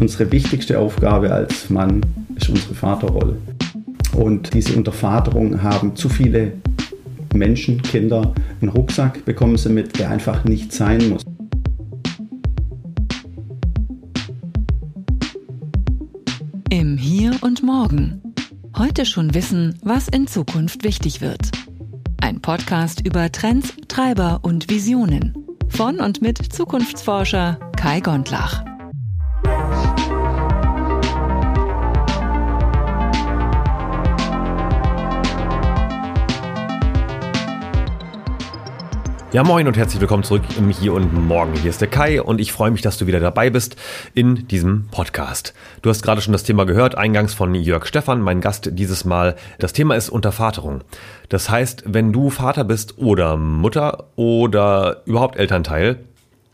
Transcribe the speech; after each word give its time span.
Unsere 0.00 0.30
wichtigste 0.30 0.78
Aufgabe 0.78 1.32
als 1.32 1.70
Mann 1.70 2.02
ist 2.36 2.48
unsere 2.48 2.74
Vaterrolle. 2.74 3.36
Und 4.14 4.54
diese 4.54 4.76
Untervaterung 4.76 5.62
haben 5.62 5.96
zu 5.96 6.08
viele 6.08 6.52
Menschen, 7.34 7.82
Kinder, 7.82 8.32
einen 8.60 8.70
Rucksack 8.70 9.24
bekommen 9.24 9.56
sie 9.56 9.70
mit, 9.70 9.98
der 9.98 10.10
einfach 10.10 10.44
nicht 10.44 10.72
sein 10.72 11.08
muss. 11.08 11.22
Im 16.70 16.96
Hier 16.96 17.32
und 17.40 17.62
Morgen. 17.62 18.22
Heute 18.76 19.04
schon 19.04 19.34
wissen, 19.34 19.78
was 19.82 20.06
in 20.08 20.28
Zukunft 20.28 20.84
wichtig 20.84 21.20
wird. 21.20 21.50
Ein 22.20 22.40
Podcast 22.40 23.04
über 23.04 23.32
Trends, 23.32 23.74
Treiber 23.88 24.40
und 24.42 24.70
Visionen. 24.70 25.34
Von 25.68 26.00
und 26.00 26.22
mit 26.22 26.38
Zukunftsforscher 26.52 27.58
Kai 27.76 28.00
Gondlach. 28.00 28.67
Ja, 39.30 39.44
moin 39.44 39.66
und 39.66 39.76
herzlich 39.76 40.00
willkommen 40.00 40.22
zurück 40.22 40.42
im 40.56 40.70
Hier 40.70 40.94
und 40.94 41.12
Morgen. 41.12 41.52
Hier 41.52 41.68
ist 41.68 41.82
der 41.82 41.88
Kai 41.88 42.22
und 42.22 42.40
ich 42.40 42.50
freue 42.50 42.70
mich, 42.70 42.80
dass 42.80 42.96
du 42.96 43.06
wieder 43.06 43.20
dabei 43.20 43.50
bist 43.50 43.76
in 44.14 44.48
diesem 44.48 44.88
Podcast. 44.90 45.52
Du 45.82 45.90
hast 45.90 46.00
gerade 46.00 46.22
schon 46.22 46.32
das 46.32 46.44
Thema 46.44 46.64
gehört, 46.64 46.96
eingangs 46.96 47.34
von 47.34 47.54
Jörg 47.54 47.84
Stephan, 47.84 48.22
mein 48.22 48.40
Gast 48.40 48.70
dieses 48.72 49.04
Mal. 49.04 49.36
Das 49.58 49.74
Thema 49.74 49.96
ist 49.96 50.08
Untervaterung. 50.08 50.80
Das 51.28 51.50
heißt, 51.50 51.84
wenn 51.84 52.10
du 52.10 52.30
Vater 52.30 52.64
bist 52.64 52.96
oder 52.96 53.36
Mutter 53.36 54.06
oder 54.16 55.02
überhaupt 55.04 55.36
Elternteil, 55.36 55.98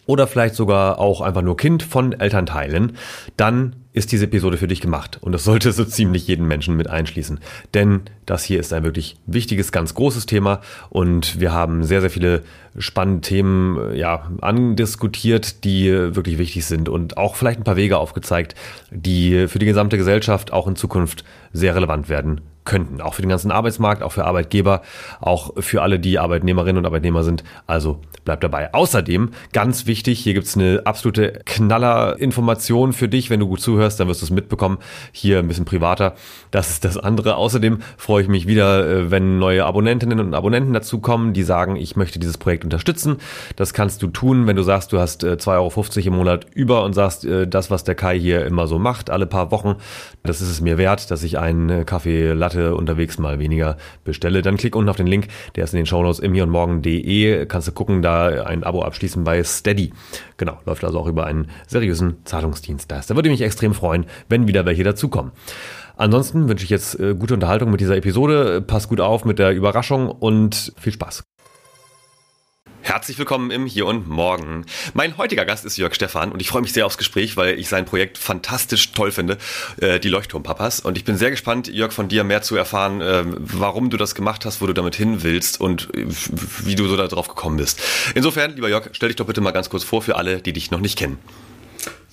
oder 0.06 0.26
vielleicht 0.26 0.54
sogar 0.54 0.98
auch 0.98 1.20
einfach 1.20 1.42
nur 1.42 1.56
Kind 1.56 1.82
von 1.82 2.12
Elternteilen, 2.12 2.96
dann 3.36 3.83
ist 3.94 4.10
diese 4.10 4.24
Episode 4.24 4.58
für 4.58 4.66
dich 4.66 4.80
gemacht. 4.80 5.18
Und 5.20 5.32
das 5.32 5.44
sollte 5.44 5.72
so 5.72 5.84
ziemlich 5.84 6.26
jeden 6.26 6.46
Menschen 6.46 6.76
mit 6.76 6.90
einschließen. 6.90 7.38
Denn 7.72 8.02
das 8.26 8.42
hier 8.42 8.58
ist 8.58 8.72
ein 8.72 8.82
wirklich 8.82 9.16
wichtiges, 9.26 9.70
ganz 9.70 9.94
großes 9.94 10.26
Thema. 10.26 10.60
Und 10.90 11.40
wir 11.40 11.52
haben 11.52 11.84
sehr, 11.84 12.00
sehr 12.00 12.10
viele 12.10 12.42
spannende 12.76 13.20
Themen 13.20 13.92
äh, 13.92 13.96
ja, 13.96 14.30
andiskutiert, 14.40 15.64
die 15.64 15.90
wirklich 15.90 16.38
wichtig 16.38 16.66
sind. 16.66 16.88
Und 16.88 17.16
auch 17.16 17.36
vielleicht 17.36 17.60
ein 17.60 17.64
paar 17.64 17.76
Wege 17.76 17.98
aufgezeigt, 17.98 18.56
die 18.90 19.46
für 19.46 19.60
die 19.60 19.66
gesamte 19.66 19.96
Gesellschaft 19.96 20.52
auch 20.52 20.66
in 20.66 20.74
Zukunft 20.74 21.24
sehr 21.54 21.74
relevant 21.74 22.10
werden 22.10 22.42
könnten. 22.64 23.00
Auch 23.00 23.14
für 23.14 23.22
den 23.22 23.28
ganzen 23.28 23.50
Arbeitsmarkt, 23.50 24.02
auch 24.02 24.12
für 24.12 24.24
Arbeitgeber, 24.24 24.82
auch 25.20 25.52
für 25.58 25.82
alle, 25.82 25.98
die 25.98 26.18
Arbeitnehmerinnen 26.18 26.78
und 26.78 26.86
Arbeitnehmer 26.86 27.22
sind. 27.22 27.44
Also 27.66 28.00
bleibt 28.24 28.42
dabei. 28.42 28.72
Außerdem, 28.72 29.30
ganz 29.52 29.86
wichtig, 29.86 30.18
hier 30.20 30.34
gibt's 30.34 30.56
eine 30.56 30.82
absolute 30.84 31.42
Knallerinformation 31.44 32.92
für 32.92 33.08
dich. 33.08 33.28
Wenn 33.28 33.40
du 33.40 33.46
gut 33.46 33.60
zuhörst, 33.60 34.00
dann 34.00 34.08
wirst 34.08 34.22
du 34.22 34.26
es 34.26 34.30
mitbekommen. 34.30 34.78
Hier 35.12 35.38
ein 35.38 35.48
bisschen 35.48 35.66
privater. 35.66 36.14
Das 36.50 36.70
ist 36.70 36.84
das 36.84 36.96
andere. 36.96 37.36
Außerdem 37.36 37.80
freue 37.98 38.22
ich 38.22 38.28
mich 38.28 38.46
wieder, 38.46 38.88
äh, 38.88 39.10
wenn 39.10 39.38
neue 39.38 39.66
Abonnentinnen 39.66 40.20
und 40.20 40.34
Abonnenten 40.34 40.72
dazukommen, 40.72 41.34
die 41.34 41.42
sagen, 41.42 41.76
ich 41.76 41.96
möchte 41.96 42.18
dieses 42.18 42.38
Projekt 42.38 42.64
unterstützen. 42.64 43.18
Das 43.56 43.74
kannst 43.74 44.02
du 44.02 44.06
tun, 44.06 44.46
wenn 44.46 44.56
du 44.56 44.62
sagst, 44.62 44.92
du 44.92 44.98
hast 44.98 45.22
2,50 45.22 45.46
äh, 45.46 45.50
Euro 45.50 46.08
im 46.08 46.14
Monat 46.14 46.46
über 46.54 46.82
und 46.82 46.94
sagst, 46.94 47.26
äh, 47.26 47.46
das, 47.46 47.70
was 47.70 47.84
der 47.84 47.94
Kai 47.94 48.18
hier 48.18 48.46
immer 48.46 48.66
so 48.66 48.78
macht, 48.78 49.10
alle 49.10 49.26
paar 49.26 49.50
Wochen, 49.50 49.76
das 50.22 50.40
ist 50.40 50.48
es 50.48 50.60
mir 50.62 50.78
wert, 50.78 51.10
dass 51.10 51.22
ich 51.22 51.38
einen 51.44 51.86
Kaffee 51.86 52.32
Latte 52.32 52.74
unterwegs 52.74 53.18
mal 53.18 53.38
weniger 53.38 53.76
bestelle. 54.04 54.42
Dann 54.42 54.56
klick 54.56 54.74
unten 54.74 54.88
auf 54.88 54.96
den 54.96 55.06
Link, 55.06 55.28
der 55.56 55.64
ist 55.64 55.74
in 55.74 55.78
den 55.78 55.86
Shownotes 55.86 56.18
im 56.18 56.34
hier 56.34 56.44
und 56.44 56.50
morgen.de. 56.50 57.46
Kannst 57.46 57.68
du 57.68 57.72
gucken, 57.72 58.02
da 58.02 58.44
ein 58.44 58.64
Abo 58.64 58.82
abschließen 58.82 59.24
bei 59.24 59.42
Steady. 59.44 59.92
Genau, 60.36 60.58
läuft 60.64 60.84
also 60.84 60.98
auch 60.98 61.06
über 61.06 61.26
einen 61.26 61.48
seriösen 61.66 62.24
Zahlungsdienstleister. 62.24 63.14
Da 63.14 63.16
würde 63.16 63.30
mich 63.30 63.42
extrem 63.42 63.74
freuen, 63.74 64.06
wenn 64.28 64.48
wieder 64.48 64.66
welche 64.66 64.84
dazukommen. 64.84 65.32
Ansonsten 65.96 66.48
wünsche 66.48 66.64
ich 66.64 66.70
jetzt 66.70 66.98
äh, 66.98 67.14
gute 67.14 67.34
Unterhaltung 67.34 67.70
mit 67.70 67.80
dieser 67.80 67.96
Episode. 67.96 68.60
Pass 68.60 68.88
gut 68.88 69.00
auf 69.00 69.24
mit 69.24 69.38
der 69.38 69.52
Überraschung 69.52 70.08
und 70.08 70.72
viel 70.76 70.92
Spaß. 70.92 71.24
Herzlich 72.84 73.18
willkommen 73.18 73.50
im 73.50 73.64
Hier 73.64 73.86
und 73.86 74.08
Morgen. 74.08 74.66
Mein 74.92 75.16
heutiger 75.16 75.46
Gast 75.46 75.64
ist 75.64 75.78
Jörg 75.78 75.94
Stephan 75.94 76.30
und 76.30 76.42
ich 76.42 76.48
freue 76.48 76.60
mich 76.60 76.74
sehr 76.74 76.84
aufs 76.84 76.98
Gespräch, 76.98 77.34
weil 77.34 77.58
ich 77.58 77.70
sein 77.70 77.86
Projekt 77.86 78.18
fantastisch 78.18 78.92
toll 78.92 79.10
finde, 79.10 79.38
äh, 79.80 79.98
die 79.98 80.10
Leuchtturmpapas. 80.10 80.80
Und 80.80 80.98
ich 80.98 81.04
bin 81.04 81.16
sehr 81.16 81.30
gespannt, 81.30 81.66
Jörg, 81.66 81.94
von 81.94 82.08
dir 82.08 82.24
mehr 82.24 82.42
zu 82.42 82.56
erfahren, 82.56 83.00
äh, 83.00 83.24
warum 83.24 83.88
du 83.88 83.96
das 83.96 84.14
gemacht 84.14 84.44
hast, 84.44 84.60
wo 84.60 84.66
du 84.66 84.74
damit 84.74 84.96
hin 84.96 85.22
willst 85.22 85.62
und 85.62 85.88
wie 85.94 86.74
du 86.74 86.86
so 86.86 86.98
darauf 86.98 87.26
gekommen 87.26 87.56
bist. 87.56 87.80
Insofern, 88.14 88.54
lieber 88.54 88.68
Jörg, 88.68 88.90
stell 88.92 89.08
dich 89.08 89.16
doch 89.16 89.26
bitte 89.26 89.40
mal 89.40 89.52
ganz 89.52 89.70
kurz 89.70 89.82
vor 89.82 90.02
für 90.02 90.16
alle, 90.16 90.42
die 90.42 90.52
dich 90.52 90.70
noch 90.70 90.80
nicht 90.80 90.98
kennen. 90.98 91.16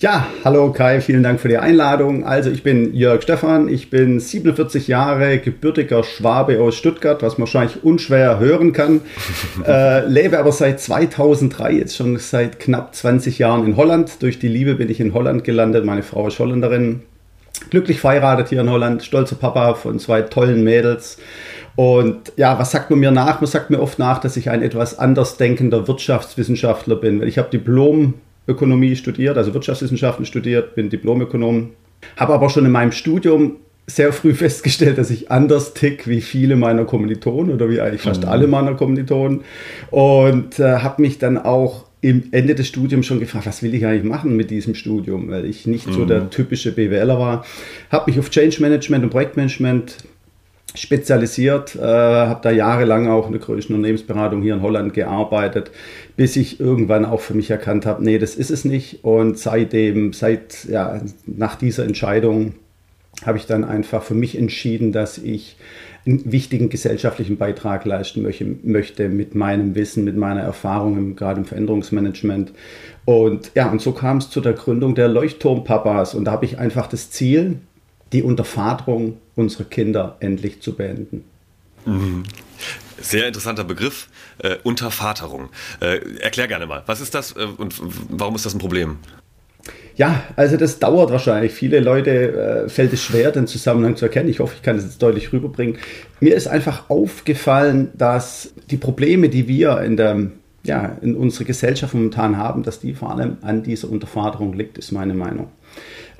Ja, 0.02 0.26
hallo 0.44 0.72
Kai, 0.72 1.00
vielen 1.00 1.22
Dank 1.22 1.38
für 1.38 1.46
die 1.46 1.58
Einladung. 1.58 2.26
Also 2.26 2.50
ich 2.50 2.64
bin 2.64 2.92
Jörg 2.92 3.22
Stephan, 3.22 3.68
ich 3.68 3.88
bin 3.88 4.18
47 4.18 4.88
Jahre, 4.88 5.38
gebürtiger 5.38 6.02
Schwabe 6.02 6.60
aus 6.60 6.74
Stuttgart, 6.74 7.22
was 7.22 7.38
man 7.38 7.42
wahrscheinlich 7.42 7.84
unschwer 7.84 8.40
hören 8.40 8.72
kann. 8.72 9.02
äh, 9.64 10.04
lebe 10.04 10.40
aber 10.40 10.50
seit 10.50 10.80
2003, 10.80 11.70
jetzt 11.70 11.96
schon 11.96 12.16
seit 12.18 12.58
knapp 12.58 12.96
20 12.96 13.38
Jahren 13.38 13.64
in 13.64 13.76
Holland. 13.76 14.20
Durch 14.24 14.40
die 14.40 14.48
Liebe 14.48 14.74
bin 14.74 14.90
ich 14.90 14.98
in 14.98 15.14
Holland 15.14 15.44
gelandet, 15.44 15.84
meine 15.84 16.02
Frau 16.02 16.26
ist 16.26 16.40
Holländerin. 16.40 17.02
Glücklich 17.70 18.00
verheiratet 18.00 18.48
hier 18.48 18.62
in 18.62 18.70
Holland, 18.70 19.04
stolzer 19.04 19.36
Papa 19.36 19.74
von 19.74 20.00
zwei 20.00 20.22
tollen 20.22 20.64
Mädels. 20.64 21.18
Und 21.76 22.32
ja, 22.36 22.58
was 22.58 22.72
sagt 22.72 22.90
man 22.90 22.98
mir 22.98 23.12
nach? 23.12 23.40
Man 23.40 23.48
sagt 23.48 23.70
mir 23.70 23.80
oft 23.80 24.00
nach, 24.00 24.18
dass 24.18 24.36
ich 24.36 24.50
ein 24.50 24.62
etwas 24.62 24.98
anders 24.98 25.36
denkender 25.36 25.86
Wirtschaftswissenschaftler 25.86 26.96
bin. 26.96 27.22
Ich 27.22 27.38
habe 27.38 27.50
Diplom 27.50 28.14
Ökonomie 28.48 28.96
studiert, 28.96 29.36
also 29.36 29.54
Wirtschaftswissenschaften 29.54 30.26
studiert, 30.26 30.74
bin 30.74 30.90
Diplomökonom, 30.90 31.70
habe 32.16 32.34
aber 32.34 32.50
schon 32.50 32.64
in 32.64 32.72
meinem 32.72 32.92
Studium 32.92 33.56
sehr 33.86 34.12
früh 34.12 34.34
festgestellt, 34.34 34.98
dass 34.98 35.10
ich 35.10 35.30
anders 35.30 35.74
tick 35.74 36.08
wie 36.08 36.20
viele 36.20 36.56
meiner 36.56 36.84
Kommilitonen 36.84 37.54
oder 37.54 37.68
wie 37.68 37.80
eigentlich 37.80 38.02
fast 38.02 38.22
mhm. 38.22 38.28
alle 38.28 38.46
meiner 38.46 38.74
Kommilitonen 38.74 39.42
und 39.90 40.58
äh, 40.58 40.78
habe 40.78 41.02
mich 41.02 41.18
dann 41.18 41.38
auch 41.38 41.86
im 42.00 42.24
Ende 42.32 42.56
des 42.56 42.66
Studiums 42.66 43.06
schon 43.06 43.20
gefragt, 43.20 43.46
was 43.46 43.62
will 43.62 43.74
ich 43.74 43.86
eigentlich 43.86 44.02
machen 44.02 44.36
mit 44.36 44.50
diesem 44.50 44.74
Studium, 44.74 45.30
weil 45.30 45.44
ich 45.44 45.68
nicht 45.68 45.86
mhm. 45.86 45.92
so 45.92 46.04
der 46.04 46.30
typische 46.30 46.72
BWLer 46.72 47.18
war. 47.18 47.46
Habe 47.90 48.10
mich 48.10 48.18
auf 48.18 48.28
Change 48.28 48.60
Management 48.60 49.04
und 49.04 49.10
Projektmanagement 49.10 49.98
spezialisiert, 50.74 51.76
äh, 51.76 51.80
habe 51.80 52.40
da 52.42 52.50
jahrelang 52.50 53.08
auch 53.08 53.26
in 53.26 53.32
der 53.32 53.40
größten 53.40 53.74
Unternehmensberatung 53.74 54.42
hier 54.42 54.54
in 54.54 54.62
Holland 54.62 54.94
gearbeitet, 54.94 55.70
bis 56.16 56.36
ich 56.36 56.60
irgendwann 56.60 57.04
auch 57.04 57.20
für 57.20 57.34
mich 57.34 57.50
erkannt 57.50 57.86
habe, 57.86 58.02
nee, 58.02 58.18
das 58.18 58.34
ist 58.34 58.50
es 58.50 58.64
nicht. 58.64 59.04
Und 59.04 59.38
seitdem, 59.38 60.12
seit, 60.12 60.64
ja, 60.64 61.00
nach 61.26 61.56
dieser 61.56 61.84
Entscheidung 61.84 62.54
habe 63.24 63.38
ich 63.38 63.46
dann 63.46 63.64
einfach 63.64 64.02
für 64.02 64.14
mich 64.14 64.36
entschieden, 64.36 64.92
dass 64.92 65.18
ich 65.18 65.56
einen 66.04 66.32
wichtigen 66.32 66.68
gesellschaftlichen 66.68 67.36
Beitrag 67.36 67.84
leisten 67.84 68.22
möchte, 68.22 68.44
möchte 68.64 69.08
mit 69.08 69.34
meinem 69.34 69.74
Wissen, 69.74 70.04
mit 70.04 70.16
meiner 70.16 70.40
Erfahrung, 70.40 71.14
gerade 71.14 71.40
im 71.40 71.44
Veränderungsmanagement. 71.44 72.52
Und 73.04 73.52
ja, 73.54 73.70
und 73.70 73.80
so 73.80 73.92
kam 73.92 74.16
es 74.16 74.28
zu 74.28 74.40
der 74.40 74.54
Gründung 74.54 74.94
der 74.94 75.08
Leuchtturmpapas. 75.08 76.14
Und 76.14 76.24
da 76.24 76.32
habe 76.32 76.44
ich 76.44 76.58
einfach 76.58 76.88
das 76.88 77.10
Ziel, 77.10 77.58
die 78.12 78.22
Untervaterung 78.22 79.18
unserer 79.36 79.64
Kinder 79.64 80.16
endlich 80.20 80.60
zu 80.60 80.74
beenden. 80.74 81.24
Mhm. 81.84 82.24
Sehr 83.00 83.26
interessanter 83.26 83.64
Begriff, 83.64 84.08
äh, 84.38 84.56
Untervaterung. 84.62 85.48
Äh, 85.80 86.20
erklär 86.20 86.46
gerne 86.46 86.66
mal, 86.66 86.82
was 86.86 87.00
ist 87.00 87.14
das 87.14 87.32
äh, 87.36 87.46
und 87.56 87.74
warum 88.08 88.36
ist 88.36 88.46
das 88.46 88.54
ein 88.54 88.58
Problem? 88.60 88.98
Ja, 89.96 90.22
also 90.36 90.56
das 90.56 90.78
dauert 90.78 91.10
wahrscheinlich. 91.10 91.52
Viele 91.52 91.80
Leute 91.80 92.64
äh, 92.64 92.68
fällt 92.68 92.92
es 92.92 93.02
schwer, 93.02 93.30
den 93.30 93.46
Zusammenhang 93.46 93.96
zu 93.96 94.06
erkennen. 94.06 94.28
Ich 94.28 94.40
hoffe, 94.40 94.54
ich 94.56 94.62
kann 94.62 94.76
das 94.76 94.84
jetzt 94.84 95.02
deutlich 95.02 95.32
rüberbringen. 95.32 95.78
Mir 96.20 96.34
ist 96.34 96.48
einfach 96.48 96.88
aufgefallen, 96.88 97.90
dass 97.94 98.54
die 98.70 98.78
Probleme, 98.78 99.28
die 99.28 99.48
wir 99.48 99.80
in 99.82 99.96
der 99.96 100.30
ja, 100.64 100.96
in 101.00 101.16
unserer 101.16 101.44
Gesellschaft 101.44 101.92
momentan 101.92 102.36
haben, 102.36 102.62
dass 102.62 102.78
die 102.78 102.94
vor 102.94 103.10
allem 103.10 103.38
an 103.42 103.64
dieser 103.64 103.90
Untervaterung 103.90 104.52
liegt, 104.52 104.78
ist 104.78 104.92
meine 104.92 105.14
Meinung. 105.14 105.50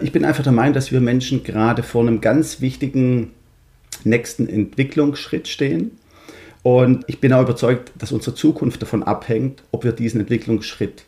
Ich 0.03 0.13
bin 0.13 0.25
einfach 0.25 0.43
der 0.43 0.53
Meinung, 0.53 0.75
dass 0.75 0.93
wir 0.93 1.01
Menschen 1.01 1.45
gerade 1.45 1.83
vor 1.83 2.03
einem 2.03 2.21
ganz 2.21 2.61
wichtigen 2.61 3.33
nächsten 4.05 4.49
Entwicklungsschritt 4.49 5.49
stehen. 5.49 5.93
Und 6.63 7.05
ich 7.09 7.21
bin 7.21 7.33
auch 7.33 7.43
überzeugt, 7.43 7.93
dass 7.99 8.13
unsere 8.13 8.37
Zukunft 8.37 8.83
davon 8.83 9.03
abhängt, 9.03 9.63
ob 9.73 9.85
wir 9.85 9.93
diesen 9.93 10.21
Entwicklungsschritt 10.21 11.05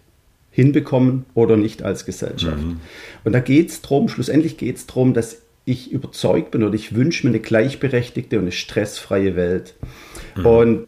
hinbekommen 0.51 1.25
oder 1.35 1.57
nicht 1.57 1.83
als 1.83 2.05
Gesellschaft. 2.05 2.63
Mhm. 2.63 2.81
Und 3.25 3.33
da 3.33 3.41
geht 3.41 3.71
es 3.71 3.83
darum, 3.83 4.09
schlussendlich 4.09 4.57
geht 4.57 4.77
es 4.77 4.87
darum, 4.87 5.15
dass 5.15 5.39
ich 5.65 5.91
überzeugt 5.91 6.51
bin 6.51 6.63
oder 6.63 6.75
ich 6.75 6.95
wünsche 6.95 7.27
mir 7.27 7.33
eine 7.33 7.41
gleichberechtigte 7.41 8.37
und 8.37 8.45
eine 8.45 8.53
stressfreie 8.53 9.37
Welt. 9.37 9.75
Mhm. 10.37 10.47
Und 10.47 10.87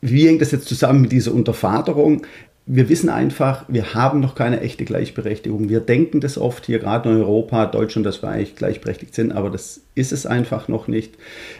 wie 0.00 0.26
hängt 0.26 0.42
das 0.42 0.50
jetzt 0.50 0.68
zusammen 0.68 1.02
mit 1.02 1.12
dieser 1.12 1.32
Untervaterung? 1.32 2.26
Wir 2.64 2.88
wissen 2.88 3.08
einfach, 3.08 3.64
wir 3.68 3.94
haben 3.94 4.20
noch 4.20 4.34
keine 4.34 4.60
echte 4.60 4.84
Gleichberechtigung. 4.84 5.68
Wir 5.68 5.80
denken 5.80 6.20
das 6.20 6.38
oft 6.38 6.66
hier 6.66 6.78
gerade 6.78 7.10
in 7.10 7.16
Europa, 7.16 7.66
Deutschland, 7.66 8.06
dass 8.06 8.22
wir 8.22 8.28
eigentlich 8.28 8.54
gleichberechtigt 8.54 9.14
sind, 9.14 9.32
aber 9.32 9.50
das 9.50 9.80
ist 9.94 10.12
es 10.12 10.26
einfach 10.26 10.68
noch 10.68 10.86
nicht. 10.86 11.16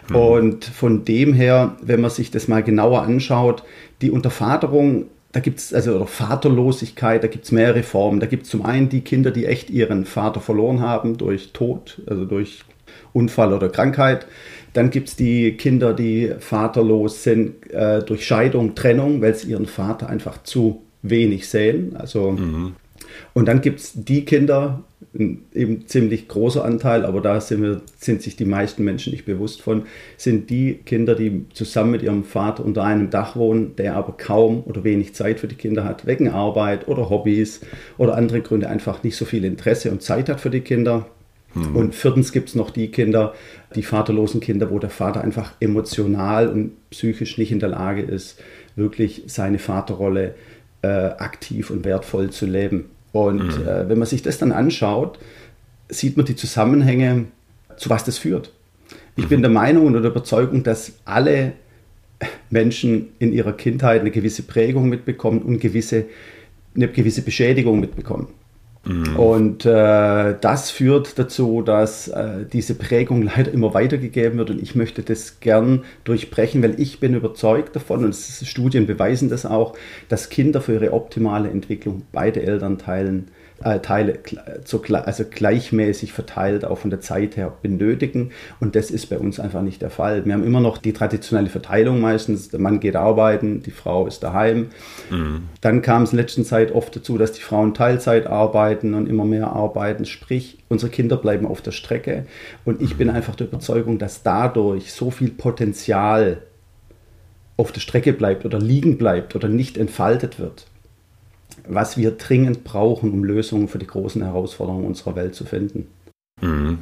Mhm. 0.08 0.16
Und 0.16 0.64
von 0.64 1.04
dem 1.04 1.32
her, 1.32 1.76
wenn 1.82 2.00
man 2.00 2.10
sich 2.10 2.30
das 2.30 2.46
mal 2.46 2.62
genauer 2.62 3.02
anschaut, 3.02 3.64
die 4.00 4.10
Untervaterung 4.10 5.06
da 5.32 5.40
gibt 5.40 5.60
es 5.60 5.72
also 5.72 5.96
oder 5.96 6.06
Vaterlosigkeit, 6.06 7.24
da 7.24 7.26
gibt 7.26 7.46
es 7.46 7.52
mehrere 7.52 7.82
Formen. 7.82 8.20
Da 8.20 8.26
gibt 8.26 8.44
es 8.44 8.50
zum 8.50 8.66
einen 8.66 8.90
die 8.90 9.00
Kinder, 9.00 9.30
die 9.30 9.46
echt 9.46 9.70
ihren 9.70 10.04
Vater 10.04 10.40
verloren 10.40 10.80
haben 10.80 11.16
durch 11.16 11.52
Tod, 11.54 12.02
also 12.06 12.26
durch 12.26 12.64
Unfall 13.14 13.54
oder 13.54 13.70
Krankheit. 13.70 14.26
Dann 14.74 14.90
gibt 14.90 15.08
es 15.08 15.16
die 15.16 15.56
Kinder, 15.56 15.94
die 15.94 16.32
vaterlos 16.38 17.22
sind 17.22 17.70
äh, 17.70 18.02
durch 18.02 18.26
Scheidung, 18.26 18.74
Trennung, 18.74 19.22
weil 19.22 19.34
sie 19.34 19.50
ihren 19.50 19.64
Vater 19.64 20.10
einfach 20.10 20.42
zu 20.42 20.82
wenig 21.02 21.48
sehen. 21.48 21.96
Also, 21.96 22.32
mhm. 22.32 22.74
Und 23.34 23.46
dann 23.46 23.60
gibt 23.60 23.80
es 23.80 23.92
die 23.94 24.24
Kinder, 24.24 24.84
eben 25.14 25.86
ziemlich 25.86 26.28
großer 26.28 26.64
Anteil, 26.64 27.04
aber 27.04 27.20
da 27.20 27.40
sind, 27.40 27.62
wir, 27.62 27.82
sind 27.98 28.22
sich 28.22 28.36
die 28.36 28.46
meisten 28.46 28.82
Menschen 28.82 29.12
nicht 29.12 29.26
bewusst 29.26 29.60
von, 29.60 29.82
sind 30.16 30.48
die 30.48 30.74
Kinder, 30.86 31.14
die 31.14 31.44
zusammen 31.52 31.90
mit 31.90 32.02
ihrem 32.02 32.24
Vater 32.24 32.64
unter 32.64 32.84
einem 32.84 33.10
Dach 33.10 33.36
wohnen, 33.36 33.76
der 33.76 33.94
aber 33.94 34.16
kaum 34.16 34.62
oder 34.64 34.84
wenig 34.84 35.14
Zeit 35.14 35.40
für 35.40 35.48
die 35.48 35.54
Kinder 35.54 35.84
hat, 35.84 36.06
wegen 36.06 36.28
Arbeit 36.28 36.88
oder 36.88 37.10
Hobbys 37.10 37.60
oder 37.98 38.16
andere 38.16 38.40
Gründe 38.40 38.68
einfach 38.68 39.02
nicht 39.02 39.16
so 39.16 39.24
viel 39.24 39.44
Interesse 39.44 39.90
und 39.90 40.02
Zeit 40.02 40.28
hat 40.28 40.40
für 40.40 40.50
die 40.50 40.60
Kinder. 40.60 41.06
Mhm. 41.54 41.76
Und 41.76 41.94
viertens 41.94 42.32
gibt 42.32 42.48
es 42.48 42.54
noch 42.54 42.70
die 42.70 42.88
Kinder, 42.88 43.34
die 43.74 43.82
vaterlosen 43.82 44.40
Kinder, 44.40 44.70
wo 44.70 44.78
der 44.78 44.88
Vater 44.90 45.22
einfach 45.22 45.52
emotional 45.60 46.48
und 46.48 46.72
psychisch 46.90 47.36
nicht 47.36 47.52
in 47.52 47.60
der 47.60 47.68
Lage 47.68 48.00
ist, 48.00 48.40
wirklich 48.76 49.24
seine 49.26 49.58
Vaterrolle 49.58 50.34
äh, 50.82 50.86
aktiv 50.86 51.70
und 51.70 51.84
wertvoll 51.84 52.30
zu 52.30 52.46
leben. 52.46 52.90
Und 53.12 53.58
mhm. 53.58 53.66
äh, 53.66 53.88
wenn 53.88 53.98
man 53.98 54.06
sich 54.06 54.22
das 54.22 54.38
dann 54.38 54.52
anschaut, 54.52 55.18
sieht 55.88 56.16
man 56.16 56.26
die 56.26 56.36
Zusammenhänge, 56.36 57.26
zu 57.76 57.90
was 57.90 58.04
das 58.04 58.18
führt. 58.18 58.52
Ich 59.16 59.24
mhm. 59.24 59.28
bin 59.28 59.42
der 59.42 59.50
Meinung 59.50 59.86
und 59.86 59.94
der 59.94 60.10
Überzeugung, 60.10 60.62
dass 60.62 60.92
alle 61.04 61.52
Menschen 62.50 63.08
in 63.18 63.32
ihrer 63.32 63.52
Kindheit 63.52 64.00
eine 64.00 64.10
gewisse 64.10 64.42
Prägung 64.42 64.88
mitbekommen 64.88 65.42
und 65.42 65.60
gewisse, 65.60 66.06
eine 66.74 66.88
gewisse 66.88 67.22
Beschädigung 67.22 67.80
mitbekommen. 67.80 68.28
Mhm. 68.84 69.16
Und 69.16 69.64
äh, 69.64 70.34
das 70.40 70.70
führt 70.70 71.18
dazu, 71.18 71.62
dass 71.62 72.08
äh, 72.08 72.44
diese 72.52 72.74
Prägung 72.74 73.22
leider 73.36 73.52
immer 73.52 73.74
weitergegeben 73.74 74.38
wird 74.38 74.50
und 74.50 74.62
ich 74.62 74.74
möchte 74.74 75.02
das 75.02 75.40
gern 75.40 75.84
durchbrechen, 76.04 76.62
weil 76.62 76.80
ich 76.80 76.98
bin 77.00 77.14
überzeugt 77.14 77.76
davon 77.76 78.04
und 78.04 78.14
Studien 78.14 78.86
beweisen 78.86 79.28
das 79.28 79.46
auch, 79.46 79.76
dass 80.08 80.30
Kinder 80.30 80.60
für 80.60 80.74
ihre 80.74 80.92
optimale 80.92 81.50
Entwicklung 81.50 82.02
beide 82.12 82.42
Elternteilen 82.42 83.28
äh, 83.64 83.80
Teile 83.80 84.18
zu, 84.64 84.82
also 84.82 85.24
gleichmäßig 85.24 86.12
verteilt 86.12 86.64
auch 86.64 86.78
von 86.78 86.90
der 86.90 87.00
Zeit 87.00 87.36
her 87.36 87.52
benötigen. 87.62 88.30
Und 88.60 88.76
das 88.76 88.90
ist 88.90 89.06
bei 89.06 89.18
uns 89.18 89.40
einfach 89.40 89.62
nicht 89.62 89.82
der 89.82 89.90
Fall. 89.90 90.24
Wir 90.24 90.34
haben 90.34 90.44
immer 90.44 90.60
noch 90.60 90.78
die 90.78 90.92
traditionelle 90.92 91.48
Verteilung 91.48 92.00
meistens. 92.00 92.48
Der 92.48 92.60
Mann 92.60 92.80
geht 92.80 92.96
arbeiten, 92.96 93.62
die 93.62 93.70
Frau 93.70 94.06
ist 94.06 94.22
daheim. 94.22 94.68
Mhm. 95.10 95.48
Dann 95.60 95.82
kam 95.82 96.02
es 96.02 96.12
in 96.12 96.18
letzter 96.18 96.44
Zeit 96.44 96.72
oft 96.72 96.94
dazu, 96.96 97.18
dass 97.18 97.32
die 97.32 97.42
Frauen 97.42 97.74
Teilzeit 97.74 98.26
arbeiten 98.26 98.94
und 98.94 99.08
immer 99.08 99.24
mehr 99.24 99.52
arbeiten. 99.52 100.04
Sprich, 100.04 100.58
unsere 100.68 100.90
Kinder 100.90 101.16
bleiben 101.16 101.46
auf 101.46 101.62
der 101.62 101.72
Strecke. 101.72 102.26
Und 102.64 102.82
ich 102.82 102.96
bin 102.96 103.10
einfach 103.10 103.36
der 103.36 103.46
Überzeugung, 103.46 103.98
dass 103.98 104.22
dadurch 104.22 104.92
so 104.92 105.10
viel 105.10 105.30
Potenzial 105.30 106.42
auf 107.56 107.70
der 107.70 107.80
Strecke 107.80 108.12
bleibt 108.12 108.44
oder 108.44 108.58
liegen 108.58 108.98
bleibt 108.98 109.36
oder 109.36 109.48
nicht 109.48 109.76
entfaltet 109.76 110.38
wird 110.38 110.66
was 111.66 111.96
wir 111.96 112.12
dringend 112.12 112.64
brauchen, 112.64 113.12
um 113.12 113.24
Lösungen 113.24 113.68
für 113.68 113.78
die 113.78 113.86
großen 113.86 114.22
Herausforderungen 114.22 114.86
unserer 114.86 115.16
Welt 115.16 115.34
zu 115.34 115.44
finden. 115.44 115.88
Mhm. 116.40 116.78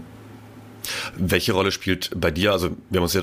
Welche 1.16 1.52
Rolle 1.52 1.72
spielt 1.72 2.10
bei 2.16 2.30
dir, 2.30 2.52
also 2.52 2.70
wir 2.88 2.98
haben 2.98 3.04
uns 3.04 3.14
ja 3.14 3.22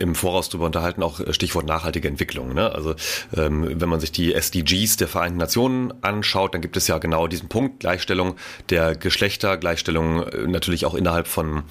im 0.00 0.14
Voraus 0.14 0.48
darüber 0.48 0.66
unterhalten, 0.66 1.02
auch 1.02 1.20
Stichwort 1.32 1.66
nachhaltige 1.66 2.08
Entwicklung. 2.08 2.54
Ne? 2.54 2.74
Also 2.74 2.94
ähm, 3.36 3.80
wenn 3.80 3.88
man 3.88 4.00
sich 4.00 4.10
die 4.10 4.32
SDGs 4.32 4.96
der 4.96 5.08
Vereinten 5.08 5.38
Nationen 5.38 5.92
anschaut, 6.02 6.54
dann 6.54 6.62
gibt 6.62 6.78
es 6.78 6.88
ja 6.88 6.96
genau 6.98 7.26
diesen 7.26 7.48
Punkt, 7.48 7.80
Gleichstellung 7.80 8.36
der 8.70 8.96
Geschlechter, 8.96 9.58
Gleichstellung 9.58 10.22
äh, 10.22 10.46
natürlich 10.46 10.86
auch 10.86 10.94
innerhalb 10.94 11.28
von 11.28 11.64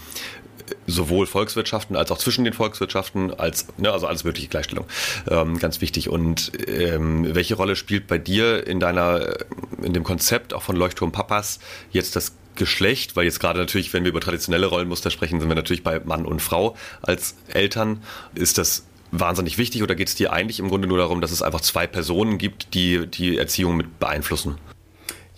sowohl 0.88 1.26
Volkswirtschaften 1.26 1.96
als 1.96 2.12
auch 2.12 2.18
zwischen 2.18 2.44
den 2.44 2.54
Volkswirtschaften, 2.54 3.34
als, 3.34 3.68
ne, 3.78 3.92
also 3.92 4.08
alles 4.08 4.24
mögliche 4.24 4.48
Gleichstellung. 4.48 4.86
Ähm, 5.30 5.60
ganz 5.60 5.82
wichtig. 5.82 6.10
Und 6.10 6.52
ähm, 6.68 7.34
welche 7.34 7.56
Rolle 7.56 7.76
spielt 7.76 8.08
bei 8.08 8.18
dir 8.18 8.66
in 8.66 8.80
deiner, 8.80 9.36
in 9.82 9.94
dem 9.94 10.04
Konzept 10.04 10.54
auch 10.54 10.64
von 10.64 10.76
Leuchtturm 10.76 11.12
Papas 11.12 11.60
jetzt 11.92 12.16
das 12.16 12.34
Geschlecht, 12.56 13.16
weil 13.16 13.26
jetzt 13.26 13.40
gerade 13.40 13.60
natürlich, 13.60 13.94
wenn 13.94 14.04
wir 14.04 14.10
über 14.10 14.20
traditionelle 14.20 14.66
Rollenmuster 14.66 15.12
sprechen, 15.12 15.40
sind 15.40 15.50
wir 15.50 15.56
natürlich 15.56 15.84
bei 15.84 16.00
Mann 16.02 16.26
und 16.26 16.42
Frau 16.42 16.76
als 17.02 17.36
Eltern. 17.48 18.04
Ist 18.36 18.58
das 18.58 18.84
wahnsinnig 19.12 19.58
wichtig 19.58 19.82
oder 19.82 19.96
geht 19.96 20.10
es 20.10 20.16
dir 20.16 20.34
eigentlich 20.34 20.60
im 20.60 20.68
Grunde 20.68 20.88
nur 20.88 20.98
darum, 20.98 21.22
dass 21.22 21.32
es 21.32 21.42
einfach 21.42 21.62
zwei 21.62 21.88
Personen 21.88 22.38
gibt, 22.38 22.74
die 22.74 23.08
die 23.08 23.38
Erziehung 23.38 23.78
mit 23.78 24.00
beeinflussen? 24.00 24.58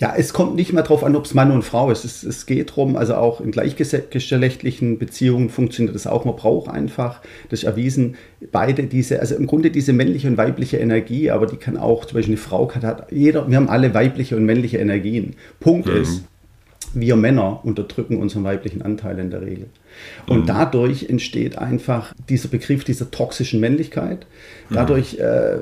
Ja, 0.01 0.15
es 0.17 0.33
kommt 0.33 0.55
nicht 0.55 0.73
mehr 0.73 0.81
darauf 0.81 1.03
an, 1.03 1.15
ob 1.15 1.25
es 1.25 1.35
Mann 1.35 1.51
und 1.51 1.61
Frau 1.61 1.91
ist. 1.91 2.05
Es, 2.05 2.23
es 2.23 2.47
geht 2.47 2.71
darum, 2.71 2.95
also 2.95 3.13
auch 3.13 3.39
in 3.39 3.51
gleichgeschlechtlichen 3.51 4.97
Beziehungen 4.97 5.49
funktioniert 5.49 5.93
das 5.93 6.07
auch. 6.07 6.25
Man 6.25 6.35
braucht 6.35 6.71
einfach, 6.71 7.21
das 7.49 7.59
ist 7.59 7.65
erwiesen, 7.65 8.15
beide 8.51 8.85
diese, 8.85 9.19
also 9.19 9.35
im 9.35 9.45
Grunde 9.45 9.69
diese 9.69 9.93
männliche 9.93 10.27
und 10.27 10.37
weibliche 10.37 10.77
Energie, 10.77 11.29
aber 11.29 11.45
die 11.45 11.57
kann 11.57 11.77
auch, 11.77 12.05
zum 12.05 12.15
Beispiel 12.15 12.33
eine 12.33 12.41
Frau 12.41 12.67
hat, 12.73 13.11
jeder, 13.11 13.47
wir 13.47 13.55
haben 13.55 13.69
alle 13.69 13.93
weibliche 13.93 14.35
und 14.35 14.43
männliche 14.43 14.79
Energien. 14.79 15.35
Punkt 15.59 15.87
mhm. 15.87 16.01
ist, 16.01 16.23
wir 16.95 17.15
Männer 17.15 17.59
unterdrücken 17.63 18.17
unseren 18.17 18.43
weiblichen 18.43 18.81
Anteil 18.81 19.19
in 19.19 19.29
der 19.29 19.43
Regel. 19.43 19.67
Und 20.25 20.41
mhm. 20.41 20.45
dadurch 20.47 21.09
entsteht 21.09 21.59
einfach 21.59 22.11
dieser 22.27 22.49
Begriff 22.49 22.83
dieser 22.83 23.11
toxischen 23.11 23.59
Männlichkeit. 23.59 24.25
Dadurch 24.71 25.19
äh, 25.19 25.57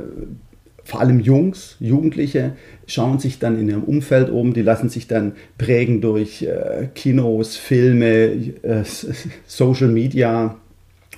vor 0.83 1.01
allem 1.01 1.19
Jungs, 1.19 1.75
Jugendliche, 1.79 2.53
schauen 2.87 3.19
sich 3.19 3.39
dann 3.39 3.59
in 3.59 3.69
ihrem 3.69 3.83
Umfeld 3.83 4.29
um, 4.29 4.53
die 4.53 4.61
lassen 4.61 4.89
sich 4.89 5.07
dann 5.07 5.33
prägen 5.57 6.01
durch 6.01 6.43
äh, 6.43 6.87
Kinos, 6.95 7.55
Filme, 7.57 8.53
äh, 8.63 8.83
Social 9.45 9.89
Media. 9.89 10.55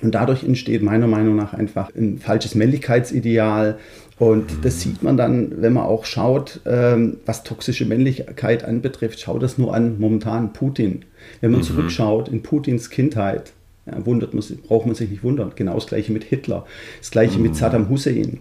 Und 0.02 0.14
dadurch 0.14 0.42
entsteht 0.42 0.82
meiner 0.82 1.06
Meinung 1.06 1.36
nach 1.36 1.54
einfach 1.54 1.94
ein 1.94 2.18
falsches 2.18 2.54
Männlichkeitsideal. 2.54 3.78
Und 4.18 4.52
mhm. 4.52 4.62
das 4.62 4.80
sieht 4.80 5.02
man 5.02 5.16
dann, 5.16 5.62
wenn 5.62 5.72
man 5.72 5.84
auch 5.84 6.04
schaut, 6.04 6.60
ähm, 6.66 7.18
was 7.24 7.44
toxische 7.44 7.86
Männlichkeit 7.86 8.64
anbetrifft, 8.64 9.20
schaut 9.20 9.42
das 9.42 9.58
nur 9.58 9.74
an 9.74 9.98
momentan 9.98 10.52
Putin. 10.52 11.04
Wenn 11.40 11.52
man 11.52 11.60
mhm. 11.60 11.64
zurückschaut 11.64 12.28
in 12.28 12.42
Putins 12.42 12.90
Kindheit, 12.90 13.52
ja, 13.86 14.04
wundert 14.04 14.34
man, 14.34 14.44
braucht 14.66 14.86
man 14.86 14.94
sich 14.94 15.10
nicht 15.10 15.24
wundern. 15.24 15.52
Genau 15.54 15.74
das 15.74 15.86
gleiche 15.86 16.12
mit 16.12 16.24
Hitler, 16.24 16.66
das 16.98 17.10
gleiche 17.10 17.38
mhm. 17.38 17.44
mit 17.44 17.56
Saddam 17.56 17.88
Hussein 17.88 18.40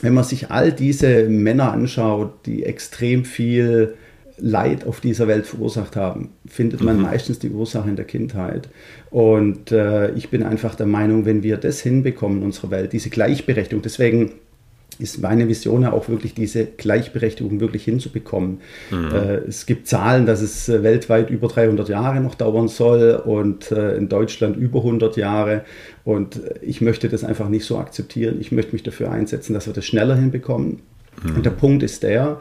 wenn 0.00 0.14
man 0.14 0.24
sich 0.24 0.50
all 0.50 0.72
diese 0.72 1.28
Männer 1.28 1.72
anschaut, 1.72 2.46
die 2.46 2.64
extrem 2.64 3.24
viel 3.24 3.94
Leid 4.38 4.86
auf 4.86 5.00
dieser 5.00 5.28
Welt 5.28 5.46
verursacht 5.46 5.94
haben, 5.94 6.30
findet 6.46 6.80
man 6.80 6.96
mhm. 6.96 7.02
meistens 7.02 7.38
die 7.38 7.50
Ursache 7.50 7.88
in 7.88 7.96
der 7.96 8.06
Kindheit. 8.06 8.68
Und 9.10 9.70
äh, 9.70 10.10
ich 10.12 10.30
bin 10.30 10.42
einfach 10.42 10.74
der 10.74 10.86
Meinung, 10.86 11.26
wenn 11.26 11.42
wir 11.42 11.58
das 11.58 11.80
hinbekommen 11.80 12.38
in 12.38 12.44
unserer 12.44 12.70
Welt, 12.70 12.92
diese 12.92 13.10
Gleichberechtigung, 13.10 13.82
deswegen 13.82 14.32
ist 15.00 15.20
meine 15.20 15.48
Vision 15.48 15.82
ja 15.82 15.92
auch 15.92 16.08
wirklich 16.08 16.34
diese 16.34 16.64
Gleichberechtigung 16.66 17.60
wirklich 17.60 17.84
hinzubekommen. 17.84 18.60
Mhm. 18.90 19.10
Äh, 19.12 19.36
es 19.48 19.66
gibt 19.66 19.86
Zahlen, 19.86 20.26
dass 20.26 20.42
es 20.42 20.68
äh, 20.68 20.82
weltweit 20.82 21.30
über 21.30 21.48
300 21.48 21.88
Jahre 21.88 22.20
noch 22.20 22.34
dauern 22.34 22.68
soll 22.68 23.22
und 23.24 23.70
äh, 23.70 23.96
in 23.96 24.08
Deutschland 24.08 24.56
über 24.56 24.78
100 24.80 25.16
Jahre. 25.16 25.64
Und 26.04 26.36
äh, 26.36 26.54
ich 26.62 26.80
möchte 26.80 27.08
das 27.08 27.24
einfach 27.24 27.48
nicht 27.48 27.64
so 27.64 27.78
akzeptieren. 27.78 28.36
Ich 28.40 28.52
möchte 28.52 28.72
mich 28.72 28.82
dafür 28.82 29.10
einsetzen, 29.10 29.54
dass 29.54 29.66
wir 29.66 29.72
das 29.72 29.84
schneller 29.84 30.16
hinbekommen. 30.16 30.80
Mhm. 31.22 31.36
Und 31.36 31.46
der 31.46 31.50
Punkt 31.50 31.82
ist 31.82 32.02
der, 32.02 32.40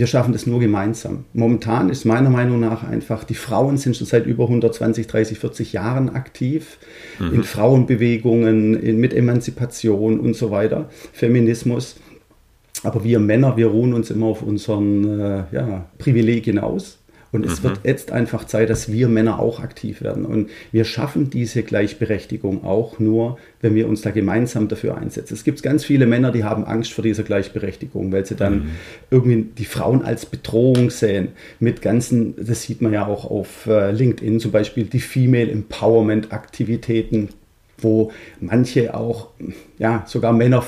wir 0.00 0.06
schaffen 0.06 0.32
das 0.32 0.46
nur 0.46 0.60
gemeinsam. 0.60 1.26
Momentan 1.34 1.90
ist 1.90 2.06
meiner 2.06 2.30
Meinung 2.30 2.58
nach 2.58 2.82
einfach, 2.82 3.22
die 3.22 3.34
Frauen 3.34 3.76
sind 3.76 3.98
schon 3.98 4.06
seit 4.06 4.24
über 4.24 4.44
120, 4.44 5.06
30, 5.06 5.38
40 5.38 5.74
Jahren 5.74 6.08
aktiv 6.08 6.78
mhm. 7.18 7.34
in 7.34 7.44
Frauenbewegungen, 7.44 8.80
in, 8.80 8.98
mit 8.98 9.12
Emanzipation 9.12 10.18
und 10.18 10.34
so 10.34 10.50
weiter, 10.50 10.88
Feminismus. 11.12 11.96
Aber 12.82 13.04
wir 13.04 13.18
Männer, 13.18 13.58
wir 13.58 13.66
ruhen 13.66 13.92
uns 13.92 14.10
immer 14.10 14.24
auf 14.24 14.40
unseren 14.40 15.20
äh, 15.20 15.44
ja, 15.52 15.84
Privilegien 15.98 16.58
aus. 16.58 16.99
Und 17.32 17.46
es 17.46 17.60
mhm. 17.60 17.68
wird 17.68 17.80
jetzt 17.84 18.12
einfach 18.12 18.44
Zeit, 18.44 18.70
dass 18.70 18.90
wir 18.90 19.08
Männer 19.08 19.38
auch 19.38 19.60
aktiv 19.60 20.02
werden. 20.02 20.24
Und 20.24 20.50
wir 20.72 20.84
schaffen 20.84 21.30
diese 21.30 21.62
Gleichberechtigung 21.62 22.64
auch 22.64 22.98
nur, 22.98 23.38
wenn 23.60 23.74
wir 23.74 23.88
uns 23.88 24.02
da 24.02 24.10
gemeinsam 24.10 24.68
dafür 24.68 24.96
einsetzen. 24.98 25.34
Es 25.34 25.44
gibt 25.44 25.62
ganz 25.62 25.84
viele 25.84 26.06
Männer, 26.06 26.32
die 26.32 26.44
haben 26.44 26.64
Angst 26.64 26.92
vor 26.92 27.04
dieser 27.04 27.22
Gleichberechtigung, 27.22 28.10
weil 28.10 28.26
sie 28.26 28.34
dann 28.34 28.54
mhm. 28.54 28.70
irgendwie 29.10 29.46
die 29.58 29.64
Frauen 29.64 30.02
als 30.02 30.26
Bedrohung 30.26 30.90
sehen. 30.90 31.28
Mit 31.60 31.82
ganzen, 31.82 32.34
das 32.36 32.62
sieht 32.62 32.82
man 32.82 32.92
ja 32.92 33.06
auch 33.06 33.30
auf 33.30 33.66
äh, 33.66 33.92
LinkedIn 33.92 34.40
zum 34.40 34.50
Beispiel, 34.50 34.84
die 34.84 35.00
Female 35.00 35.50
Empowerment 35.50 36.32
Aktivitäten 36.32 37.28
wo 37.82 38.12
manche 38.40 38.94
auch, 38.94 39.28
ja, 39.78 40.04
sogar 40.06 40.34
Männer 40.34 40.62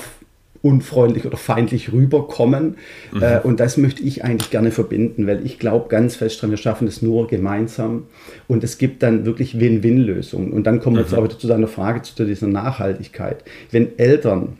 unfreundlich 0.63 1.25
oder 1.25 1.37
feindlich 1.37 1.91
rüberkommen. 1.91 2.77
Mhm. 3.11 3.21
Äh, 3.21 3.39
und 3.43 3.59
das 3.59 3.77
möchte 3.77 4.01
ich 4.01 4.23
eigentlich 4.23 4.49
gerne 4.49 4.71
verbinden, 4.71 5.27
weil 5.27 5.45
ich 5.45 5.59
glaube 5.59 5.89
ganz 5.89 6.15
fest 6.15 6.41
dran, 6.41 6.49
wir 6.49 6.57
schaffen 6.57 6.87
es 6.87 7.01
nur 7.01 7.27
gemeinsam. 7.27 8.07
Und 8.47 8.63
es 8.63 8.77
gibt 8.77 9.03
dann 9.03 9.25
wirklich 9.25 9.59
Win-Win-Lösungen. 9.59 10.51
Und 10.51 10.65
dann 10.65 10.79
kommen 10.79 10.95
wir 10.95 11.03
mhm. 11.03 11.09
jetzt 11.09 11.17
aber 11.17 11.29
zu 11.29 11.47
deiner 11.47 11.67
Frage, 11.67 12.01
zu 12.01 12.25
dieser 12.25 12.47
Nachhaltigkeit. 12.47 13.43
Wenn 13.71 13.99
Eltern 13.99 14.57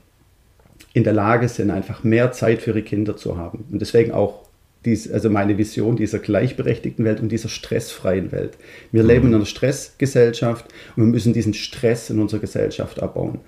in 0.92 1.06
der 1.06 1.14
Lage 1.14 1.48
sind, 1.48 1.72
einfach 1.72 2.04
mehr 2.04 2.34
Zeit 2.34 2.62
für 2.62 2.72
ihre 2.72 2.84
Kinder 2.84 3.16
zu 3.16 3.38
haben. 3.38 3.66
Und 3.72 3.82
deswegen 3.82 4.12
auch 4.12 4.44
dies, 4.86 5.10
also 5.10 5.30
meine 5.30 5.58
Vision 5.58 5.96
dieser 5.96 6.20
gleichberechtigten 6.20 7.06
Welt 7.06 7.22
und 7.22 7.32
dieser 7.32 7.48
stressfreien 7.48 8.34
Welt. 8.34 8.58
Wir 8.92 9.04
mhm. 9.04 9.10
leben 9.10 9.28
in 9.30 9.36
einer 9.36 9.46
Stressgesellschaft 9.46 10.66
und 10.98 11.04
wir 11.06 11.12
müssen 11.12 11.32
diesen 11.32 11.54
Stress 11.54 12.10
in 12.10 12.20
unserer 12.20 12.42
Gesellschaft 12.42 13.02
abbauen. 13.02 13.40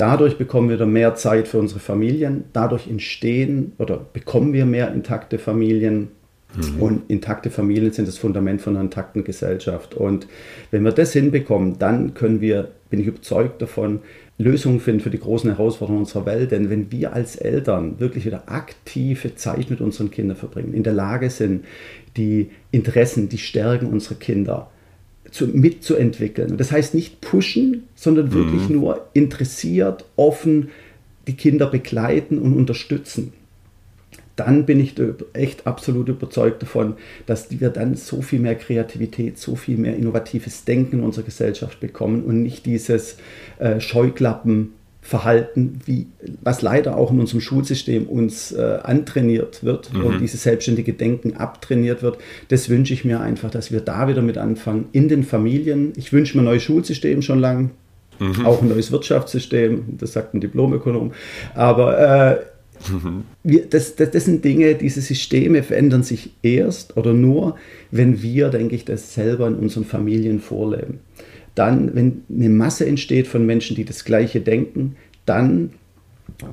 Dadurch 0.00 0.38
bekommen 0.38 0.70
wir 0.70 0.76
wieder 0.76 0.86
mehr 0.86 1.14
Zeit 1.14 1.46
für 1.46 1.58
unsere 1.58 1.78
Familien. 1.78 2.44
Dadurch 2.54 2.88
entstehen 2.88 3.72
oder 3.76 3.98
bekommen 3.98 4.54
wir 4.54 4.64
mehr 4.64 4.90
intakte 4.94 5.38
Familien. 5.38 6.08
Mhm. 6.56 6.82
Und 6.82 7.10
intakte 7.10 7.50
Familien 7.50 7.92
sind 7.92 8.08
das 8.08 8.16
Fundament 8.16 8.62
von 8.62 8.76
einer 8.76 8.84
intakten 8.84 9.24
Gesellschaft. 9.24 9.94
Und 9.94 10.26
wenn 10.70 10.84
wir 10.84 10.92
das 10.92 11.12
hinbekommen, 11.12 11.78
dann 11.78 12.14
können 12.14 12.40
wir, 12.40 12.70
bin 12.88 12.98
ich 12.98 13.08
überzeugt 13.08 13.60
davon, 13.60 14.00
Lösungen 14.38 14.80
finden 14.80 15.02
für 15.02 15.10
die 15.10 15.20
großen 15.20 15.50
Herausforderungen 15.54 16.04
unserer 16.04 16.24
Welt. 16.24 16.50
Denn 16.50 16.70
wenn 16.70 16.90
wir 16.90 17.12
als 17.12 17.36
Eltern 17.36 18.00
wirklich 18.00 18.24
wieder 18.24 18.44
aktive 18.46 19.34
Zeit 19.34 19.68
mit 19.68 19.82
unseren 19.82 20.10
Kindern 20.10 20.38
verbringen, 20.38 20.72
in 20.72 20.82
der 20.82 20.94
Lage 20.94 21.28
sind, 21.28 21.66
die 22.16 22.50
Interessen, 22.70 23.28
die 23.28 23.36
Stärken 23.36 23.88
unserer 23.88 24.18
Kinder 24.18 24.70
zu, 25.30 25.46
mitzuentwickeln. 25.46 26.56
das 26.56 26.72
heißt 26.72 26.94
nicht 26.94 27.20
pushen, 27.20 27.84
sondern 27.94 28.32
wirklich 28.32 28.68
mhm. 28.68 28.76
nur 28.76 29.06
interessiert, 29.12 30.04
offen 30.16 30.68
die 31.26 31.34
Kinder 31.34 31.66
begleiten 31.66 32.38
und 32.38 32.54
unterstützen. 32.54 33.32
Dann 34.36 34.64
bin 34.64 34.80
ich 34.80 34.94
echt 35.34 35.66
absolut 35.66 36.08
überzeugt 36.08 36.62
davon, 36.62 36.94
dass 37.26 37.60
wir 37.60 37.68
dann 37.68 37.94
so 37.94 38.22
viel 38.22 38.38
mehr 38.38 38.54
Kreativität, 38.54 39.38
so 39.38 39.54
viel 39.54 39.76
mehr 39.76 39.96
innovatives 39.96 40.64
Denken 40.64 40.98
in 40.98 41.04
unserer 41.04 41.24
Gesellschaft 41.24 41.78
bekommen 41.78 42.24
und 42.24 42.42
nicht 42.42 42.64
dieses 42.64 43.18
äh, 43.58 43.80
Scheuklappen 43.80 44.72
Verhalten, 45.02 45.80
wie, 45.86 46.06
was 46.42 46.60
leider 46.60 46.96
auch 46.96 47.10
in 47.10 47.20
unserem 47.20 47.40
Schulsystem 47.40 48.06
uns 48.06 48.52
äh, 48.52 48.78
antrainiert 48.82 49.64
wird 49.64 49.92
mhm. 49.92 50.04
und 50.04 50.20
dieses 50.20 50.42
selbstständige 50.42 50.92
Denken 50.92 51.36
abtrainiert 51.36 52.02
wird. 52.02 52.18
Das 52.48 52.68
wünsche 52.68 52.92
ich 52.92 53.04
mir 53.04 53.20
einfach, 53.20 53.50
dass 53.50 53.72
wir 53.72 53.80
da 53.80 54.08
wieder 54.08 54.22
mit 54.22 54.36
anfangen 54.36 54.88
in 54.92 55.08
den 55.08 55.24
Familien. 55.24 55.92
Ich 55.96 56.12
wünsche 56.12 56.36
mir 56.36 56.42
ein 56.42 56.46
neues 56.46 56.62
Schulsystem 56.62 57.22
schon 57.22 57.40
lange, 57.40 57.70
mhm. 58.18 58.44
auch 58.44 58.60
ein 58.60 58.68
neues 58.68 58.92
Wirtschaftssystem, 58.92 59.96
das 59.98 60.12
sagt 60.12 60.34
ein 60.34 60.40
Diplomökonom. 60.40 61.12
Aber 61.54 61.98
äh, 61.98 62.92
mhm. 62.92 63.24
wir, 63.42 63.66
das, 63.66 63.96
das, 63.96 64.10
das 64.10 64.26
sind 64.26 64.44
Dinge, 64.44 64.74
diese 64.74 65.00
Systeme 65.00 65.62
verändern 65.62 66.02
sich 66.02 66.30
erst 66.42 66.98
oder 66.98 67.14
nur, 67.14 67.56
wenn 67.90 68.22
wir, 68.22 68.50
denke 68.50 68.74
ich, 68.74 68.84
das 68.84 69.14
selber 69.14 69.48
in 69.48 69.54
unseren 69.54 69.86
Familien 69.86 70.40
vorleben 70.40 71.00
dann, 71.54 71.94
wenn 71.94 72.24
eine 72.28 72.48
Masse 72.48 72.86
entsteht 72.86 73.26
von 73.26 73.44
Menschen, 73.46 73.76
die 73.76 73.84
das 73.84 74.04
Gleiche 74.04 74.40
denken, 74.40 74.96
dann 75.26 75.70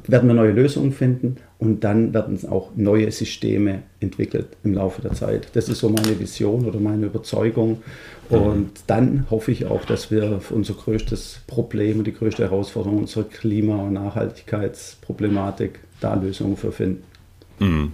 werden 0.07 0.27
wir 0.27 0.33
neue 0.33 0.51
Lösungen 0.51 0.91
finden 0.91 1.37
und 1.59 1.83
dann 1.83 2.13
werden 2.13 2.37
auch 2.49 2.71
neue 2.75 3.11
Systeme 3.11 3.83
entwickelt 3.99 4.47
im 4.63 4.73
Laufe 4.73 5.01
der 5.01 5.13
Zeit. 5.13 5.47
Das 5.53 5.69
ist 5.69 5.79
so 5.79 5.89
meine 5.89 6.19
Vision 6.19 6.65
oder 6.65 6.79
meine 6.79 7.05
Überzeugung. 7.05 7.81
Und 8.29 8.71
dann 8.87 9.25
hoffe 9.29 9.51
ich 9.51 9.65
auch, 9.67 9.85
dass 9.85 10.11
wir 10.11 10.41
unser 10.49 10.73
größtes 10.73 11.41
Problem 11.47 11.99
und 11.99 12.07
die 12.07 12.13
größte 12.13 12.43
Herausforderung 12.43 12.99
unserer 12.99 13.23
Klima- 13.23 13.83
und 13.83 13.93
Nachhaltigkeitsproblematik 13.93 15.79
da 16.01 16.15
Lösungen 16.15 16.57
für 16.57 16.71
finden. 16.71 17.03
Mhm. 17.59 17.91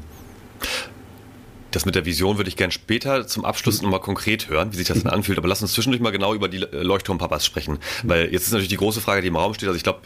Das 1.74 1.86
mit 1.86 1.96
der 1.96 2.06
Vision 2.06 2.38
würde 2.38 2.50
ich 2.50 2.56
gern 2.56 2.72
später 2.72 3.28
zum 3.28 3.46
Abschluss 3.46 3.82
nochmal 3.82 4.00
konkret 4.00 4.48
hören, 4.48 4.72
wie 4.72 4.78
sich 4.78 4.88
das 4.88 5.04
dann 5.04 5.12
anfühlt. 5.12 5.38
Aber 5.38 5.48
lass 5.48 5.62
uns 5.62 5.74
zwischendurch 5.74 6.02
mal 6.02 6.12
genau 6.12 6.34
über 6.34 6.48
die 6.48 6.60
Leuchtturmpapas 6.60 7.46
sprechen. 7.46 7.80
Weil 8.04 8.32
jetzt 8.32 8.44
ist 8.44 8.52
natürlich 8.52 8.70
die 8.70 8.78
große 8.78 9.02
Frage, 9.02 9.22
die 9.22 9.28
im 9.28 9.36
Raum 9.36 9.54
steht. 9.54 9.68
Also 9.68 9.78
ich 9.78 9.84
glaube, 9.84 10.00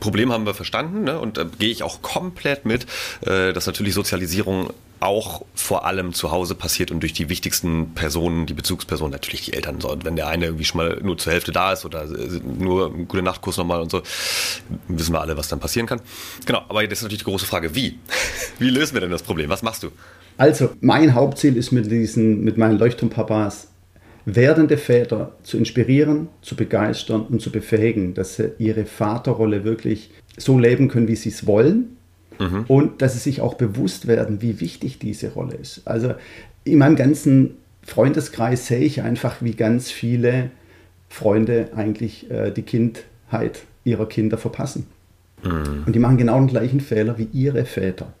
Problem 0.00 0.32
haben 0.32 0.44
wir 0.44 0.54
verstanden 0.54 1.04
ne? 1.04 1.18
und 1.18 1.38
da 1.38 1.44
gehe 1.44 1.70
ich 1.70 1.82
auch 1.82 2.02
komplett 2.02 2.66
mit, 2.66 2.86
äh, 3.22 3.52
dass 3.52 3.66
natürlich 3.66 3.94
Sozialisierung 3.94 4.70
auch 5.00 5.44
vor 5.54 5.84
allem 5.84 6.12
zu 6.12 6.30
Hause 6.30 6.54
passiert 6.54 6.90
und 6.90 7.00
durch 7.00 7.12
die 7.12 7.28
wichtigsten 7.28 7.92
Personen, 7.94 8.46
die 8.46 8.54
Bezugspersonen, 8.54 9.10
natürlich 9.10 9.46
die 9.46 9.54
Eltern. 9.54 9.82
Und 9.82 10.04
wenn 10.04 10.16
der 10.16 10.28
eine 10.28 10.46
irgendwie 10.46 10.64
schon 10.64 10.78
mal 10.78 11.00
nur 11.02 11.18
zur 11.18 11.32
Hälfte 11.32 11.50
da 11.50 11.72
ist 11.72 11.84
oder 11.84 12.06
nur 12.06 12.86
einen 12.86 13.08
gute 13.08 13.22
Nachtkurs 13.22 13.56
nochmal 13.56 13.80
und 13.80 13.90
so, 13.90 14.02
wissen 14.86 15.12
wir 15.12 15.20
alle, 15.20 15.36
was 15.36 15.48
dann 15.48 15.58
passieren 15.58 15.86
kann. 15.86 16.00
Genau, 16.46 16.64
aber 16.68 16.82
jetzt 16.82 16.92
ist 16.92 17.02
natürlich 17.02 17.24
die 17.24 17.30
große 17.30 17.46
Frage, 17.46 17.74
wie? 17.74 17.98
Wie 18.58 18.70
lösen 18.70 18.94
wir 18.94 19.00
denn 19.00 19.10
das 19.10 19.24
Problem? 19.24 19.50
Was 19.50 19.62
machst 19.62 19.82
du? 19.82 19.90
Also, 20.42 20.70
mein 20.80 21.14
Hauptziel 21.14 21.56
ist 21.56 21.70
mit, 21.70 21.88
diesen, 21.88 22.42
mit 22.42 22.58
meinen 22.58 22.76
Leuchtturmpapas 22.76 23.68
werdende 24.24 24.76
Väter 24.76 25.36
zu 25.44 25.56
inspirieren, 25.56 26.30
zu 26.42 26.56
begeistern 26.56 27.20
und 27.28 27.40
zu 27.40 27.52
befähigen, 27.52 28.14
dass 28.14 28.34
sie 28.34 28.50
ihre 28.58 28.84
Vaterrolle 28.84 29.62
wirklich 29.62 30.10
so 30.36 30.58
leben 30.58 30.88
können, 30.88 31.06
wie 31.06 31.14
sie 31.14 31.28
es 31.28 31.46
wollen. 31.46 31.96
Mhm. 32.40 32.64
Und 32.66 33.02
dass 33.02 33.12
sie 33.12 33.20
sich 33.20 33.40
auch 33.40 33.54
bewusst 33.54 34.08
werden, 34.08 34.42
wie 34.42 34.58
wichtig 34.58 34.98
diese 34.98 35.32
Rolle 35.32 35.54
ist. 35.54 35.82
Also 35.84 36.14
in 36.64 36.78
meinem 36.78 36.96
ganzen 36.96 37.58
Freundeskreis 37.84 38.66
sehe 38.66 38.80
ich 38.80 39.00
einfach, 39.00 39.42
wie 39.42 39.54
ganz 39.54 39.92
viele 39.92 40.50
Freunde 41.08 41.68
eigentlich 41.76 42.28
äh, 42.32 42.50
die 42.50 42.62
Kindheit 42.62 43.62
ihrer 43.84 44.08
Kinder 44.08 44.38
verpassen. 44.38 44.88
Mhm. 45.44 45.84
Und 45.86 45.92
die 45.94 46.00
machen 46.00 46.16
genau 46.16 46.36
den 46.38 46.48
gleichen 46.48 46.80
Fehler 46.80 47.16
wie 47.16 47.28
ihre 47.32 47.64
Väter. 47.64 48.12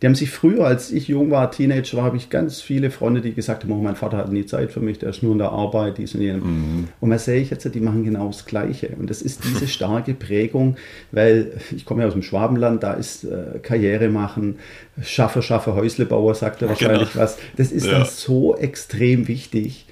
Die 0.00 0.06
haben 0.06 0.14
sich 0.14 0.30
früher, 0.30 0.64
als 0.64 0.92
ich 0.92 1.08
jung 1.08 1.32
war, 1.32 1.50
Teenager 1.50 1.96
war, 1.96 2.04
habe 2.04 2.16
ich 2.16 2.30
ganz 2.30 2.60
viele 2.60 2.90
Freunde, 2.90 3.20
die 3.20 3.32
gesagt 3.32 3.64
haben, 3.64 3.72
oh, 3.72 3.82
mein 3.82 3.96
Vater 3.96 4.18
hat 4.18 4.30
nie 4.30 4.46
Zeit 4.46 4.70
für 4.70 4.78
mich, 4.78 5.00
der 5.00 5.10
ist 5.10 5.24
nur 5.24 5.32
in 5.32 5.38
der 5.38 5.50
Arbeit, 5.50 5.98
dies 5.98 6.14
und 6.14 6.20
jenem. 6.20 6.42
Mhm. 6.42 6.88
Und 7.00 7.10
was 7.10 7.24
sehe 7.24 7.40
ich 7.40 7.50
jetzt, 7.50 7.68
die 7.74 7.80
machen 7.80 8.04
genau 8.04 8.28
das 8.28 8.46
Gleiche. 8.46 8.90
Und 8.98 9.10
das 9.10 9.22
ist 9.22 9.42
diese 9.44 9.66
starke 9.68 10.14
Prägung, 10.14 10.76
weil 11.10 11.52
ich 11.74 11.84
komme 11.84 12.02
ja 12.02 12.06
aus 12.06 12.14
dem 12.14 12.22
Schwabenland, 12.22 12.84
da 12.84 12.92
ist 12.92 13.24
äh, 13.24 13.58
Karriere 13.60 14.08
machen, 14.08 14.60
Schaffe, 15.02 15.42
Schaffe, 15.42 15.74
Häuslebauer, 15.74 16.34
sagt 16.36 16.62
er 16.62 16.68
wahrscheinlich 16.68 17.12
genau. 17.12 17.24
was. 17.24 17.36
Das 17.56 17.72
ist 17.72 17.86
ja. 17.86 17.98
dann 17.98 18.04
so 18.04 18.56
extrem 18.56 19.26
wichtig 19.26 19.87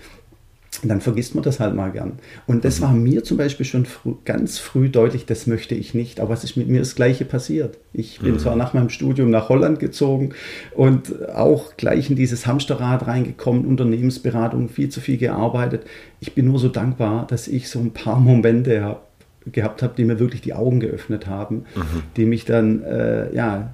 dann 0.82 1.00
vergisst 1.00 1.34
man 1.34 1.44
das 1.44 1.60
halt 1.60 1.74
mal 1.74 1.90
gern. 1.90 2.18
Und 2.46 2.64
das 2.64 2.80
mhm. 2.80 2.84
war 2.84 2.92
mir 2.92 3.24
zum 3.24 3.36
Beispiel 3.36 3.66
schon 3.66 3.86
früh, 3.86 4.14
ganz 4.24 4.58
früh 4.58 4.88
deutlich, 4.88 5.26
das 5.26 5.46
möchte 5.46 5.74
ich 5.74 5.94
nicht. 5.94 6.20
Aber 6.20 6.34
es 6.34 6.44
ist 6.44 6.56
mit 6.56 6.68
mir 6.68 6.80
das 6.80 6.94
Gleiche 6.94 7.24
passiert. 7.24 7.78
Ich 7.92 8.20
bin 8.20 8.34
mhm. 8.34 8.38
zwar 8.38 8.56
nach 8.56 8.74
meinem 8.74 8.90
Studium 8.90 9.30
nach 9.30 9.48
Holland 9.48 9.78
gezogen 9.78 10.34
und 10.74 11.28
auch 11.30 11.76
gleich 11.76 12.10
in 12.10 12.16
dieses 12.16 12.46
Hamsterrad 12.46 13.06
reingekommen, 13.06 13.64
Unternehmensberatung, 13.64 14.68
viel 14.68 14.88
zu 14.88 15.00
viel 15.00 15.18
gearbeitet. 15.18 15.84
Ich 16.20 16.34
bin 16.34 16.46
nur 16.46 16.58
so 16.58 16.68
dankbar, 16.68 17.26
dass 17.26 17.48
ich 17.48 17.68
so 17.68 17.78
ein 17.78 17.92
paar 17.92 18.20
Momente 18.20 18.84
hab, 18.84 19.06
gehabt 19.50 19.82
habe, 19.82 19.94
die 19.96 20.04
mir 20.04 20.18
wirklich 20.18 20.42
die 20.42 20.54
Augen 20.54 20.80
geöffnet 20.80 21.26
haben, 21.26 21.64
mhm. 21.74 22.02
die 22.16 22.24
mich 22.24 22.44
dann 22.44 22.82
äh, 22.82 23.34
ja, 23.34 23.70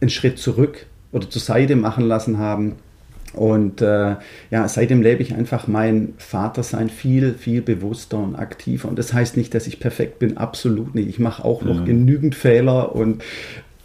einen 0.00 0.10
Schritt 0.10 0.38
zurück 0.38 0.86
oder 1.12 1.28
zur 1.28 1.42
Seite 1.42 1.76
machen 1.76 2.06
lassen 2.06 2.38
haben 2.38 2.76
und 3.34 3.82
äh, 3.82 4.16
ja, 4.50 4.68
seitdem 4.68 5.02
lebe 5.02 5.22
ich 5.22 5.34
einfach 5.34 5.66
mein 5.66 6.14
Vatersein 6.18 6.88
viel, 6.88 7.34
viel 7.34 7.62
bewusster 7.62 8.18
und 8.18 8.36
aktiver. 8.36 8.88
Und 8.88 8.98
das 8.98 9.12
heißt 9.12 9.36
nicht, 9.36 9.54
dass 9.54 9.66
ich 9.66 9.80
perfekt 9.80 10.18
bin, 10.18 10.36
absolut 10.36 10.94
nicht. 10.94 11.08
Ich 11.08 11.18
mache 11.18 11.44
auch 11.44 11.62
noch 11.62 11.80
mhm. 11.80 11.84
genügend 11.84 12.34
Fehler 12.34 12.94
und 12.94 13.22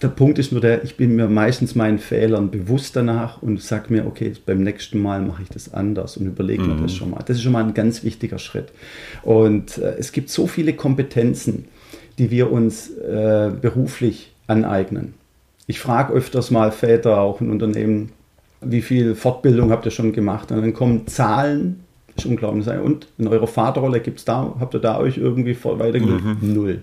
der 0.02 0.10
Punkt 0.10 0.38
ist 0.38 0.52
nur 0.52 0.60
der, 0.60 0.84
ich 0.84 0.98
bin 0.98 1.16
mir 1.16 1.28
meistens 1.28 1.76
meinen 1.76 1.98
Fehlern 1.98 2.52
bewusst 2.52 2.96
danach 2.96 3.42
und 3.42 3.62
sage 3.62 3.94
mir, 3.94 4.06
okay, 4.06 4.34
beim 4.46 4.62
nächsten 4.62 5.02
Mal 5.02 5.22
mache 5.22 5.44
ich 5.44 5.50
das 5.50 5.74
anders 5.74 6.18
und 6.18 6.28
überlege 6.28 6.64
mhm. 6.64 6.76
mir 6.76 6.82
das 6.82 6.94
schon 6.94 7.12
mal. 7.12 7.24
Das 7.26 7.38
ist 7.38 7.44
schon 7.44 7.54
mal 7.54 7.64
ein 7.64 7.74
ganz 7.74 8.04
wichtiger 8.04 8.38
Schritt. 8.38 8.72
Und 9.24 9.78
äh, 9.78 9.96
es 9.98 10.12
gibt 10.12 10.30
so 10.30 10.46
viele 10.46 10.74
Kompetenzen, 10.74 11.66
die 12.18 12.32
wir 12.32 12.52
uns 12.52 12.90
äh, 12.90 13.52
beruflich 13.62 14.34
aneignen. 14.48 15.14
Ich 15.68 15.80
frage 15.80 16.14
öfters 16.14 16.52
mal 16.52 16.72
Väter 16.72 17.22
auch 17.22 17.40
in 17.40 17.50
Unternehmen, 17.50 18.12
wie 18.66 18.82
viel 18.82 19.16
Fortbildung 19.16 19.72
habt 19.72 19.86
ihr 19.86 19.92
schon 19.92 20.14
gemacht? 20.14 20.52
Und 20.52 20.62
dann 20.62 20.74
kommen 20.74 21.08
Zahlen, 21.08 21.84
ist 22.16 22.26
unglaublich. 22.26 22.68
Und 22.68 23.08
in 23.18 23.28
eurer 23.28 23.48
Vaterrolle 23.48 24.00
gibt 24.00 24.20
es 24.20 24.26
da, 24.26 24.56
habt 24.60 24.74
ihr 24.74 24.80
da 24.80 25.00
euch 25.00 25.18
irgendwie 25.18 25.58
weitergebildet? 25.64 26.42
Mhm. 26.42 26.54
Null. 26.54 26.82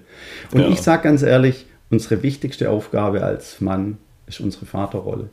Und 0.52 0.60
ja. 0.60 0.68
ich 0.68 0.80
sage 0.80 1.04
ganz 1.04 1.22
ehrlich, 1.22 1.66
unsere 1.90 2.22
wichtigste 2.22 2.70
Aufgabe 2.70 3.22
als 3.22 3.60
Mann 3.60 3.99
ist 4.26 4.40
unsere 4.40 4.66
Vaterrolle. 4.66 5.28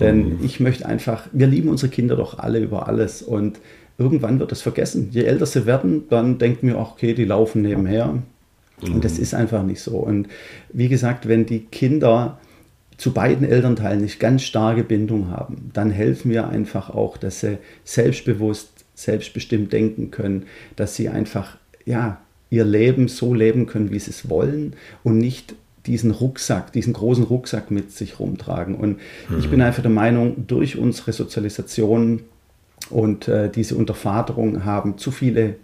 Denn 0.00 0.38
mhm. 0.38 0.44
ich 0.44 0.60
möchte 0.60 0.86
einfach, 0.86 1.26
wir 1.32 1.46
lieben 1.46 1.68
unsere 1.68 1.90
Kinder 1.90 2.16
doch 2.16 2.38
alle 2.38 2.60
über 2.60 2.88
alles 2.88 3.22
und 3.22 3.58
irgendwann 3.98 4.38
wird 4.38 4.52
das 4.52 4.62
vergessen. 4.62 5.08
Je 5.10 5.24
älter 5.24 5.46
sie 5.46 5.66
werden, 5.66 6.04
dann 6.08 6.38
denken 6.38 6.68
wir, 6.68 6.78
okay, 6.78 7.14
die 7.14 7.24
laufen 7.24 7.62
nebenher. 7.62 8.14
Mhm. 8.82 8.94
Und 8.94 9.04
das 9.04 9.16
mhm. 9.16 9.22
ist 9.22 9.34
einfach 9.34 9.62
nicht 9.62 9.80
so. 9.80 9.96
Und 9.96 10.28
wie 10.72 10.88
gesagt, 10.88 11.28
wenn 11.28 11.46
die 11.46 11.60
Kinder 11.60 12.38
zu 12.96 13.12
beiden 13.12 13.46
Elternteilen 13.46 14.00
nicht 14.00 14.20
ganz 14.20 14.42
starke 14.42 14.82
Bindung 14.82 15.30
haben, 15.30 15.70
dann 15.72 15.90
helfen 15.90 16.30
wir 16.30 16.48
einfach 16.48 16.90
auch, 16.90 17.16
dass 17.16 17.40
sie 17.40 17.58
selbstbewusst, 17.84 18.70
selbstbestimmt 18.94 19.72
denken 19.72 20.10
können, 20.10 20.46
dass 20.76 20.96
sie 20.96 21.08
einfach 21.08 21.58
ja, 21.84 22.20
ihr 22.50 22.64
Leben 22.64 23.08
so 23.08 23.34
leben 23.34 23.66
können, 23.66 23.90
wie 23.90 23.98
sie 23.98 24.10
es 24.10 24.28
wollen 24.28 24.74
und 25.04 25.18
nicht 25.18 25.54
diesen 25.86 26.10
Rucksack, 26.10 26.72
diesen 26.72 26.92
großen 26.92 27.24
Rucksack 27.24 27.70
mit 27.70 27.92
sich 27.92 28.18
rumtragen. 28.18 28.74
Und 28.74 28.98
mhm. 29.28 29.38
ich 29.38 29.48
bin 29.48 29.62
einfach 29.62 29.82
der 29.82 29.90
Meinung, 29.90 30.46
durch 30.46 30.78
unsere 30.78 31.12
Sozialisation 31.12 32.20
und 32.90 33.28
äh, 33.28 33.50
diese 33.50 33.76
Untervaterung 33.76 34.64
haben 34.64 34.98
zu 34.98 35.10
viele 35.10 35.56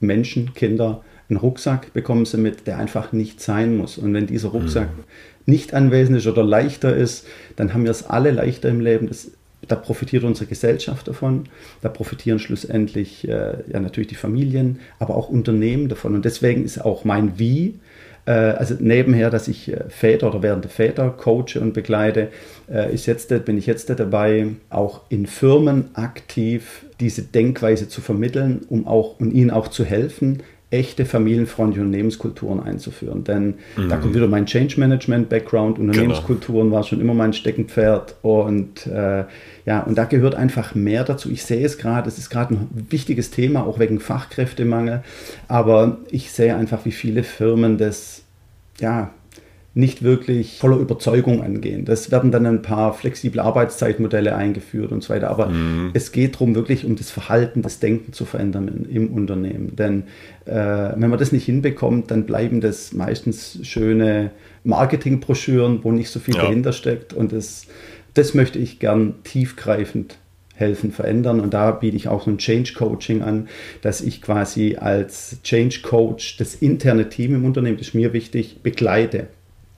Menschen, 0.00 0.54
Kinder 0.54 1.02
einen 1.28 1.38
Rucksack 1.38 1.92
bekommen 1.92 2.26
sie 2.26 2.36
mit, 2.36 2.66
der 2.66 2.78
einfach 2.78 3.12
nicht 3.12 3.40
sein 3.40 3.76
muss. 3.76 3.96
Und 3.98 4.12
wenn 4.12 4.26
dieser 4.26 4.50
Rucksack 4.50 4.88
mhm. 4.88 5.04
Nicht 5.46 5.74
anwesend 5.74 6.18
ist 6.18 6.26
oder 6.26 6.42
leichter 6.42 6.94
ist, 6.94 7.26
dann 7.56 7.74
haben 7.74 7.84
wir 7.84 7.90
es 7.90 8.04
alle 8.04 8.30
leichter 8.30 8.68
im 8.68 8.80
Leben. 8.80 9.08
Das, 9.08 9.30
da 9.66 9.76
profitiert 9.76 10.24
unsere 10.24 10.46
Gesellschaft 10.46 11.06
davon, 11.06 11.44
da 11.82 11.88
profitieren 11.88 12.40
schlussendlich 12.40 13.28
äh, 13.28 13.54
ja 13.72 13.80
natürlich 13.80 14.08
die 14.08 14.16
Familien, 14.16 14.80
aber 14.98 15.14
auch 15.16 15.28
Unternehmen 15.28 15.88
davon. 15.88 16.14
Und 16.14 16.24
deswegen 16.24 16.64
ist 16.64 16.84
auch 16.84 17.04
mein 17.04 17.38
Wie 17.38 17.78
äh, 18.24 18.30
also 18.30 18.76
nebenher, 18.78 19.30
dass 19.30 19.48
ich 19.48 19.72
äh, 19.72 19.84
Väter 19.88 20.28
oder 20.28 20.42
werdende 20.42 20.68
Väter 20.68 21.10
coache 21.10 21.60
und 21.60 21.74
begleite, 21.74 22.28
äh, 22.70 22.92
ist 22.94 23.06
jetzt, 23.06 23.28
bin 23.44 23.58
ich 23.58 23.66
jetzt 23.66 23.90
dabei, 23.90 24.48
auch 24.70 25.02
in 25.08 25.26
Firmen 25.26 25.90
aktiv 25.94 26.84
diese 27.00 27.22
Denkweise 27.22 27.88
zu 27.88 28.00
vermitteln, 28.00 28.60
um 28.68 28.86
auch 28.86 29.18
und 29.18 29.32
ihnen 29.32 29.50
auch 29.50 29.68
zu 29.68 29.84
helfen, 29.84 30.42
echte 30.72 31.04
familienfreundliche 31.04 31.84
Unternehmenskulturen 31.84 32.60
einzuführen. 32.60 33.24
Denn 33.24 33.54
mhm. 33.76 33.88
da 33.88 33.96
kommt 33.96 34.14
wieder 34.14 34.26
mein 34.26 34.46
Change 34.46 34.80
Management 34.80 35.28
Background. 35.28 35.78
Unternehmenskulturen 35.78 36.68
genau. 36.68 36.76
war 36.76 36.82
schon 36.82 37.00
immer 37.00 37.14
mein 37.14 37.32
Steckenpferd 37.32 38.16
und 38.22 38.86
äh, 38.86 39.24
ja, 39.64 39.80
und 39.80 39.96
da 39.96 40.04
gehört 40.04 40.34
einfach 40.34 40.74
mehr 40.74 41.04
dazu. 41.04 41.30
Ich 41.30 41.44
sehe 41.44 41.64
es 41.64 41.78
gerade, 41.78 42.08
es 42.08 42.18
ist 42.18 42.30
gerade 42.30 42.54
ein 42.54 42.68
wichtiges 42.90 43.30
Thema, 43.30 43.64
auch 43.64 43.78
wegen 43.78 44.00
Fachkräftemangel. 44.00 45.02
Aber 45.46 45.98
ich 46.10 46.32
sehe 46.32 46.56
einfach, 46.56 46.84
wie 46.84 46.92
viele 46.92 47.22
Firmen 47.22 47.78
das 47.78 48.22
ja 48.80 49.12
nicht 49.74 50.02
wirklich 50.02 50.58
voller 50.58 50.76
Überzeugung 50.76 51.42
angehen. 51.42 51.86
Das 51.86 52.10
werden 52.10 52.30
dann 52.30 52.44
ein 52.44 52.60
paar 52.60 52.92
flexible 52.92 53.40
Arbeitszeitmodelle 53.40 54.36
eingeführt 54.36 54.92
und 54.92 55.02
so 55.02 55.14
weiter. 55.14 55.30
Aber 55.30 55.48
mhm. 55.48 55.90
es 55.94 56.12
geht 56.12 56.34
darum, 56.34 56.54
wirklich 56.54 56.84
um 56.84 56.94
das 56.96 57.10
Verhalten, 57.10 57.62
das 57.62 57.78
Denken 57.78 58.12
zu 58.12 58.26
verändern 58.26 58.86
im 58.90 59.08
Unternehmen. 59.08 59.74
Denn 59.74 60.04
äh, 60.44 60.54
wenn 60.54 61.08
man 61.08 61.18
das 61.18 61.32
nicht 61.32 61.46
hinbekommt, 61.46 62.10
dann 62.10 62.26
bleiben 62.26 62.60
das 62.60 62.92
meistens 62.92 63.60
schöne 63.62 64.32
Marketingbroschüren, 64.64 65.82
wo 65.82 65.90
nicht 65.90 66.10
so 66.10 66.20
viel 66.20 66.36
ja. 66.36 66.42
dahinter 66.42 66.72
steckt. 66.72 67.14
Und 67.14 67.32
das, 67.32 67.66
das 68.12 68.34
möchte 68.34 68.58
ich 68.58 68.78
gern 68.78 69.14
tiefgreifend 69.24 70.18
helfen, 70.54 70.92
verändern. 70.92 71.40
Und 71.40 71.54
da 71.54 71.70
biete 71.70 71.96
ich 71.96 72.08
auch 72.08 72.24
so 72.24 72.30
ein 72.30 72.36
Change 72.36 72.74
Coaching 72.74 73.22
an, 73.22 73.48
dass 73.80 74.02
ich 74.02 74.20
quasi 74.20 74.76
als 74.78 75.38
Change 75.42 75.80
Coach 75.82 76.36
das 76.36 76.54
interne 76.54 77.08
Team 77.08 77.34
im 77.34 77.46
Unternehmen, 77.46 77.78
das 77.78 77.88
ist 77.88 77.94
mir 77.94 78.12
wichtig, 78.12 78.58
begleite. 78.62 79.28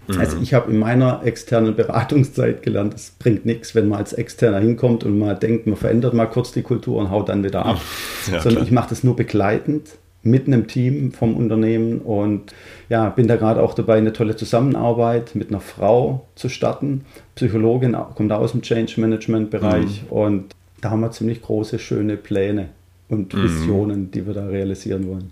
Mhm. 0.06 0.18
Also 0.18 0.38
ich 0.40 0.54
habe 0.54 0.70
in 0.70 0.78
meiner 0.78 1.23
externen 1.25 1.75
Beratungszeit 1.75 2.62
gelernt, 2.62 2.94
es 2.94 3.11
bringt 3.18 3.46
nichts, 3.46 3.75
wenn 3.75 3.88
man 3.88 4.00
als 4.00 4.12
Externer 4.12 4.61
hinkommt 4.61 5.04
und 5.04 5.18
mal 5.18 5.34
denkt, 5.34 5.66
man 5.66 5.76
verändert 5.76 6.14
mal 6.14 6.26
kurz 6.26 6.52
die 6.52 6.62
Kultur 6.62 6.99
und 6.99 7.11
haut 7.11 7.28
dann 7.28 7.44
wieder 7.44 7.64
ab. 7.64 7.80
Ja, 8.26 8.40
Sondern 8.40 8.54
klar. 8.54 8.64
ich 8.64 8.73
mache 8.73 8.88
das 8.88 9.04
nur 9.04 9.16
begleitend 9.16 9.90
mit 10.23 10.46
einem 10.46 10.66
Team 10.66 11.12
vom 11.12 11.37
Unternehmen 11.37 11.99
und 11.99 12.54
ja, 12.88 13.11
bin 13.11 13.28
da 13.28 13.37
gerade 13.37 13.62
auch 13.62 13.75
dabei, 13.75 13.96
eine 13.96 14.14
tolle 14.14 14.34
Zusammenarbeit 14.37 15.34
mit 15.34 15.50
einer 15.50 15.61
Frau 15.61 16.26
zu 16.34 16.49
starten. 16.49 17.04
Psychologin, 17.34 17.94
kommt 18.14 18.32
aus 18.32 18.52
dem 18.52 18.62
Change 18.62 18.99
Management 19.00 19.50
Bereich 19.50 20.02
mhm. 20.04 20.08
und 20.08 20.54
da 20.80 20.90
haben 20.90 21.00
wir 21.00 21.11
ziemlich 21.11 21.42
große, 21.42 21.78
schöne 21.78 22.16
Pläne 22.16 22.70
und 23.08 23.34
mhm. 23.34 23.42
Visionen, 23.42 24.00
mhm. 24.00 24.11
die 24.12 24.26
wir 24.26 24.32
da 24.32 24.46
realisieren 24.46 25.06
wollen. 25.06 25.30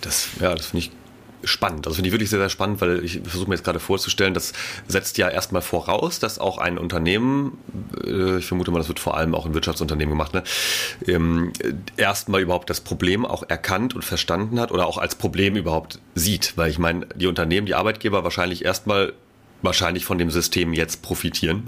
Das, 0.00 0.30
ja, 0.40 0.54
das 0.54 0.66
finde 0.66 0.86
ich 0.86 0.90
spannend. 1.44 1.86
Also 1.86 1.96
finde 1.96 2.08
ich 2.08 2.12
wirklich 2.12 2.30
sehr, 2.30 2.38
sehr 2.38 2.48
spannend, 2.48 2.80
weil 2.80 3.04
ich 3.04 3.20
versuche 3.24 3.48
mir 3.48 3.54
jetzt 3.54 3.64
gerade 3.64 3.80
vorzustellen, 3.80 4.34
das 4.34 4.52
setzt 4.88 5.18
ja 5.18 5.28
erstmal 5.28 5.62
voraus, 5.62 6.18
dass 6.18 6.38
auch 6.38 6.58
ein 6.58 6.78
Unternehmen, 6.78 7.58
äh, 8.04 8.38
ich 8.38 8.46
vermute 8.46 8.70
mal, 8.70 8.78
das 8.78 8.88
wird 8.88 9.00
vor 9.00 9.16
allem 9.16 9.34
auch 9.34 9.46
in 9.46 9.54
Wirtschaftsunternehmen 9.54 10.12
gemacht, 10.12 10.34
ne, 10.34 10.42
ähm, 11.06 11.52
erstmal 11.96 12.40
überhaupt 12.40 12.70
das 12.70 12.80
Problem 12.80 13.24
auch 13.24 13.42
erkannt 13.48 13.94
und 13.94 14.04
verstanden 14.04 14.60
hat 14.60 14.72
oder 14.72 14.86
auch 14.86 14.98
als 14.98 15.14
Problem 15.14 15.56
überhaupt 15.56 15.98
sieht. 16.14 16.56
Weil 16.56 16.70
ich 16.70 16.78
meine, 16.78 17.06
die 17.14 17.26
Unternehmen, 17.26 17.66
die 17.66 17.74
Arbeitgeber 17.74 18.24
wahrscheinlich 18.24 18.64
erstmal 18.64 19.12
wahrscheinlich 19.62 20.04
von 20.04 20.18
dem 20.18 20.30
System 20.30 20.72
jetzt 20.72 21.02
profitieren. 21.02 21.64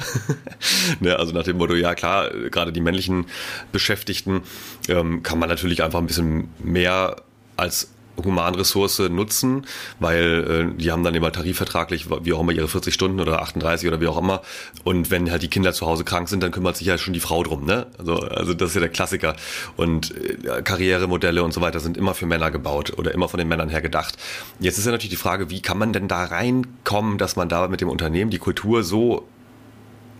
ne, 1.00 1.18
also 1.18 1.32
nach 1.32 1.44
dem 1.44 1.58
Motto, 1.58 1.74
ja 1.74 1.94
klar, 1.94 2.30
gerade 2.30 2.72
die 2.72 2.80
männlichen 2.80 3.26
Beschäftigten 3.70 4.42
ähm, 4.88 5.22
kann 5.22 5.38
man 5.38 5.48
natürlich 5.48 5.82
einfach 5.82 5.98
ein 5.98 6.06
bisschen 6.06 6.48
mehr 6.58 7.16
als 7.56 7.91
Humanressource 8.22 9.00
nutzen, 9.10 9.66
weil 10.00 10.72
äh, 10.74 10.80
die 10.80 10.90
haben 10.92 11.02
dann 11.02 11.14
immer 11.14 11.32
tarifvertraglich, 11.32 12.06
wie 12.22 12.32
auch 12.32 12.40
immer, 12.40 12.52
ihre 12.52 12.68
40 12.68 12.92
Stunden 12.92 13.20
oder 13.20 13.42
38 13.42 13.88
oder 13.88 14.00
wie 14.00 14.06
auch 14.06 14.18
immer. 14.18 14.42
Und 14.84 15.10
wenn 15.10 15.30
halt 15.30 15.42
die 15.42 15.48
Kinder 15.48 15.72
zu 15.72 15.86
Hause 15.86 16.04
krank 16.04 16.28
sind, 16.28 16.42
dann 16.42 16.50
kümmert 16.50 16.76
sich 16.76 16.86
ja 16.86 16.98
schon 16.98 17.14
die 17.14 17.20
Frau 17.20 17.42
drum. 17.42 17.64
Ne? 17.64 17.86
Also, 17.98 18.16
also 18.16 18.54
das 18.54 18.70
ist 18.70 18.74
ja 18.74 18.80
der 18.80 18.90
Klassiker. 18.90 19.36
Und 19.76 20.14
äh, 20.16 20.62
Karrieremodelle 20.62 21.42
und 21.42 21.52
so 21.52 21.60
weiter 21.60 21.80
sind 21.80 21.96
immer 21.96 22.14
für 22.14 22.26
Männer 22.26 22.50
gebaut 22.50 22.92
oder 22.98 23.12
immer 23.12 23.28
von 23.28 23.38
den 23.38 23.48
Männern 23.48 23.68
her 23.68 23.82
gedacht. 23.82 24.16
Jetzt 24.60 24.78
ist 24.78 24.86
ja 24.86 24.92
natürlich 24.92 25.10
die 25.10 25.16
Frage, 25.16 25.50
wie 25.50 25.62
kann 25.62 25.78
man 25.78 25.92
denn 25.92 26.08
da 26.08 26.24
reinkommen, 26.24 27.18
dass 27.18 27.36
man 27.36 27.48
da 27.48 27.68
mit 27.68 27.80
dem 27.80 27.88
Unternehmen 27.88 28.30
die 28.30 28.38
Kultur 28.38 28.82
so 28.82 29.26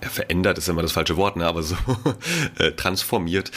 ja, 0.03 0.09
verändert 0.09 0.59
ist 0.59 0.69
immer 0.69 0.83
das 0.83 0.93
falsche 0.93 1.17
Wort, 1.17 1.37
ne, 1.37 1.47
aber 1.47 1.63
so 1.63 1.77
äh, 2.59 2.73
transformiert, 2.73 3.53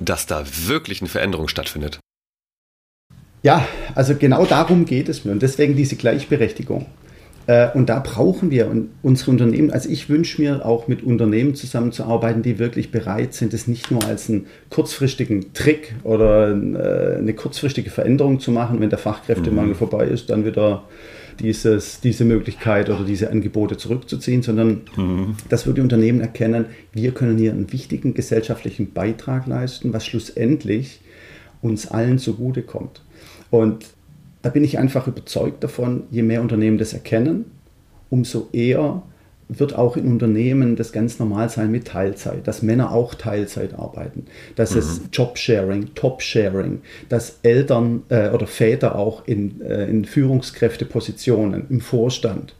dass 0.00 0.26
da 0.26 0.44
wirklich 0.66 1.00
eine 1.00 1.08
Veränderung 1.08 1.48
stattfindet. 1.48 2.00
Ja, 3.46 3.64
also 3.94 4.16
genau 4.16 4.44
darum 4.44 4.86
geht 4.86 5.08
es 5.08 5.24
mir 5.24 5.30
und 5.30 5.40
deswegen 5.40 5.76
diese 5.76 5.94
Gleichberechtigung. 5.94 6.86
Äh, 7.46 7.68
und 7.74 7.88
da 7.88 8.00
brauchen 8.00 8.50
wir 8.50 8.68
unsere 9.02 9.30
Unternehmen, 9.30 9.70
also 9.70 9.88
ich 9.88 10.08
wünsche 10.08 10.42
mir 10.42 10.66
auch 10.66 10.88
mit 10.88 11.04
Unternehmen 11.04 11.54
zusammenzuarbeiten, 11.54 12.42
die 12.42 12.58
wirklich 12.58 12.90
bereit 12.90 13.34
sind, 13.34 13.54
es 13.54 13.68
nicht 13.68 13.92
nur 13.92 14.04
als 14.04 14.28
einen 14.28 14.46
kurzfristigen 14.68 15.52
Trick 15.52 15.94
oder 16.02 16.48
äh, 16.48 17.18
eine 17.18 17.34
kurzfristige 17.34 17.88
Veränderung 17.88 18.40
zu 18.40 18.50
machen, 18.50 18.80
wenn 18.80 18.90
der 18.90 18.98
Fachkräftemangel 18.98 19.74
mhm. 19.74 19.78
vorbei 19.78 20.06
ist, 20.06 20.28
dann 20.28 20.44
wieder 20.44 20.82
dieses, 21.38 22.00
diese 22.00 22.24
Möglichkeit 22.24 22.90
oder 22.90 23.04
diese 23.04 23.30
Angebote 23.30 23.76
zurückzuziehen, 23.76 24.42
sondern 24.42 24.80
mhm. 24.96 25.36
dass 25.50 25.66
wir 25.66 25.72
die 25.72 25.82
Unternehmen 25.82 26.20
erkennen, 26.20 26.64
wir 26.92 27.12
können 27.12 27.38
hier 27.38 27.52
einen 27.52 27.72
wichtigen 27.72 28.12
gesellschaftlichen 28.12 28.92
Beitrag 28.92 29.46
leisten, 29.46 29.92
was 29.92 30.04
schlussendlich 30.04 31.00
uns 31.62 31.86
allen 31.86 32.18
zugutekommt. 32.18 33.02
Und 33.50 33.86
da 34.42 34.50
bin 34.50 34.64
ich 34.64 34.78
einfach 34.78 35.06
überzeugt 35.06 35.64
davon, 35.64 36.04
je 36.10 36.22
mehr 36.22 36.40
Unternehmen 36.40 36.78
das 36.78 36.92
erkennen, 36.92 37.46
umso 38.10 38.48
eher 38.52 39.02
wird 39.48 39.76
auch 39.76 39.96
in 39.96 40.06
Unternehmen 40.08 40.74
das 40.74 40.92
ganz 40.92 41.18
normal 41.18 41.48
sein 41.50 41.70
mit 41.70 41.86
Teilzeit, 41.86 42.48
dass 42.48 42.62
Männer 42.62 42.92
auch 42.92 43.14
Teilzeit 43.14 43.74
arbeiten, 43.74 44.26
dass 44.56 44.72
mhm. 44.72 44.78
es 44.78 45.00
Jobsharing, 45.12 45.94
Top-Sharing, 45.94 46.80
dass 47.08 47.38
Eltern 47.42 48.02
äh, 48.08 48.30
oder 48.30 48.46
Väter 48.46 48.96
auch 48.96 49.26
in, 49.26 49.60
äh, 49.60 49.88
in 49.88 50.04
Führungskräftepositionen 50.04 51.66
im 51.70 51.80
Vorstand 51.80 52.54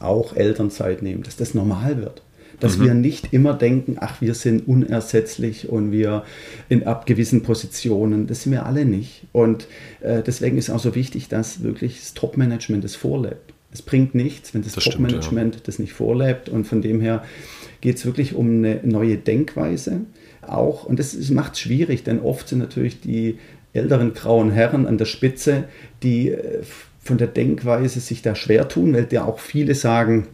auch 0.00 0.34
Elternzeit 0.34 1.02
nehmen, 1.02 1.22
dass 1.22 1.36
das 1.36 1.54
normal 1.54 1.98
wird 1.98 2.22
dass 2.60 2.78
mhm. 2.78 2.84
wir 2.84 2.94
nicht 2.94 3.32
immer 3.32 3.54
denken, 3.54 3.96
ach, 4.00 4.20
wir 4.20 4.34
sind 4.34 4.66
unersetzlich 4.66 5.68
und 5.68 5.92
wir 5.92 6.24
in 6.68 6.84
ab 6.84 7.06
gewissen 7.06 7.42
Positionen. 7.42 8.26
Das 8.26 8.42
sind 8.42 8.52
wir 8.52 8.66
alle 8.66 8.84
nicht. 8.84 9.24
Und 9.32 9.66
äh, 10.00 10.22
deswegen 10.22 10.58
ist 10.58 10.70
auch 10.70 10.78
so 10.78 10.94
wichtig, 10.94 11.28
dass 11.28 11.62
wirklich 11.62 12.00
das 12.00 12.14
Top-Management 12.14 12.84
das 12.84 12.94
vorlebt. 12.94 13.52
Es 13.72 13.82
bringt 13.82 14.14
nichts, 14.14 14.54
wenn 14.54 14.62
das, 14.62 14.74
das 14.74 14.84
Top-Management 14.84 15.56
ja. 15.56 15.60
das 15.64 15.78
nicht 15.78 15.92
vorlebt. 15.92 16.48
Und 16.48 16.66
von 16.66 16.82
dem 16.82 17.00
her 17.00 17.24
geht 17.80 17.96
es 17.96 18.06
wirklich 18.06 18.34
um 18.34 18.48
eine 18.48 18.80
neue 18.84 19.16
Denkweise. 19.16 20.00
Auch, 20.42 20.84
und 20.84 20.98
das 20.98 21.30
macht 21.30 21.54
es 21.54 21.60
schwierig, 21.60 22.04
denn 22.04 22.20
oft 22.20 22.48
sind 22.48 22.60
natürlich 22.60 23.00
die 23.00 23.38
älteren 23.72 24.14
grauen 24.14 24.50
Herren 24.50 24.86
an 24.86 24.96
der 24.96 25.04
Spitze, 25.04 25.64
die 26.02 26.30
äh, 26.30 26.62
von 26.98 27.18
der 27.18 27.28
Denkweise 27.28 28.00
sich 28.00 28.22
da 28.22 28.34
schwer 28.34 28.68
tun, 28.68 28.94
weil 28.94 29.06
ja 29.10 29.24
auch 29.24 29.38
viele 29.38 29.74
sagen, 29.74 30.26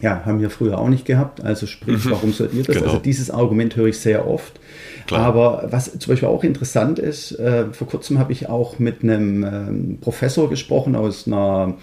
ja, 0.00 0.24
haben 0.24 0.40
wir 0.40 0.50
früher 0.50 0.78
auch 0.78 0.88
nicht 0.88 1.04
gehabt. 1.04 1.44
Also 1.44 1.66
sprich, 1.66 2.04
mhm. 2.04 2.10
warum 2.10 2.32
sollt 2.32 2.52
ihr 2.54 2.64
das? 2.64 2.74
Genau. 2.74 2.88
Also 2.88 2.98
dieses 2.98 3.30
Argument 3.30 3.76
höre 3.76 3.86
ich 3.86 3.98
sehr 3.98 4.26
oft. 4.26 4.58
Klar. 5.06 5.20
Aber 5.20 5.68
was 5.70 5.96
zum 5.98 6.12
Beispiel 6.12 6.28
auch 6.28 6.44
interessant 6.44 6.98
ist, 6.98 7.32
äh, 7.38 7.66
vor 7.72 7.86
kurzem 7.86 8.18
habe 8.18 8.32
ich 8.32 8.48
auch 8.48 8.78
mit 8.78 9.02
einem 9.02 9.44
ähm, 9.44 9.98
Professor 10.00 10.48
gesprochen 10.48 10.96
aus 10.96 11.26
einer 11.26 11.74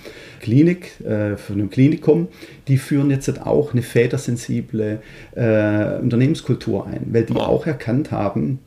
Klinik, 0.41 0.99
äh, 1.01 1.37
von 1.37 1.55
einem 1.55 1.69
Klinikum. 1.69 2.27
Die 2.67 2.77
führen 2.77 3.09
jetzt 3.09 3.45
auch 3.45 3.73
eine 3.73 3.81
vätersensible 3.81 5.01
äh, 5.35 5.99
Unternehmenskultur 5.99 6.87
ein, 6.87 7.07
weil 7.11 7.23
die 7.23 7.33
oh. 7.33 7.39
auch 7.39 7.65
erkannt 7.65 8.11
haben, 8.11 8.59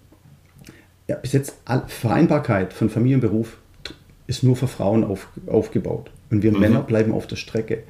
ja, 1.08 1.16
bis 1.16 1.32
jetzt 1.32 1.56
Vereinbarkeit 1.88 2.72
von 2.72 2.88
Familie 2.88 3.16
und 3.16 3.22
Beruf 3.22 3.58
ist 4.26 4.42
nur 4.42 4.56
für 4.56 4.68
Frauen 4.68 5.04
auf, 5.04 5.28
aufgebaut. 5.46 6.10
Und 6.32 6.42
wir 6.42 6.50
mhm. 6.50 6.60
Männer 6.60 6.80
bleiben 6.80 7.12
auf 7.12 7.28
der 7.28 7.36
Strecke. 7.36 7.84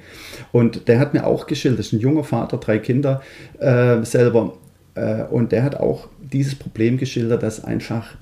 Und 0.50 0.88
der 0.88 0.98
hat 0.98 1.14
mir 1.14 1.26
auch 1.26 1.46
geschildert, 1.46 1.78
das 1.78 1.86
ist 1.86 1.92
ein 1.94 2.00
junger 2.00 2.24
Vater, 2.24 2.58
drei 2.58 2.78
Kinder 2.78 3.22
äh, 3.58 4.02
selber. 4.02 4.58
Äh, 4.94 5.22
und 5.22 5.52
der 5.52 5.62
hat 5.62 5.76
auch 5.76 6.08
dieses 6.20 6.56
Problem 6.56 6.98
geschildert, 6.98 7.42
dass 7.42 7.64
einfach 7.64 8.16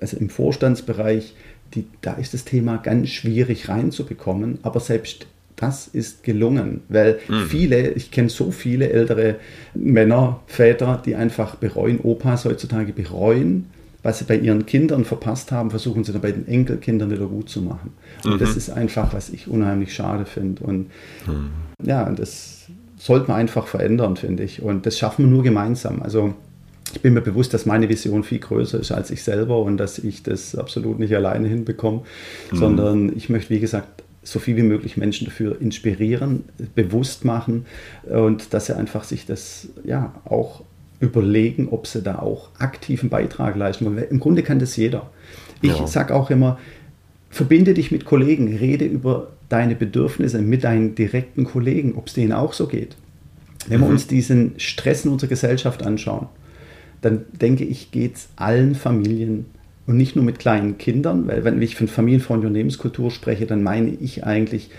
also 0.00 0.16
im 0.16 0.30
Vorstandsbereich, 0.30 1.34
die, 1.74 1.86
da 2.00 2.14
ist 2.14 2.32
das 2.32 2.44
Thema 2.44 2.76
ganz 2.76 3.08
schwierig 3.08 3.68
reinzubekommen. 3.68 4.58
Aber 4.62 4.80
selbst 4.80 5.26
das 5.56 5.88
ist 5.88 6.22
gelungen, 6.22 6.82
weil 6.88 7.18
mhm. 7.28 7.46
viele, 7.46 7.90
ich 7.90 8.10
kenne 8.10 8.28
so 8.28 8.50
viele 8.50 8.90
ältere 8.90 9.36
Männer, 9.74 10.40
Väter, 10.46 11.02
die 11.04 11.14
einfach 11.14 11.56
bereuen, 11.56 12.00
Opas 12.00 12.44
heutzutage 12.44 12.92
bereuen, 12.92 13.70
was 14.04 14.18
sie 14.18 14.26
bei 14.26 14.36
ihren 14.36 14.66
Kindern 14.66 15.04
verpasst 15.04 15.50
haben, 15.50 15.70
versuchen 15.70 16.04
sie 16.04 16.12
dann 16.12 16.20
bei 16.20 16.30
den 16.30 16.46
Enkelkindern 16.46 17.10
wieder 17.10 17.26
gut 17.26 17.48
zu 17.48 17.62
machen. 17.62 17.94
Und 18.22 18.34
mhm. 18.34 18.38
das 18.38 18.54
ist 18.54 18.70
einfach, 18.70 19.12
was 19.14 19.30
ich 19.30 19.48
unheimlich 19.48 19.94
schade 19.94 20.26
finde. 20.26 20.62
Und 20.62 20.90
mhm. 21.26 21.50
ja, 21.82 22.08
das 22.10 22.66
sollte 22.98 23.28
man 23.28 23.38
einfach 23.38 23.66
verändern, 23.66 24.16
finde 24.16 24.44
ich. 24.44 24.62
Und 24.62 24.84
das 24.84 24.98
schaffen 24.98 25.24
wir 25.24 25.30
nur 25.30 25.42
gemeinsam. 25.42 26.02
Also 26.02 26.34
ich 26.94 27.00
bin 27.00 27.14
mir 27.14 27.22
bewusst, 27.22 27.54
dass 27.54 27.64
meine 27.64 27.88
Vision 27.88 28.24
viel 28.24 28.40
größer 28.40 28.78
ist 28.78 28.92
als 28.92 29.10
ich 29.10 29.22
selber 29.22 29.62
und 29.62 29.78
dass 29.78 29.98
ich 29.98 30.22
das 30.22 30.54
absolut 30.54 30.98
nicht 30.98 31.14
alleine 31.14 31.48
hinbekomme, 31.48 32.02
mhm. 32.52 32.56
sondern 32.56 33.16
ich 33.16 33.30
möchte, 33.30 33.50
wie 33.54 33.60
gesagt, 33.60 34.04
so 34.22 34.38
viel 34.38 34.56
wie 34.56 34.62
möglich 34.62 34.98
Menschen 34.98 35.26
dafür 35.26 35.60
inspirieren, 35.60 36.44
bewusst 36.74 37.24
machen 37.24 37.64
und 38.04 38.52
dass 38.52 38.66
sie 38.66 38.76
einfach 38.76 39.04
sich 39.04 39.26
das 39.26 39.68
ja 39.84 40.14
auch 40.24 40.62
überlegen, 41.04 41.68
ob 41.68 41.86
sie 41.86 42.02
da 42.02 42.18
auch 42.18 42.48
aktiven 42.58 43.08
Beitrag 43.08 43.56
leisten 43.56 43.84
wollen. 43.84 43.98
Im 44.10 44.20
Grunde 44.20 44.42
kann 44.42 44.58
das 44.58 44.76
jeder. 44.76 45.10
Ich 45.62 45.78
ja. 45.78 45.86
sage 45.86 46.14
auch 46.14 46.30
immer, 46.30 46.58
verbinde 47.30 47.74
dich 47.74 47.90
mit 47.90 48.04
Kollegen, 48.04 48.56
rede 48.56 48.84
über 48.84 49.32
deine 49.48 49.74
Bedürfnisse 49.74 50.40
mit 50.40 50.64
deinen 50.64 50.94
direkten 50.94 51.44
Kollegen, 51.44 51.94
ob 51.96 52.08
es 52.08 52.14
denen 52.14 52.32
auch 52.32 52.52
so 52.52 52.66
geht. 52.66 52.96
Wenn 53.68 53.80
mhm. 53.80 53.84
wir 53.84 53.90
uns 53.90 54.06
diesen 54.06 54.52
Stress 54.56 55.04
in 55.04 55.12
unserer 55.12 55.28
Gesellschaft 55.28 55.82
anschauen, 55.82 56.28
dann 57.00 57.24
denke 57.32 57.64
ich, 57.64 57.90
geht 57.90 58.16
es 58.16 58.28
allen 58.36 58.74
Familien 58.74 59.46
und 59.86 59.96
nicht 59.96 60.16
nur 60.16 60.24
mit 60.24 60.38
kleinen 60.38 60.78
Kindern, 60.78 61.26
weil 61.26 61.44
wenn 61.44 61.60
ich 61.60 61.76
von 61.76 61.88
familienfreundlicher 61.88 62.48
Unternehmenskultur 62.48 63.10
spreche, 63.10 63.46
dann 63.46 63.62
meine 63.62 63.90
ich 63.90 64.24
eigentlich 64.24 64.70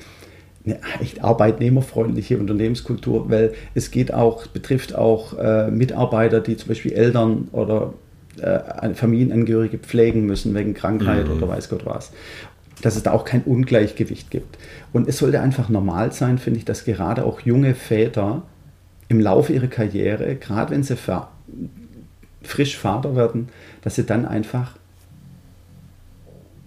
eine 0.66 0.80
echt 1.00 1.24
arbeitnehmerfreundliche 1.24 2.38
Unternehmenskultur, 2.38 3.30
weil 3.30 3.54
es 3.74 3.92
geht 3.92 4.14
auch, 4.14 4.48
betrifft 4.48 4.96
auch 4.96 5.38
äh, 5.38 5.70
Mitarbeiter, 5.70 6.40
die 6.40 6.58
zum 6.58 6.70
Beispiel 6.70 6.94
Eltern 6.94 7.48
oder 7.52 7.94
äh, 8.42 8.94
Familienangehörige 8.94 9.78
pflegen 9.78 10.26
müssen 10.26 10.54
wegen 10.56 10.74
Krankheit 10.74 11.28
mhm. 11.28 11.38
oder 11.38 11.50
weiß 11.50 11.70
Gott 11.70 11.86
was. 11.86 12.12
Dass 12.82 12.96
es 12.96 13.04
da 13.04 13.12
auch 13.12 13.26
kein 13.26 13.44
Ungleichgewicht 13.44 14.32
gibt. 14.32 14.58
Und 14.92 15.08
es 15.08 15.20
sollte 15.20 15.40
einfach 15.40 15.70
normal 15.70 16.12
sein, 16.12 16.38
finde 16.38 16.60
ich, 16.60 16.66
dass 16.66 16.84
gerade 16.84 17.26
auch 17.26 17.42
junge 17.42 17.74
Väter 17.74 18.44
im 19.08 19.20
Laufe 19.20 19.54
ihrer 19.54 19.68
Karriere, 19.68 20.36
gerade 20.36 20.72
wenn 20.72 20.84
sie 20.84 20.98
frisch 22.42 22.78
Vater 22.78 23.16
werden, 23.16 23.50
dass 23.82 23.96
sie 23.96 24.04
dann 24.04 24.26
einfach 24.26 24.76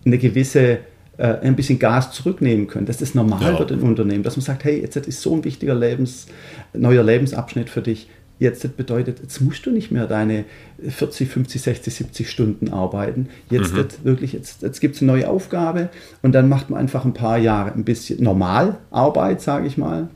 eine 0.04 0.18
gewisse 0.18 0.78
ein 1.18 1.56
bisschen 1.56 1.78
Gas 1.78 2.12
zurücknehmen 2.12 2.68
können, 2.68 2.86
dass 2.86 2.98
das 2.98 3.14
normal 3.14 3.54
ja. 3.54 3.58
wird 3.58 3.72
im 3.72 3.82
Unternehmen, 3.82 4.22
dass 4.22 4.36
man 4.36 4.44
sagt, 4.44 4.64
hey, 4.64 4.80
jetzt 4.80 4.96
ist 4.96 5.20
so 5.20 5.34
ein 5.34 5.44
wichtiger 5.44 5.74
Lebens, 5.74 6.26
neuer 6.72 7.02
Lebensabschnitt 7.02 7.70
für 7.70 7.82
dich. 7.82 8.08
Jetzt 8.38 8.76
bedeutet, 8.76 9.18
jetzt 9.20 9.40
musst 9.40 9.66
du 9.66 9.72
nicht 9.72 9.90
mehr 9.90 10.06
deine 10.06 10.44
40, 10.86 11.28
50, 11.28 11.60
60, 11.60 11.94
70 11.94 12.30
Stunden 12.30 12.72
arbeiten. 12.72 13.28
Jetzt 13.50 13.74
mhm. 13.74 13.88
wirklich, 14.04 14.32
jetzt, 14.32 14.62
jetzt 14.62 14.80
gibt 14.80 14.94
es 14.94 15.02
eine 15.02 15.10
neue 15.10 15.28
Aufgabe 15.28 15.88
und 16.22 16.32
dann 16.32 16.48
macht 16.48 16.70
man 16.70 16.78
einfach 16.78 17.04
ein 17.04 17.14
paar 17.14 17.38
Jahre 17.38 17.72
ein 17.72 17.82
bisschen 17.82 18.22
Normalarbeit, 18.22 19.40
sage 19.40 19.66
ich 19.66 19.76
mal. 19.76 20.08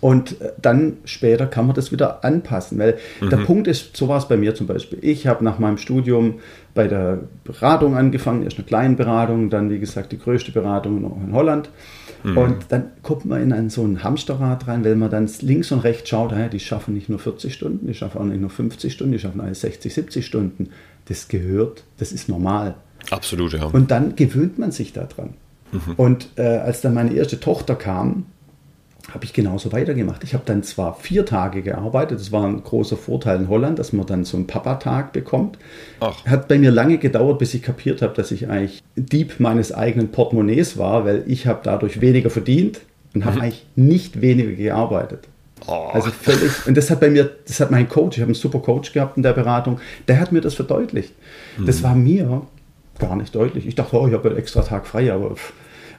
Und 0.00 0.40
äh, 0.40 0.52
dann 0.60 0.98
später 1.04 1.46
kann 1.46 1.66
man 1.66 1.74
das 1.74 1.92
wieder 1.92 2.24
anpassen, 2.24 2.78
weil 2.78 2.98
mhm. 3.20 3.30
der 3.30 3.36
Punkt 3.38 3.66
ist, 3.66 3.96
so 3.96 4.08
war 4.08 4.18
es 4.18 4.28
bei 4.28 4.36
mir 4.36 4.54
zum 4.54 4.66
Beispiel. 4.66 4.98
Ich 5.02 5.26
habe 5.26 5.44
nach 5.44 5.58
meinem 5.58 5.78
Studium 5.78 6.40
bei 6.74 6.88
der 6.88 7.20
Beratung 7.44 7.96
angefangen, 7.96 8.42
erst 8.42 8.58
eine 8.58 8.66
kleine 8.66 8.96
Beratung, 8.96 9.50
dann 9.50 9.70
wie 9.70 9.78
gesagt 9.78 10.12
die 10.12 10.18
größte 10.18 10.52
Beratung 10.52 11.02
noch 11.02 11.16
in 11.16 11.32
Holland. 11.32 11.70
Mhm. 12.22 12.38
Und 12.38 12.56
dann 12.68 12.90
kommt 13.02 13.24
man 13.24 13.42
in 13.42 13.52
einen, 13.52 13.70
so 13.70 13.82
ein 13.82 14.02
Hamsterrad 14.02 14.68
rein, 14.68 14.84
weil 14.84 14.96
man 14.96 15.10
dann 15.10 15.28
links 15.40 15.72
und 15.72 15.80
rechts 15.80 16.08
schaut, 16.08 16.32
ah 16.32 16.48
die 16.48 16.60
schaffen 16.60 16.94
nicht 16.94 17.08
nur 17.08 17.18
40 17.18 17.52
Stunden, 17.52 17.86
die 17.86 17.94
schaffen 17.94 18.20
auch 18.20 18.24
nicht 18.24 18.40
nur 18.40 18.50
50 18.50 18.92
Stunden, 18.92 19.12
die 19.12 19.18
schaffen 19.18 19.40
alle 19.40 19.54
60, 19.54 19.92
70 19.92 20.26
Stunden. 20.26 20.70
Das 21.06 21.28
gehört, 21.28 21.84
das 21.98 22.12
ist 22.12 22.28
normal. 22.28 22.74
Absolut, 23.10 23.54
ja. 23.54 23.64
Und 23.64 23.90
dann 23.90 24.16
gewöhnt 24.16 24.58
man 24.58 24.70
sich 24.70 24.92
daran. 24.92 25.34
Mhm. 25.72 25.94
Und 25.96 26.28
äh, 26.36 26.42
als 26.42 26.80
dann 26.82 26.94
meine 26.94 27.14
erste 27.14 27.40
Tochter 27.40 27.74
kam, 27.74 28.26
habe 29.12 29.24
ich 29.24 29.32
genauso 29.32 29.72
weitergemacht. 29.72 30.22
Ich 30.24 30.34
habe 30.34 30.44
dann 30.46 30.62
zwar 30.62 30.94
vier 30.94 31.24
Tage 31.24 31.62
gearbeitet, 31.62 32.20
das 32.20 32.32
war 32.32 32.46
ein 32.46 32.62
großer 32.62 32.96
Vorteil 32.96 33.38
in 33.38 33.48
Holland, 33.48 33.78
dass 33.78 33.92
man 33.92 34.06
dann 34.06 34.24
so 34.24 34.36
einen 34.36 34.46
Papa-Tag 34.46 35.12
bekommt. 35.12 35.58
Ach. 36.00 36.24
Hat 36.26 36.48
bei 36.48 36.58
mir 36.58 36.70
lange 36.70 36.98
gedauert, 36.98 37.38
bis 37.38 37.54
ich 37.54 37.62
kapiert 37.62 38.02
habe, 38.02 38.14
dass 38.14 38.30
ich 38.30 38.48
eigentlich 38.48 38.82
Dieb 38.96 39.40
meines 39.40 39.72
eigenen 39.72 40.10
Portemonnaies 40.10 40.76
war, 40.76 41.04
weil 41.04 41.24
ich 41.26 41.46
habe 41.46 41.60
dadurch 41.62 42.00
weniger 42.00 42.30
verdient 42.30 42.80
und 43.14 43.24
habe 43.24 43.36
mhm. 43.36 43.42
eigentlich 43.42 43.66
nicht 43.76 44.20
weniger 44.20 44.52
gearbeitet. 44.52 45.28
Oh. 45.66 45.90
Also 45.92 46.10
völlig, 46.10 46.66
und 46.66 46.76
das 46.76 46.90
hat 46.90 47.00
bei 47.00 47.10
mir, 47.10 47.30
das 47.46 47.60
hat 47.60 47.70
mein 47.70 47.88
Coach, 47.88 48.16
ich 48.16 48.22
habe 48.22 48.30
einen 48.30 48.34
super 48.34 48.60
Coach 48.60 48.92
gehabt 48.92 49.16
in 49.16 49.22
der 49.22 49.32
Beratung, 49.32 49.80
der 50.08 50.18
hat 50.18 50.32
mir 50.32 50.40
das 50.40 50.54
verdeutlicht. 50.54 51.12
Mhm. 51.58 51.66
Das 51.66 51.82
war 51.82 51.94
mir 51.94 52.42
gar 52.98 53.16
nicht 53.16 53.34
deutlich. 53.34 53.66
Ich 53.66 53.74
dachte, 53.74 53.98
oh, 53.98 54.06
ich 54.06 54.14
habe 54.14 54.28
einen 54.28 54.38
extra 54.38 54.62
Tag 54.62 54.86
frei, 54.86 55.12
aber 55.12 55.34
pff, 55.34 55.52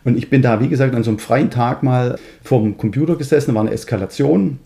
und 0.03 0.17
ich 0.17 0.29
bin 0.29 0.41
da, 0.41 0.59
wie 0.59 0.69
gesagt, 0.69 0.95
an 0.95 1.03
so 1.03 1.11
einem 1.11 1.19
freien 1.19 1.49
Tag 1.49 1.83
mal 1.83 2.17
vorm 2.43 2.77
Computer 2.77 3.15
gesessen, 3.15 3.53
war 3.53 3.61
eine 3.61 3.71
Eskalation, 3.71 4.59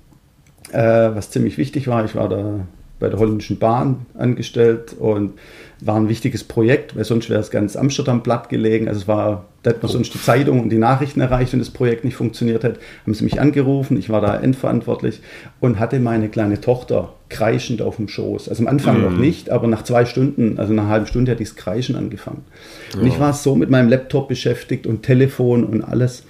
äh, 0.71 0.79
was 0.79 1.31
ziemlich 1.31 1.57
wichtig 1.57 1.87
war. 1.87 2.05
Ich 2.05 2.15
war 2.15 2.29
da 2.29 2.61
bei 2.99 3.09
der 3.09 3.19
holländischen 3.19 3.59
Bahn 3.59 4.05
angestellt 4.17 4.95
und 4.97 5.33
war 5.81 5.97
ein 5.97 6.07
wichtiges 6.07 6.43
Projekt, 6.43 6.95
weil 6.95 7.03
sonst 7.03 7.29
wäre 7.29 7.41
es 7.41 7.51
ganz 7.51 7.75
Amsterdam 7.75 8.23
platt 8.23 8.47
gelegen. 8.47 8.87
Also 8.87 9.01
es 9.01 9.07
war, 9.07 9.45
da 9.63 9.71
hätte 9.71 9.81
man 9.81 9.91
sonst 9.91 10.13
die 10.13 10.21
Zeitung 10.21 10.61
und 10.61 10.69
die 10.69 10.77
Nachrichten 10.77 11.19
erreicht, 11.19 11.51
wenn 11.51 11.59
das 11.59 11.69
Projekt 11.69 12.05
nicht 12.05 12.15
funktioniert 12.15 12.63
hätte. 12.63 12.79
Haben 13.03 13.13
sie 13.13 13.25
mich 13.25 13.41
angerufen, 13.41 13.97
ich 13.97 14.09
war 14.09 14.21
da 14.21 14.39
endverantwortlich 14.39 15.21
und 15.59 15.79
hatte 15.79 15.99
meine 15.99 16.29
kleine 16.29 16.61
Tochter 16.61 17.13
kreischend 17.27 17.81
auf 17.81 17.97
dem 17.97 18.07
Schoß. 18.07 18.47
Also 18.47 18.63
am 18.63 18.67
Anfang 18.67 18.97
mhm. 18.97 19.03
noch 19.03 19.17
nicht, 19.17 19.49
aber 19.49 19.67
nach 19.67 19.83
zwei 19.83 20.05
Stunden, 20.05 20.57
also 20.57 20.73
nach 20.73 20.83
einer 20.83 20.91
halben 20.91 21.07
Stunde 21.07 21.31
hat 21.31 21.39
dieses 21.39 21.57
Kreischen 21.57 21.97
angefangen. 21.97 22.45
Ja. 22.93 23.01
Und 23.01 23.07
ich 23.07 23.19
war 23.19 23.33
so 23.33 23.55
mit 23.55 23.69
meinem 23.69 23.89
Laptop 23.89 24.29
beschäftigt 24.29 24.87
und 24.87 25.03
Telefon 25.03 25.65
und 25.65 25.83
alles, 25.83 26.23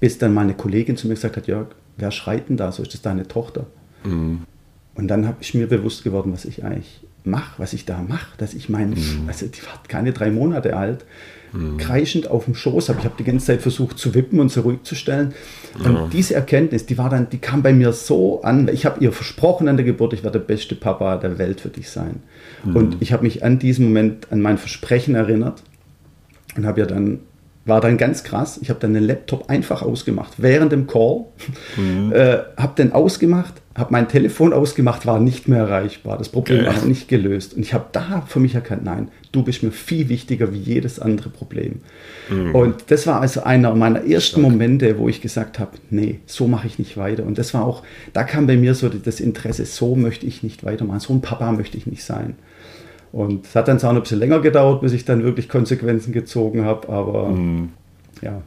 bis 0.00 0.18
dann 0.18 0.34
meine 0.34 0.52
Kollegin 0.52 0.98
zu 0.98 1.08
mir 1.08 1.14
gesagt 1.14 1.38
hat, 1.38 1.46
Jörg, 1.46 1.68
wer 1.96 2.10
schreit 2.10 2.50
denn 2.50 2.58
da? 2.58 2.72
So 2.72 2.82
ist 2.82 2.92
das 2.92 3.00
deine 3.00 3.26
Tochter? 3.26 3.66
Mhm. 4.04 4.42
Und 4.98 5.06
dann 5.06 5.28
habe 5.28 5.36
ich 5.40 5.54
mir 5.54 5.68
bewusst 5.68 6.02
geworden, 6.02 6.32
was 6.32 6.44
ich 6.44 6.64
eigentlich 6.64 7.06
mache, 7.22 7.52
was 7.58 7.72
ich 7.72 7.84
da 7.84 8.02
mache, 8.02 8.36
dass 8.36 8.52
ich 8.52 8.68
meine, 8.68 8.96
mhm. 8.96 9.28
also 9.28 9.46
die 9.46 9.62
war 9.62 9.80
keine 9.86 10.12
drei 10.12 10.32
Monate 10.32 10.76
alt, 10.76 11.04
mhm. 11.52 11.76
kreischend 11.76 12.28
auf 12.28 12.46
dem 12.46 12.56
Schoß 12.56 12.88
habe. 12.88 12.98
Ich 12.98 13.04
habe 13.04 13.14
die 13.16 13.22
ganze 13.22 13.46
Zeit 13.46 13.62
versucht 13.62 13.96
zu 13.96 14.12
wippen 14.14 14.40
und 14.40 14.50
sie 14.50 14.58
ruhig 14.58 14.82
zu 14.82 14.96
stellen. 14.96 15.34
Und 15.78 15.94
ja. 15.94 16.08
diese 16.12 16.34
Erkenntnis, 16.34 16.84
die 16.84 16.98
war 16.98 17.10
dann, 17.10 17.30
die 17.30 17.38
kam 17.38 17.62
bei 17.62 17.72
mir 17.72 17.92
so 17.92 18.42
an. 18.42 18.66
Ich 18.72 18.86
habe 18.86 18.98
ihr 18.98 19.12
versprochen 19.12 19.68
an 19.68 19.76
der 19.76 19.86
Geburt, 19.86 20.14
ich 20.14 20.24
werde 20.24 20.40
der 20.40 20.46
beste 20.46 20.74
Papa 20.74 21.16
der 21.18 21.38
Welt 21.38 21.60
für 21.60 21.68
dich 21.68 21.90
sein. 21.90 22.16
Mhm. 22.64 22.76
Und 22.76 22.96
ich 22.98 23.12
habe 23.12 23.22
mich 23.22 23.44
an 23.44 23.60
diesem 23.60 23.84
Moment 23.84 24.32
an 24.32 24.40
mein 24.40 24.58
Versprechen 24.58 25.14
erinnert 25.14 25.62
und 26.56 26.66
habe 26.66 26.80
ja 26.80 26.86
dann 26.86 27.20
war 27.68 27.80
dann 27.80 27.98
ganz 27.98 28.24
krass. 28.24 28.58
Ich 28.62 28.70
habe 28.70 28.80
dann 28.80 28.94
den 28.94 29.04
Laptop 29.04 29.48
einfach 29.48 29.82
ausgemacht 29.82 30.34
während 30.38 30.72
dem 30.72 30.86
Call, 30.86 31.26
mhm. 31.76 32.12
äh, 32.14 32.38
habe 32.56 32.74
den 32.76 32.92
ausgemacht, 32.92 33.54
habe 33.76 33.92
mein 33.92 34.08
Telefon 34.08 34.52
ausgemacht, 34.52 35.06
war 35.06 35.20
nicht 35.20 35.46
mehr 35.46 35.60
erreichbar. 35.60 36.18
Das 36.18 36.28
Problem 36.28 36.60
okay. 36.60 36.66
war 36.66 36.74
noch 36.74 36.84
nicht 36.84 37.08
gelöst. 37.08 37.54
Und 37.54 37.62
ich 37.62 37.74
habe 37.74 37.86
da 37.92 38.24
für 38.26 38.40
mich 38.40 38.54
erkannt, 38.54 38.84
nein, 38.84 39.08
du 39.30 39.42
bist 39.42 39.62
mir 39.62 39.70
viel 39.70 40.08
wichtiger 40.08 40.52
wie 40.52 40.58
jedes 40.58 40.98
andere 40.98 41.28
Problem. 41.28 41.80
Mhm. 42.28 42.54
Und 42.54 42.74
das 42.88 43.06
war 43.06 43.20
also 43.20 43.42
einer 43.44 43.74
meiner 43.74 44.00
ersten 44.00 44.40
Stark. 44.40 44.42
Momente, 44.42 44.98
wo 44.98 45.08
ich 45.08 45.20
gesagt 45.20 45.58
habe, 45.58 45.72
nee, 45.90 46.20
so 46.26 46.48
mache 46.48 46.66
ich 46.66 46.78
nicht 46.78 46.96
weiter. 46.96 47.24
Und 47.24 47.38
das 47.38 47.54
war 47.54 47.64
auch, 47.64 47.82
da 48.12 48.24
kam 48.24 48.46
bei 48.46 48.56
mir 48.56 48.74
so 48.74 48.88
das 48.88 49.20
Interesse, 49.20 49.64
so 49.64 49.94
möchte 49.94 50.26
ich 50.26 50.42
nicht 50.42 50.64
weitermachen, 50.64 51.00
so 51.00 51.12
ein 51.12 51.20
Papa 51.20 51.52
möchte 51.52 51.76
ich 51.76 51.86
nicht 51.86 52.02
sein. 52.02 52.36
Und 53.12 53.46
es 53.46 53.54
hat 53.54 53.68
dann 53.68 53.78
zwar 53.78 53.92
noch 53.92 54.00
ein 54.00 54.02
bisschen 54.02 54.18
länger 54.18 54.40
gedauert, 54.40 54.80
bis 54.80 54.92
ich 54.92 55.04
dann 55.04 55.22
wirklich 55.22 55.48
Konsequenzen 55.48 56.12
gezogen 56.12 56.64
habe, 56.64 56.88
aber 56.88 57.28
mhm. 57.28 57.70
ja. 58.20 58.42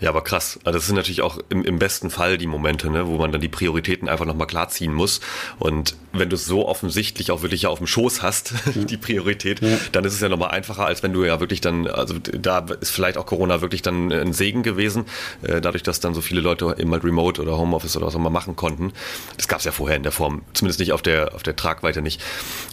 Ja, 0.00 0.10
aber 0.10 0.22
krass. 0.22 0.58
Also 0.64 0.78
das 0.78 0.86
sind 0.86 0.96
natürlich 0.96 1.22
auch 1.22 1.38
im, 1.48 1.64
im 1.64 1.78
besten 1.78 2.10
Fall 2.10 2.38
die 2.38 2.46
Momente, 2.46 2.90
ne, 2.90 3.06
wo 3.06 3.16
man 3.16 3.32
dann 3.32 3.40
die 3.40 3.48
Prioritäten 3.48 4.08
einfach 4.08 4.26
nochmal 4.26 4.46
klarziehen 4.46 4.92
muss. 4.92 5.20
Und 5.58 5.96
wenn 6.12 6.28
du 6.28 6.36
es 6.36 6.44
so 6.44 6.68
offensichtlich 6.68 7.30
auch 7.30 7.42
wirklich 7.42 7.66
auf 7.66 7.78
dem 7.78 7.86
Schoß 7.86 8.22
hast, 8.22 8.52
ja. 8.74 8.84
die 8.84 8.96
Priorität, 8.96 9.60
ja. 9.60 9.76
dann 9.92 10.04
ist 10.04 10.14
es 10.14 10.20
ja 10.20 10.28
nochmal 10.28 10.50
einfacher, 10.50 10.86
als 10.86 11.02
wenn 11.02 11.12
du 11.12 11.24
ja 11.24 11.40
wirklich 11.40 11.60
dann, 11.60 11.86
also 11.86 12.14
da 12.18 12.58
ist 12.80 12.90
vielleicht 12.90 13.16
auch 13.16 13.26
Corona 13.26 13.60
wirklich 13.60 13.82
dann 13.82 14.12
ein 14.12 14.32
Segen 14.32 14.62
gewesen, 14.62 15.06
äh, 15.42 15.60
dadurch, 15.60 15.82
dass 15.82 16.00
dann 16.00 16.14
so 16.14 16.20
viele 16.20 16.40
Leute 16.40 16.76
eben 16.78 16.92
halt 16.92 17.04
Remote 17.04 17.40
oder 17.40 17.56
Homeoffice 17.56 17.96
oder 17.96 18.06
was 18.06 18.14
auch 18.14 18.20
immer 18.20 18.30
machen 18.30 18.56
konnten. 18.56 18.92
Das 19.36 19.48
gab 19.48 19.60
es 19.60 19.64
ja 19.64 19.72
vorher 19.72 19.96
in 19.96 20.02
der 20.02 20.12
Form, 20.12 20.42
zumindest 20.52 20.80
nicht 20.80 20.92
auf 20.92 21.02
der, 21.02 21.34
auf 21.34 21.42
der 21.42 21.56
Tragweite 21.56 22.02
nicht. 22.02 22.22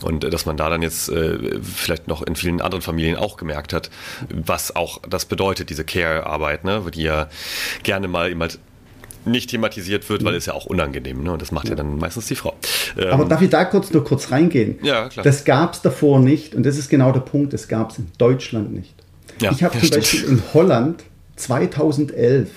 Und 0.01 0.23
äh, 0.23 0.29
dass 0.29 0.45
man 0.45 0.57
da 0.57 0.69
dann 0.69 0.81
jetzt 0.81 1.09
äh, 1.09 1.59
vielleicht 1.61 2.07
noch 2.07 2.21
in 2.21 2.35
vielen 2.35 2.61
anderen 2.61 2.81
Familien 2.81 3.15
auch 3.15 3.37
gemerkt 3.37 3.73
hat, 3.73 3.89
was 4.29 4.75
auch 4.75 4.99
das 5.07 5.25
bedeutet, 5.25 5.69
diese 5.69 5.83
Care-Arbeit, 5.83 6.63
ne, 6.63 6.82
die 6.91 7.03
ja 7.03 7.27
gerne 7.83 8.07
mal 8.07 8.31
eben 8.31 8.41
halt 8.41 8.59
nicht 9.25 9.49
thematisiert 9.49 10.09
wird, 10.09 10.23
weil 10.23 10.35
es 10.35 10.45
ja 10.45 10.53
auch 10.53 10.65
unangenehm, 10.65 11.23
ne? 11.23 11.31
Und 11.31 11.41
das 11.41 11.51
macht 11.51 11.65
ja, 11.65 11.71
ja 11.71 11.75
dann 11.77 11.97
meistens 11.97 12.27
die 12.27 12.35
Frau. 12.35 12.55
Ähm, 12.97 13.11
Aber 13.11 13.25
darf 13.25 13.41
ich 13.41 13.49
da 13.49 13.65
kurz 13.65 13.91
nur 13.91 14.03
kurz 14.03 14.31
reingehen? 14.31 14.79
Ja, 14.83 15.09
klar. 15.09 15.23
Das 15.23 15.45
gab 15.45 15.73
es 15.73 15.81
davor 15.81 16.19
nicht 16.19 16.55
und 16.55 16.65
das 16.65 16.77
ist 16.77 16.89
genau 16.89 17.11
der 17.11 17.21
Punkt, 17.21 17.53
das 17.53 17.67
gab 17.67 17.91
es 17.91 17.99
in 17.99 18.07
Deutschland 18.17 18.73
nicht. 18.73 18.93
Ja, 19.41 19.51
ich 19.51 19.63
habe 19.63 19.75
ja, 19.75 19.79
zum 19.79 19.87
stimmt. 19.87 20.03
Beispiel 20.03 20.23
in 20.29 20.43
Holland 20.53 21.03
2011 21.37 22.49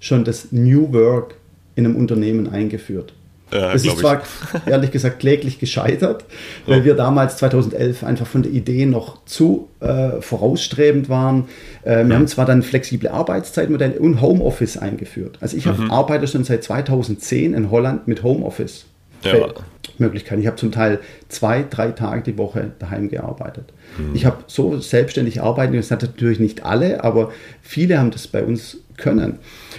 schon 0.00 0.24
das 0.24 0.48
New 0.50 0.92
Work 0.92 1.36
in 1.76 1.86
einem 1.86 1.96
Unternehmen 1.96 2.48
eingeführt. 2.48 3.14
Ja, 3.52 3.72
das 3.72 3.84
ist 3.84 3.98
zwar 3.98 4.22
ehrlich 4.66 4.90
gesagt 4.90 5.20
kläglich 5.20 5.58
gescheitert, 5.58 6.24
weil 6.66 6.78
ja. 6.78 6.84
wir 6.84 6.94
damals 6.94 7.36
2011 7.36 8.02
einfach 8.02 8.26
von 8.26 8.42
der 8.42 8.52
Idee 8.52 8.86
noch 8.86 9.24
zu 9.26 9.68
äh, 9.80 10.20
vorausstrebend 10.20 11.08
waren. 11.08 11.44
Äh, 11.82 12.04
wir 12.04 12.08
ja. 12.08 12.14
haben 12.16 12.26
zwar 12.26 12.46
dann 12.46 12.62
flexible 12.62 13.08
Arbeitszeitmodelle 13.08 13.98
und 13.98 14.20
Homeoffice 14.20 14.76
eingeführt. 14.76 15.38
Also 15.40 15.56
ich 15.56 15.66
mhm. 15.66 15.90
arbeite 15.90 16.26
schon 16.26 16.44
seit 16.44 16.64
2010 16.64 17.54
in 17.54 17.70
Holland 17.70 18.08
mit 18.08 18.22
Homeoffice. 18.22 18.86
Ja. 19.22 19.48
Möglichkeiten. 19.98 20.40
Ich 20.40 20.46
habe 20.46 20.56
zum 20.56 20.72
Teil 20.72 20.98
zwei, 21.28 21.64
drei 21.68 21.92
Tage 21.92 22.22
die 22.22 22.38
Woche 22.38 22.72
daheim 22.78 23.08
gearbeitet. 23.08 23.72
Mhm. 23.96 24.14
Ich 24.14 24.26
habe 24.26 24.38
so 24.46 24.78
selbstständig 24.80 25.40
arbeiten, 25.40 25.74
das 25.74 25.90
hat 25.90 26.02
natürlich 26.02 26.40
nicht 26.40 26.64
alle, 26.64 27.04
aber 27.04 27.32
viele 27.62 27.98
haben 27.98 28.10
das 28.10 28.26
bei 28.26 28.42
uns 28.44 28.78
können. 28.96 29.38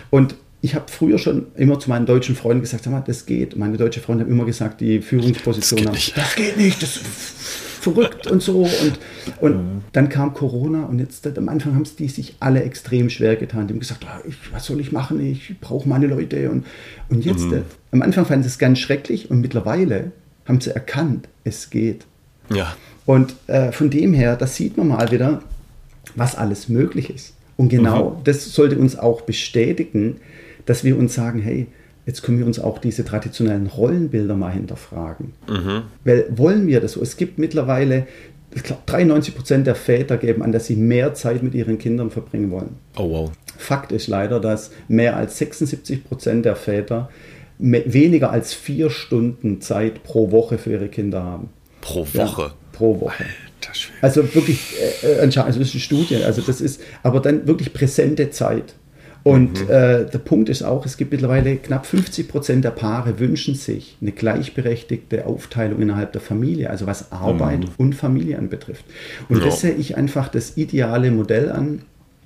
Und 0.10 0.36
ich 0.66 0.74
habe 0.74 0.86
früher 0.88 1.20
schon 1.20 1.46
immer 1.56 1.80
zu 1.80 1.90
meinen 1.90 2.08
deutschen 2.08 2.36
Freunden 2.36 2.62
gesagt, 2.62 2.84
sag 2.84 2.92
mal, 2.92 3.04
das 3.06 3.28
geht. 3.28 3.56
Meine 3.56 3.78
deutschen 3.78 4.02
Freunde 4.02 4.24
haben 4.24 4.32
immer 4.32 4.46
gesagt, 4.46 4.82
die 4.82 5.00
Führungsposition 5.00 5.84
das 5.84 5.94
geht 5.94 6.16
haben, 6.16 6.24
das 6.24 6.36
geht 6.36 6.58
nicht, 6.58 6.82
das 6.82 6.98
ist 6.98 7.36
verrückt 7.82 8.26
und 8.26 8.42
so. 8.42 8.64
Und, 8.64 9.00
und 9.42 9.58
mhm. 9.58 9.82
dann 9.92 10.10
kam 10.10 10.34
Corona 10.34 10.86
und 10.86 10.98
jetzt 10.98 11.26
am 11.38 11.50
Anfang 11.50 11.76
haben 11.76 11.84
es 11.84 11.96
die 11.96 12.08
sich 12.08 12.38
alle 12.40 12.64
extrem 12.64 13.12
schwer 13.12 13.36
getan. 13.36 13.68
Die 13.68 13.74
haben 13.74 13.80
gesagt, 13.80 14.08
ah, 14.08 14.22
ich, 14.28 14.38
was 14.52 14.66
soll 14.66 14.80
ich 14.80 14.92
machen? 14.92 15.20
Ich 15.24 15.54
brauche 15.62 15.88
meine 15.88 16.08
Leute. 16.08 16.50
Und, 16.50 16.66
und 17.10 17.24
jetzt, 17.24 17.46
mhm. 17.46 17.62
am 17.92 18.02
Anfang 18.02 18.26
fanden 18.26 18.42
sie 18.42 18.50
es 18.50 18.58
ganz 18.58 18.80
schrecklich 18.80 19.30
und 19.30 19.42
mittlerweile 19.42 20.14
haben 20.48 20.60
sie 20.62 20.72
erkannt, 20.72 21.28
es 21.44 21.70
geht. 21.70 22.06
Ja. 22.52 22.76
Und 23.06 23.36
äh, 23.46 23.72
von 23.72 23.92
dem 23.92 24.16
her, 24.16 24.36
das 24.36 24.56
sieht 24.56 24.78
man 24.78 24.88
mal 24.88 25.12
wieder, 25.12 25.44
was 26.16 26.36
alles 26.36 26.70
möglich 26.70 27.12
ist. 27.12 27.36
Und 27.56 27.70
genau 27.70 28.10
mhm. 28.10 28.24
das 28.24 28.52
sollte 28.52 28.80
uns 28.80 28.98
auch 28.98 29.22
bestätigen, 29.22 30.18
dass 30.66 30.84
wir 30.84 30.98
uns 30.98 31.14
sagen, 31.14 31.40
hey, 31.40 31.68
jetzt 32.06 32.22
können 32.24 32.40
wir 32.40 32.46
uns 32.46 32.60
auch 32.60 32.80
diese 32.80 33.04
traditionellen 33.04 33.68
Rollenbilder 33.68 34.36
mal 34.36 34.52
hinterfragen. 34.52 35.34
Mhm. 35.48 35.84
Weil 36.04 36.26
wollen 36.30 36.68
wir 36.68 36.82
das 36.82 36.94
so? 36.94 37.02
Es 37.02 37.18
gibt 37.18 37.38
mittlerweile, 37.40 38.08
ich 38.54 38.64
glaube, 38.64 38.82
93 38.86 39.36
Prozent 39.36 39.68
der 39.68 39.76
Väter 39.76 40.18
geben 40.18 40.44
an, 40.44 40.52
dass 40.52 40.68
sie 40.68 40.76
mehr 40.76 41.14
Zeit 41.14 41.44
mit 41.44 41.56
ihren 41.56 41.78
Kindern 41.78 42.12
verbringen 42.12 42.52
wollen. 42.52 42.78
Oh 42.98 43.10
wow. 43.10 43.32
Fakt 43.58 43.92
ist 43.92 44.08
leider, 44.08 44.40
dass 44.40 44.72
mehr 44.88 45.16
als 45.16 45.38
76 45.38 46.04
Prozent 46.04 46.46
der 46.46 46.56
Väter 46.56 47.10
weniger 47.58 48.32
als 48.32 48.54
vier 48.54 48.90
Stunden 48.90 49.62
Zeit 49.62 50.04
pro 50.04 50.32
Woche 50.32 50.58
für 50.58 50.72
ihre 50.72 50.90
Kinder 50.90 51.24
haben. 51.24 51.50
Pro 51.82 52.06
Woche? 52.14 52.42
Ja, 52.42 52.54
pro 52.74 53.00
Woche. 53.00 53.26
Also 54.02 54.24
wirklich, 54.36 54.76
äh, 55.04 55.20
also 55.22 55.42
das 55.42 55.58
ist 55.58 55.74
eine 55.74 55.82
Studie, 55.82 56.24
also 56.24 56.42
das 56.42 56.62
ist, 56.62 56.82
aber 57.02 57.20
dann 57.20 57.48
wirklich 57.48 57.74
präsente 57.74 58.30
Zeit. 58.30 58.76
Und 59.26 59.60
mhm. 59.60 59.72
äh, 59.72 60.06
der 60.06 60.20
Punkt 60.20 60.50
ist 60.50 60.62
auch, 60.62 60.86
es 60.86 60.98
gibt 60.98 61.12
mittlerweile 61.12 61.56
knapp 61.56 61.88
50 61.88 62.28
Prozent 62.28 62.64
der 62.64 62.70
Paare 62.70 63.18
wünschen 63.18 63.56
sich 63.56 63.98
eine 64.00 64.12
gleichberechtigte 64.12 65.26
Aufteilung 65.26 65.82
innerhalb 65.82 66.12
der 66.12 66.22
Familie, 66.22 66.70
also 66.70 66.86
was 66.86 67.12
Arbeit 67.12 67.62
mhm. 67.62 67.70
und 67.78 67.96
Familie 67.96 68.38
anbetrifft. 68.38 68.86
Und 69.28 69.40
ja. 69.40 69.46
das 69.46 69.62
sehe 69.62 69.74
ich 69.74 69.98
einfach 69.98 70.28
das 70.28 70.58
ideale 70.58 71.10
Modell 71.10 71.52
an, 71.52 71.82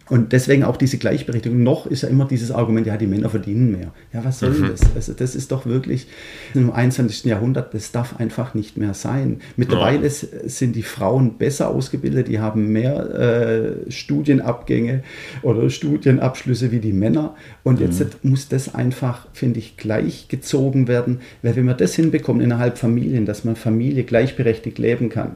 und 0.09 0.33
deswegen 0.33 0.63
auch 0.63 0.77
diese 0.77 0.97
Gleichberechtigung. 0.97 1.61
Noch 1.61 1.85
ist 1.85 2.01
ja 2.01 2.09
immer 2.09 2.25
dieses 2.25 2.51
Argument, 2.51 2.87
ja, 2.87 2.97
die 2.97 3.07
Männer 3.07 3.29
verdienen 3.29 3.71
mehr. 3.71 3.93
Ja, 4.11 4.25
was 4.25 4.39
soll 4.39 4.51
mhm. 4.51 4.69
das? 4.69 4.81
Also 4.95 5.13
das 5.13 5.35
ist 5.35 5.51
doch 5.51 5.65
wirklich 5.65 6.07
im 6.55 6.71
21. 6.71 7.25
Jahrhundert, 7.25 7.73
das 7.73 7.91
darf 7.91 8.19
einfach 8.19 8.55
nicht 8.55 8.77
mehr 8.77 8.93
sein. 8.93 9.41
Mittlerweile 9.55 10.07
ja. 10.07 10.13
sind 10.45 10.75
die 10.75 10.83
Frauen 10.83 11.37
besser 11.37 11.69
ausgebildet, 11.69 12.27
die 12.27 12.39
haben 12.39 12.71
mehr 12.71 13.85
äh, 13.87 13.91
Studienabgänge 13.91 15.03
oder 15.43 15.69
Studienabschlüsse 15.69 16.71
wie 16.71 16.79
die 16.79 16.93
Männer. 16.93 17.35
Und 17.63 17.79
mhm. 17.79 17.85
jetzt 17.85 18.23
muss 18.23 18.49
das 18.49 18.73
einfach, 18.73 19.27
finde 19.33 19.59
ich, 19.59 19.77
gleichgezogen 19.77 20.87
werden, 20.87 21.19
weil 21.43 21.55
wenn 21.55 21.65
wir 21.65 21.75
das 21.75 21.93
hinbekommen 21.93 22.41
innerhalb 22.41 22.77
Familien, 22.77 23.25
dass 23.25 23.43
man 23.43 23.55
Familie 23.55 24.03
gleichberechtigt 24.03 24.79
leben 24.79 25.09
kann, 25.09 25.35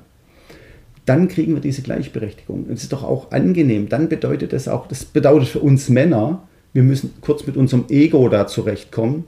dann 1.06 1.28
kriegen 1.28 1.54
wir 1.54 1.62
diese 1.62 1.82
Gleichberechtigung. 1.82 2.64
Und 2.66 2.74
es 2.74 2.84
ist 2.84 2.94
doch 2.94 3.04
auch 3.04 3.32
angenehm. 3.32 3.90
Dann 3.90 4.10
bedeutet 4.10 4.54
das 4.54 4.68
auch, 4.68 4.88
das 4.88 5.04
bedeutet 5.06 5.50
für 5.50 5.60
uns 5.60 5.90
Männer, 5.90 6.48
wir 6.72 6.84
müssen 6.84 7.14
kurz 7.22 7.46
mit 7.46 7.56
unserem 7.58 7.86
Ego 7.90 8.30
da 8.30 8.48
zurechtkommen. 8.48 9.26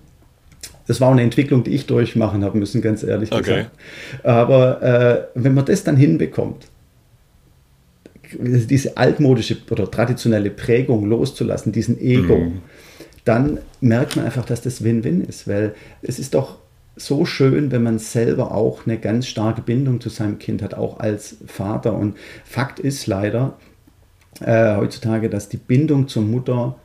Das 0.88 1.02
war 1.02 1.12
eine 1.12 1.22
Entwicklung, 1.22 1.64
die 1.64 1.72
ich 1.72 1.86
durchmachen 1.86 2.44
habe 2.44 2.58
müssen, 2.58 2.82
ganz 2.82 3.04
ehrlich 3.04 3.32
okay. 3.32 3.42
gesagt. 3.44 3.72
Aber 4.24 4.82
äh, 4.82 5.24
wenn 5.36 5.54
man 5.54 5.66
das 5.66 5.84
dann 5.84 5.98
hinbekommt, 5.98 6.68
diese 8.40 8.98
altmodische 8.98 9.58
oder 9.70 9.90
traditionelle 9.90 10.50
Prägung 10.50 11.06
loszulassen, 11.06 11.72
diesen 11.72 12.00
Ego, 12.00 12.38
mhm. 12.38 12.62
dann 13.24 13.60
merkt 13.82 14.16
man 14.16 14.26
einfach, 14.26 14.46
dass 14.46 14.62
das 14.62 14.84
Win-Win 14.84 15.22
ist, 15.22 15.48
weil 15.48 15.76
es 16.02 16.20
ist 16.20 16.34
doch 16.34 16.58
so 16.96 17.26
schön, 17.26 17.72
wenn 17.72 17.84
man 17.84 18.00
selber 18.00 18.54
auch 18.54 18.86
eine 18.86 18.98
ganz 18.98 19.28
starke 19.28 19.62
Bindung 19.62 20.00
zu 20.00 20.10
seinem 20.10 20.40
Kind 20.40 20.62
hat, 20.62 20.74
auch 20.74 21.00
als 21.00 21.38
Vater. 21.46 21.94
Und 21.94 22.16
Fakt 22.46 22.80
ist 22.80 23.08
leider 23.08 23.58
äh, 24.42 24.76
heutzutage, 24.76 25.30
dass 25.30 25.50
die 25.50 25.58
Bindung 25.58 26.08
zur 26.08 26.24
Mutter 26.24 26.76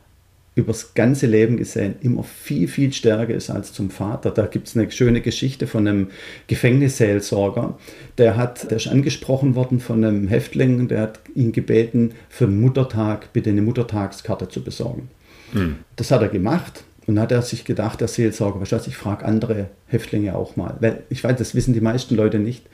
übers 0.57 0.94
ganze 0.94 1.27
Leben 1.27 1.57
gesehen 1.57 1.94
immer 2.01 2.25
viel, 2.25 2.66
viel 2.66 2.92
stärker 2.92 3.33
ist 3.33 3.51
als 3.51 3.73
zum 3.73 3.88
Vater. 3.90 4.31
Da 4.33 4.46
gibt 4.46 4.66
es 4.66 4.77
eine 4.77 4.90
schöne 4.90 5.20
Geschichte 5.20 5.66
von 5.66 5.87
einem 5.87 6.09
Gefängnisseelsorger. 6.49 7.79
Der, 8.18 8.37
hat, 8.37 8.68
der 8.70 8.79
ist 8.79 8.88
angesprochen 8.88 9.55
worden 9.55 9.79
von 9.79 10.05
einem 10.05 10.27
Häftling, 10.27 10.88
der 10.88 11.03
hat 11.03 11.20
ihn 11.35 11.53
gebeten, 11.53 12.12
für 12.29 12.46
den 12.46 12.61
Muttertag 12.61 13.33
bitte 13.33 13.51
eine 13.51 13.62
Muttertagskarte 13.62 14.49
zu 14.49 14.62
besorgen. 14.62 15.09
Hm. 15.53 15.77
Das 15.96 16.11
hat 16.11 16.23
er 16.23 16.29
gemacht 16.29 16.85
und 17.11 17.16
dann 17.16 17.25
hat 17.25 17.33
er 17.33 17.42
sich 17.42 17.64
gedacht, 17.64 18.01
der 18.01 18.07
Seelsorger, 18.07 18.61
weißt 18.61 18.70
du 18.70 18.77
was, 18.77 18.87
ich 18.87 18.96
frage 18.96 19.25
andere 19.25 19.66
Häftlinge 19.88 20.37
auch 20.37 20.55
mal. 20.55 20.77
Weil 20.79 21.03
ich 21.09 21.25
weiß, 21.25 21.37
das 21.37 21.57
wissen 21.57 21.75
die 21.75 21.81
meisten 21.81 22.14
Leute 22.14 22.38
nicht. 22.38 22.64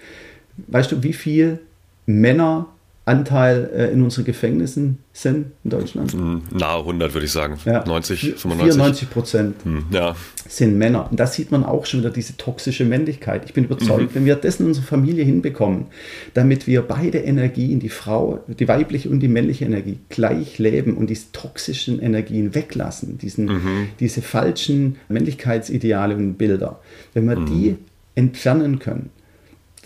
Weißt 0.66 0.92
du, 0.92 1.02
wie 1.02 1.14
viele 1.14 1.60
Männer 2.04 2.66
Anteil 3.06 3.70
äh, 3.72 3.92
in 3.92 4.02
unseren 4.02 4.24
Gefängnissen 4.24 4.98
sind 5.12 5.52
in 5.62 5.70
Deutschland? 5.70 6.12
Hm, 6.12 6.42
nahe 6.50 6.80
100 6.80 7.14
würde 7.14 7.24
ich 7.24 7.30
sagen. 7.30 7.56
Ja. 7.64 7.84
90, 7.86 8.34
95. 8.34 8.58
94 8.58 9.10
Prozent 9.10 9.64
hm, 9.64 9.84
ja. 9.92 10.16
sind 10.48 10.76
Männer. 10.76 11.08
Und 11.08 11.20
da 11.20 11.28
sieht 11.28 11.52
man 11.52 11.64
auch 11.64 11.86
schon 11.86 12.00
wieder 12.00 12.10
diese 12.10 12.36
toxische 12.36 12.84
Männlichkeit. 12.84 13.44
Ich 13.44 13.54
bin 13.54 13.62
überzeugt, 13.62 14.10
mhm. 14.10 14.14
wenn 14.14 14.24
wir 14.24 14.34
das 14.34 14.58
in 14.58 14.66
unserer 14.66 14.86
Familie 14.86 15.24
hinbekommen, 15.24 15.86
damit 16.34 16.66
wir 16.66 16.82
beide 16.82 17.18
Energien, 17.18 17.78
die 17.78 17.90
Frau, 17.90 18.40
die 18.48 18.66
weibliche 18.66 19.08
und 19.08 19.20
die 19.20 19.28
männliche 19.28 19.66
Energie, 19.66 20.00
gleich 20.08 20.58
leben 20.58 20.96
und 20.96 21.08
diese 21.08 21.30
toxischen 21.30 22.00
Energien 22.00 22.56
weglassen, 22.56 23.18
diesen, 23.18 23.46
mhm. 23.46 23.88
diese 24.00 24.20
falschen 24.20 24.96
Männlichkeitsideale 25.08 26.16
und 26.16 26.34
Bilder, 26.34 26.80
wenn 27.14 27.28
wir 27.28 27.36
mhm. 27.36 27.46
die 27.46 27.76
entfernen 28.16 28.80
können, 28.80 29.10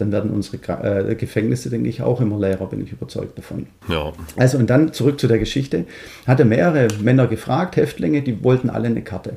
dann 0.00 0.12
werden 0.12 0.30
unsere 0.30 0.56
äh, 0.82 1.14
Gefängnisse, 1.14 1.70
denke 1.70 1.88
ich, 1.88 2.02
auch 2.02 2.20
immer 2.20 2.38
leerer, 2.38 2.66
bin 2.66 2.82
ich 2.82 2.92
überzeugt 2.92 3.38
davon. 3.38 3.66
Ja. 3.88 4.12
Also 4.36 4.58
und 4.58 4.70
dann 4.70 4.92
zurück 4.92 5.20
zu 5.20 5.26
der 5.26 5.38
Geschichte. 5.38 5.84
Hatte 6.26 6.44
mehrere 6.44 6.88
Männer 7.00 7.26
gefragt, 7.26 7.76
Häftlinge, 7.76 8.22
die 8.22 8.42
wollten 8.42 8.70
alle 8.70 8.88
eine 8.88 9.02
Karte. 9.02 9.34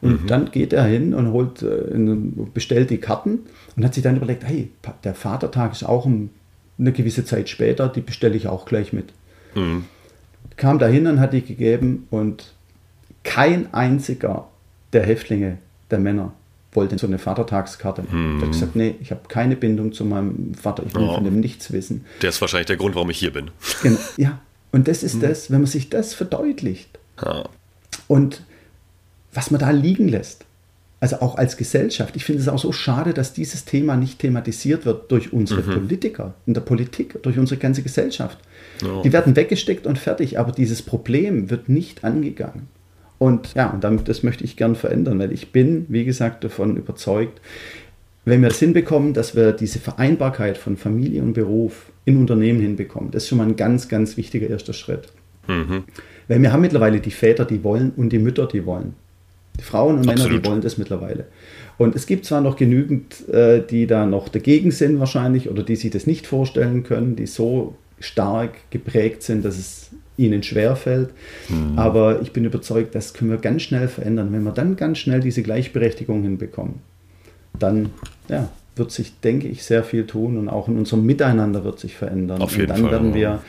Und 0.00 0.22
mhm. 0.22 0.26
dann 0.26 0.50
geht 0.50 0.72
er 0.72 0.84
hin 0.84 1.14
und 1.14 1.32
holt, 1.32 1.62
äh, 1.62 2.16
bestellt 2.54 2.90
die 2.90 2.98
Karten 2.98 3.40
und 3.76 3.84
hat 3.84 3.94
sich 3.94 4.02
dann 4.02 4.16
überlegt, 4.16 4.44
hey, 4.44 4.70
der 5.04 5.14
Vatertag 5.14 5.72
ist 5.72 5.84
auch 5.84 6.06
eine 6.06 6.92
gewisse 6.92 7.24
Zeit 7.24 7.48
später, 7.48 7.88
die 7.88 8.00
bestelle 8.00 8.36
ich 8.36 8.48
auch 8.48 8.66
gleich 8.66 8.92
mit. 8.92 9.12
Mhm. 9.54 9.84
Kam 10.56 10.78
da 10.78 10.86
hin 10.86 11.06
und 11.06 11.20
hat 11.20 11.32
die 11.32 11.42
gegeben 11.42 12.06
und 12.10 12.54
kein 13.24 13.74
einziger 13.74 14.48
der 14.92 15.04
Häftlinge, 15.04 15.58
der 15.90 15.98
Männer, 15.98 16.32
wollte 16.76 16.98
so 16.98 17.06
eine 17.06 17.18
Vatertagskarte. 17.18 18.04
Hm. 18.08 18.36
Ich 18.36 18.42
habe 18.42 18.52
gesagt, 18.52 18.76
nee, 18.76 18.94
ich 19.00 19.10
habe 19.10 19.22
keine 19.28 19.56
Bindung 19.56 19.92
zu 19.92 20.04
meinem 20.04 20.54
Vater, 20.54 20.84
ich 20.86 20.94
will 20.94 21.02
oh. 21.02 21.14
von 21.14 21.24
dem 21.24 21.40
nichts 21.40 21.72
wissen. 21.72 22.04
Der 22.22 22.28
ist 22.28 22.40
wahrscheinlich 22.40 22.66
der 22.66 22.76
Grund, 22.76 22.94
warum 22.94 23.10
ich 23.10 23.18
hier 23.18 23.32
bin. 23.32 23.50
Genau, 23.82 23.98
ja. 24.16 24.40
Und 24.72 24.88
das 24.88 25.02
ist 25.02 25.14
hm. 25.14 25.20
das, 25.22 25.50
wenn 25.50 25.60
man 25.62 25.66
sich 25.66 25.90
das 25.90 26.14
verdeutlicht. 26.14 26.98
Ja. 27.24 27.44
Und 28.08 28.42
was 29.32 29.50
man 29.50 29.60
da 29.60 29.70
liegen 29.70 30.08
lässt, 30.08 30.44
also 31.00 31.20
auch 31.20 31.36
als 31.36 31.56
Gesellschaft. 31.56 32.16
Ich 32.16 32.24
finde 32.24 32.40
es 32.42 32.48
auch 32.48 32.58
so 32.58 32.72
schade, 32.72 33.12
dass 33.12 33.32
dieses 33.32 33.64
Thema 33.64 33.96
nicht 33.96 34.18
thematisiert 34.18 34.86
wird 34.86 35.10
durch 35.12 35.32
unsere 35.32 35.62
mhm. 35.62 35.74
Politiker, 35.74 36.34
in 36.46 36.54
der 36.54 36.62
Politik, 36.62 37.22
durch 37.22 37.38
unsere 37.38 37.60
ganze 37.60 37.82
Gesellschaft. 37.82 38.38
Oh. 38.82 39.02
Die 39.02 39.12
werden 39.12 39.36
weggesteckt 39.36 39.86
und 39.86 39.98
fertig, 39.98 40.38
aber 40.38 40.52
dieses 40.52 40.82
Problem 40.82 41.50
wird 41.50 41.68
nicht 41.68 42.02
angegangen. 42.04 42.68
Und 43.18 43.54
ja, 43.54 43.70
und 43.70 43.82
damit, 43.82 44.08
das 44.08 44.22
möchte 44.22 44.44
ich 44.44 44.56
gern 44.56 44.74
verändern, 44.74 45.18
weil 45.18 45.32
ich 45.32 45.52
bin, 45.52 45.86
wie 45.88 46.04
gesagt, 46.04 46.44
davon 46.44 46.76
überzeugt, 46.76 47.40
wenn 48.24 48.42
wir 48.42 48.48
es 48.48 48.58
hinbekommen, 48.58 49.14
dass 49.14 49.36
wir 49.36 49.52
diese 49.52 49.78
Vereinbarkeit 49.78 50.58
von 50.58 50.76
Familie 50.76 51.22
und 51.22 51.32
Beruf 51.32 51.92
in 52.04 52.18
Unternehmen 52.18 52.60
hinbekommen, 52.60 53.10
das 53.10 53.22
ist 53.22 53.28
schon 53.28 53.38
mal 53.38 53.46
ein 53.46 53.56
ganz, 53.56 53.88
ganz 53.88 54.16
wichtiger 54.16 54.48
erster 54.48 54.72
Schritt. 54.72 55.08
Mhm. 55.46 55.84
Weil 56.28 56.42
wir 56.42 56.52
haben 56.52 56.60
mittlerweile 56.60 57.00
die 57.00 57.12
Väter, 57.12 57.44
die 57.44 57.62
wollen 57.62 57.92
und 57.96 58.10
die 58.10 58.18
Mütter, 58.18 58.46
die 58.46 58.66
wollen. 58.66 58.94
Die 59.58 59.62
Frauen 59.62 59.98
und 59.98 60.08
Absolut. 60.08 60.32
Männer, 60.32 60.42
die 60.42 60.48
wollen 60.48 60.60
das 60.60 60.76
mittlerweile. 60.76 61.26
Und 61.78 61.94
es 61.94 62.06
gibt 62.06 62.24
zwar 62.24 62.40
noch 62.40 62.56
genügend, 62.56 63.28
äh, 63.28 63.62
die 63.64 63.86
da 63.86 64.06
noch 64.06 64.28
dagegen 64.28 64.70
sind 64.70 64.98
wahrscheinlich 64.98 65.48
oder 65.48 65.62
die 65.62 65.76
sich 65.76 65.90
das 65.90 66.06
nicht 66.06 66.26
vorstellen 66.26 66.82
können, 66.82 67.16
die 67.16 67.26
so 67.26 67.76
stark 68.00 68.70
geprägt 68.70 69.22
sind, 69.22 69.44
dass 69.44 69.58
es 69.58 69.90
ihnen 70.16 70.42
schwerfällt. 70.42 71.10
Mhm. 71.48 71.78
Aber 71.78 72.20
ich 72.22 72.32
bin 72.32 72.44
überzeugt, 72.44 72.94
das 72.94 73.14
können 73.14 73.30
wir 73.30 73.38
ganz 73.38 73.62
schnell 73.62 73.88
verändern. 73.88 74.32
Wenn 74.32 74.42
wir 74.42 74.52
dann 74.52 74.76
ganz 74.76 74.98
schnell 74.98 75.20
diese 75.20 75.42
Gleichberechtigung 75.42 76.22
hinbekommen, 76.22 76.80
dann 77.58 77.90
ja, 78.28 78.48
wird 78.76 78.92
sich, 78.92 79.20
denke 79.20 79.48
ich, 79.48 79.64
sehr 79.64 79.84
viel 79.84 80.06
tun 80.06 80.36
und 80.36 80.48
auch 80.48 80.68
in 80.68 80.78
unserem 80.78 81.04
Miteinander 81.04 81.64
wird 81.64 81.78
sich 81.78 81.96
verändern. 81.96 82.42
Auf 82.42 82.56
jeden 82.56 82.62
und 82.62 82.68
dann 82.70 82.82
Fall, 82.82 82.90
werden 82.92 83.08
ja. 83.10 83.14
wir, 83.14 83.42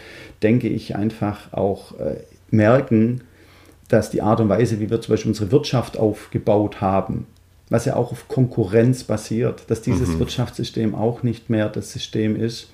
denke 0.44 0.68
ich, 0.68 0.96
einfach 0.96 1.54
auch 1.54 1.98
äh, 2.00 2.18
merken, 2.52 3.22
dass 3.88 4.10
die 4.10 4.22
Art 4.22 4.42
und 4.42 4.50
Weise, 4.50 4.80
wie 4.80 4.90
wir 4.90 5.00
zum 5.02 5.14
Beispiel 5.14 5.32
unsere 5.32 5.52
Wirtschaft 5.52 5.98
aufgebaut 5.98 6.82
haben, 6.82 7.26
was 7.70 7.86
ja 7.86 7.96
auch 7.96 8.12
auf 8.12 8.28
Konkurrenz 8.28 9.04
basiert, 9.04 9.64
dass 9.68 9.82
dieses 9.82 10.10
Mhm. 10.10 10.20
Wirtschaftssystem 10.20 10.96
auch 10.96 11.24
nicht 11.24 11.50
mehr 11.50 11.70
das 11.70 11.92
System 11.92 12.36
ist, 12.36 12.70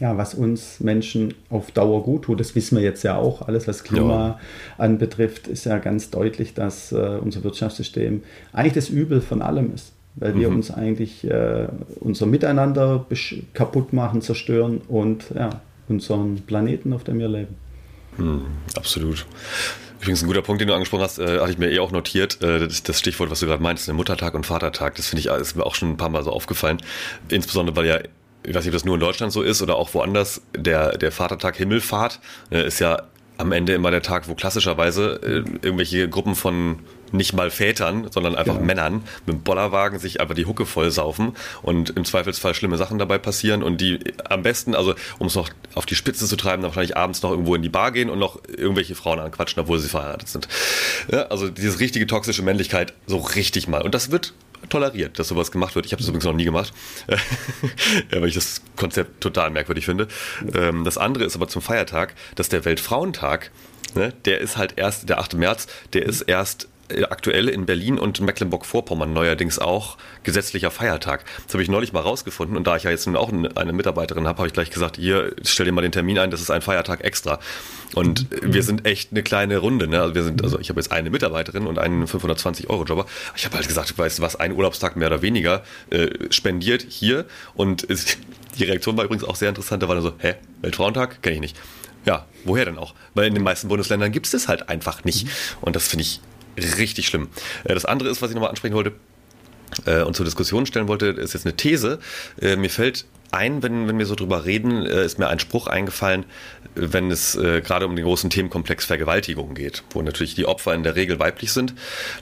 ja, 0.00 0.16
was 0.16 0.34
uns 0.34 0.80
Menschen 0.80 1.34
auf 1.50 1.70
Dauer 1.70 2.02
gut 2.02 2.22
tut. 2.22 2.40
Das 2.40 2.54
wissen 2.54 2.76
wir 2.76 2.84
jetzt 2.84 3.02
ja 3.02 3.16
auch. 3.16 3.42
Alles, 3.42 3.66
was 3.66 3.82
Klima 3.84 4.38
anbetrifft, 4.78 5.48
ist 5.48 5.64
ja 5.64 5.78
ganz 5.78 6.10
deutlich, 6.10 6.54
dass 6.54 6.92
äh, 6.92 6.96
unser 7.20 7.42
Wirtschaftssystem 7.44 8.22
eigentlich 8.52 8.74
das 8.74 8.88
Übel 8.88 9.20
von 9.20 9.42
allem 9.42 9.72
ist. 9.74 9.92
Weil 10.18 10.34
wir 10.34 10.48
Mhm. 10.48 10.56
uns 10.56 10.70
eigentlich 10.70 11.24
äh, 11.24 11.66
unser 12.00 12.24
Miteinander 12.26 13.04
kaputt 13.52 13.92
machen, 13.92 14.22
zerstören 14.22 14.80
und 14.88 15.26
ja, 15.34 15.60
unseren 15.88 16.36
Planeten, 16.46 16.92
auf 16.94 17.04
dem 17.04 17.18
wir 17.18 17.28
leben. 17.28 17.54
Absolut. 18.76 19.26
Übrigens 20.00 20.22
ein 20.22 20.26
guter 20.26 20.42
Punkt, 20.42 20.60
den 20.60 20.68
du 20.68 20.74
angesprochen 20.74 21.02
hast, 21.02 21.18
äh, 21.18 21.40
hatte 21.40 21.50
ich 21.50 21.58
mir 21.58 21.70
eh 21.70 21.78
auch 21.80 21.90
notiert. 21.90 22.42
Äh, 22.42 22.66
das, 22.66 22.82
das 22.82 22.98
Stichwort, 22.98 23.30
was 23.30 23.40
du 23.40 23.46
gerade 23.46 23.62
meinst, 23.62 23.86
der 23.88 23.94
Muttertag 23.94 24.34
und 24.34 24.46
Vatertag, 24.46 24.94
das 24.96 25.06
finde 25.08 25.20
ich, 25.20 25.26
ist 25.26 25.56
mir 25.56 25.64
auch 25.66 25.74
schon 25.74 25.90
ein 25.90 25.96
paar 25.96 26.08
Mal 26.10 26.22
so 26.22 26.30
aufgefallen. 26.30 26.78
Insbesondere, 27.28 27.76
weil 27.76 27.86
ja, 27.86 27.98
ich 28.46 28.54
weiß 28.54 28.64
nicht, 28.64 28.72
ob 28.72 28.74
das 28.74 28.84
nur 28.84 28.94
in 28.94 29.00
Deutschland 29.00 29.32
so 29.32 29.42
ist 29.42 29.60
oder 29.62 29.76
auch 29.76 29.92
woanders, 29.94 30.40
der, 30.56 30.96
der 30.96 31.12
Vatertag 31.12 31.56
Himmelfahrt 31.56 32.20
äh, 32.50 32.66
ist 32.66 32.78
ja 32.78 33.02
am 33.38 33.52
Ende 33.52 33.74
immer 33.74 33.90
der 33.90 34.02
Tag, 34.02 34.28
wo 34.28 34.34
klassischerweise 34.34 35.20
äh, 35.22 35.66
irgendwelche 35.66 36.08
Gruppen 36.08 36.34
von 36.34 36.78
nicht 37.12 37.34
mal 37.34 37.50
Vätern, 37.50 38.08
sondern 38.10 38.34
einfach 38.34 38.54
Genau. 38.54 38.66
Männern 38.66 39.02
mit 39.26 39.36
dem 39.36 39.42
Bollerwagen 39.42 39.98
sich 39.98 40.20
einfach 40.20 40.34
die 40.34 40.46
Hucke 40.46 40.66
voll 40.66 40.90
saufen 40.90 41.36
und 41.62 41.90
im 41.90 42.04
Zweifelsfall 42.04 42.54
schlimme 42.54 42.76
Sachen 42.76 42.98
dabei 42.98 43.18
passieren 43.18 43.62
und 43.62 43.80
die 43.80 44.00
am 44.28 44.42
besten, 44.42 44.74
also 44.74 44.94
um 45.18 45.28
es 45.28 45.34
noch 45.34 45.50
auf 45.74 45.86
die 45.86 45.94
Spitze 45.94 46.26
zu 46.26 46.36
treiben, 46.36 46.62
dann 46.62 46.70
wahrscheinlich 46.70 46.96
abends 46.96 47.22
noch 47.22 47.30
irgendwo 47.30 47.54
in 47.54 47.62
die 47.62 47.68
Bar 47.68 47.92
gehen 47.92 48.10
und 48.10 48.18
noch 48.18 48.40
irgendwelche 48.48 48.94
Frauen 48.94 49.20
anquatschen, 49.20 49.60
obwohl 49.62 49.78
sie 49.78 49.88
verheiratet 49.88 50.28
sind. 50.28 50.48
Ja, 51.10 51.26
also 51.26 51.48
diese 51.48 51.78
richtige 51.78 52.06
toxische 52.06 52.42
Männlichkeit 52.42 52.94
so 53.06 53.18
richtig 53.18 53.68
mal. 53.68 53.82
Und 53.82 53.94
das 53.94 54.10
wird 54.10 54.32
toleriert, 54.68 55.18
dass 55.18 55.28
sowas 55.28 55.50
gemacht 55.50 55.74
wird. 55.74 55.86
Ich 55.86 55.92
habe 55.92 56.00
das 56.00 56.08
übrigens 56.08 56.24
noch 56.24 56.32
nie 56.34 56.44
gemacht, 56.44 56.72
ja, 57.08 57.16
weil 58.20 58.28
ich 58.28 58.34
das 58.34 58.62
Konzept 58.76 59.20
total 59.20 59.50
merkwürdig 59.50 59.84
finde. 59.84 60.08
Ähm, 60.54 60.84
Das 60.84 60.98
andere 60.98 61.24
ist 61.24 61.36
aber 61.36 61.48
zum 61.48 61.62
Feiertag, 61.62 62.14
dass 62.34 62.48
der 62.48 62.64
Weltfrauentag, 62.64 63.50
ne, 63.94 64.12
der 64.24 64.40
ist 64.40 64.56
halt 64.56 64.74
erst, 64.76 65.08
der 65.08 65.18
8. 65.18 65.34
März, 65.34 65.66
der 65.92 66.04
ist 66.06 66.22
erst 66.22 66.64
äh, 66.64 66.66
aktuell 67.10 67.48
in 67.48 67.66
Berlin 67.66 67.98
und 67.98 68.20
Mecklenburg-Vorpommern 68.20 69.12
neuerdings 69.12 69.58
auch 69.58 69.96
gesetzlicher 70.22 70.70
Feiertag. 70.70 71.24
Das 71.44 71.54
habe 71.54 71.62
ich 71.62 71.68
neulich 71.68 71.92
mal 71.92 72.00
rausgefunden 72.00 72.56
und 72.56 72.66
da 72.66 72.76
ich 72.76 72.84
ja 72.84 72.90
jetzt 72.90 73.06
nun 73.06 73.16
auch 73.16 73.30
eine 73.32 73.72
Mitarbeiterin 73.72 74.26
habe, 74.26 74.38
habe 74.38 74.48
ich 74.48 74.52
gleich 74.52 74.70
gesagt, 74.70 74.96
hier, 74.96 75.34
stell 75.42 75.66
dir 75.66 75.72
mal 75.72 75.82
den 75.82 75.92
Termin 75.92 76.18
ein, 76.18 76.30
das 76.30 76.40
ist 76.40 76.50
ein 76.50 76.62
Feiertag 76.62 77.04
extra. 77.04 77.38
Und 77.94 78.32
äh, 78.32 78.52
wir 78.52 78.62
sind 78.62 78.86
echt 78.86 79.12
eine 79.12 79.22
kleine 79.22 79.58
Runde. 79.58 79.88
Ne? 79.88 80.00
Also 80.00 80.14
wir 80.14 80.22
sind, 80.22 80.42
also 80.42 80.58
ich 80.58 80.68
habe 80.68 80.80
jetzt 80.80 80.92
eine 80.92 81.10
Mitarbeiterin 81.10 81.66
und 81.66 81.78
einen 81.78 82.06
520-Euro-Jobber. 82.06 83.06
Ich 83.36 83.44
habe 83.44 83.56
halt 83.56 83.66
gesagt, 83.66 83.96
weißt 83.96 84.18
du 84.18 84.22
was, 84.22 84.36
ein 84.36 84.52
Urlaubstag 84.52 84.96
mehr 84.96 85.08
oder 85.08 85.22
weniger 85.22 85.62
äh, 85.90 86.08
spendiert 86.30 86.84
hier 86.88 87.26
und 87.54 87.82
ist, 87.82 88.18
die 88.58 88.64
Reaktion 88.64 88.96
war 88.96 89.04
übrigens 89.04 89.24
auch 89.24 89.36
sehr 89.36 89.48
interessant. 89.48 89.82
Da 89.82 89.88
war 89.88 89.94
dann 89.94 90.04
so, 90.04 90.14
hä, 90.18 90.34
Weltfrauentag? 90.62 91.22
Kenne 91.22 91.36
ich 91.36 91.40
nicht. 91.40 91.56
Ja, 92.04 92.24
woher 92.44 92.64
denn 92.64 92.78
auch? 92.78 92.94
Weil 93.14 93.26
in 93.26 93.34
den 93.34 93.42
meisten 93.42 93.68
Bundesländern 93.68 94.12
gibt 94.12 94.26
es 94.26 94.32
das 94.32 94.48
halt 94.48 94.68
einfach 94.68 95.04
nicht. 95.04 95.28
Und 95.60 95.74
das 95.74 95.88
finde 95.88 96.02
ich 96.02 96.20
richtig 96.56 97.06
schlimm. 97.06 97.28
Äh, 97.64 97.74
Das 97.74 97.84
andere 97.84 98.08
ist, 98.08 98.22
was 98.22 98.30
ich 98.30 98.34
nochmal 98.34 98.50
ansprechen 98.50 98.74
wollte 98.74 98.92
äh, 99.84 100.02
und 100.02 100.16
zur 100.16 100.24
Diskussion 100.24 100.66
stellen 100.66 100.88
wollte, 100.88 101.06
ist 101.06 101.34
jetzt 101.34 101.46
eine 101.46 101.56
These. 101.56 101.98
Äh, 102.40 102.56
Mir 102.56 102.70
fällt 102.70 103.04
ein, 103.32 103.62
wenn, 103.62 103.88
wenn 103.88 103.98
wir 103.98 104.06
so 104.06 104.14
drüber 104.14 104.44
reden, 104.44 104.82
ist 104.86 105.18
mir 105.18 105.28
ein 105.28 105.40
Spruch 105.40 105.66
eingefallen, 105.66 106.24
wenn 106.76 107.10
es 107.10 107.36
gerade 107.36 107.84
um 107.86 107.96
den 107.96 108.04
großen 108.04 108.30
Themenkomplex 108.30 108.84
Vergewaltigung 108.84 109.54
geht, 109.54 109.82
wo 109.90 110.00
natürlich 110.00 110.36
die 110.36 110.46
Opfer 110.46 110.74
in 110.74 110.84
der 110.84 110.94
Regel 110.94 111.18
weiblich 111.18 111.50
sind, 111.50 111.74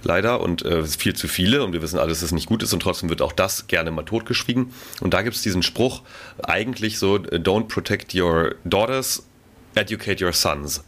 leider, 0.03 0.41
und 0.41 0.65
viel 0.99 1.15
zu 1.15 1.29
viele, 1.29 1.63
und 1.63 1.75
wir 1.75 1.83
wissen 1.83 1.99
alle, 1.99 2.09
dass 2.09 2.23
es 2.23 2.33
nicht 2.33 2.47
gut 2.47 2.63
ist, 2.63 2.73
und 2.73 2.81
trotzdem 2.81 3.11
wird 3.11 3.21
auch 3.21 3.33
das 3.33 3.67
gerne 3.67 3.91
mal 3.91 4.05
totgeschwiegen. 4.05 4.73
Und 5.03 5.13
da 5.13 5.21
gibt 5.21 5.37
es 5.37 5.43
diesen 5.43 5.63
Spruch, 5.63 6.03
eigentlich 6.43 6.99
so, 6.99 7.17
don't 7.17 7.69
protect 7.69 8.15
your 8.15 8.55
daughters, 8.65 9.25
educate 9.75 10.25
your 10.25 10.33
sons. 10.33 10.83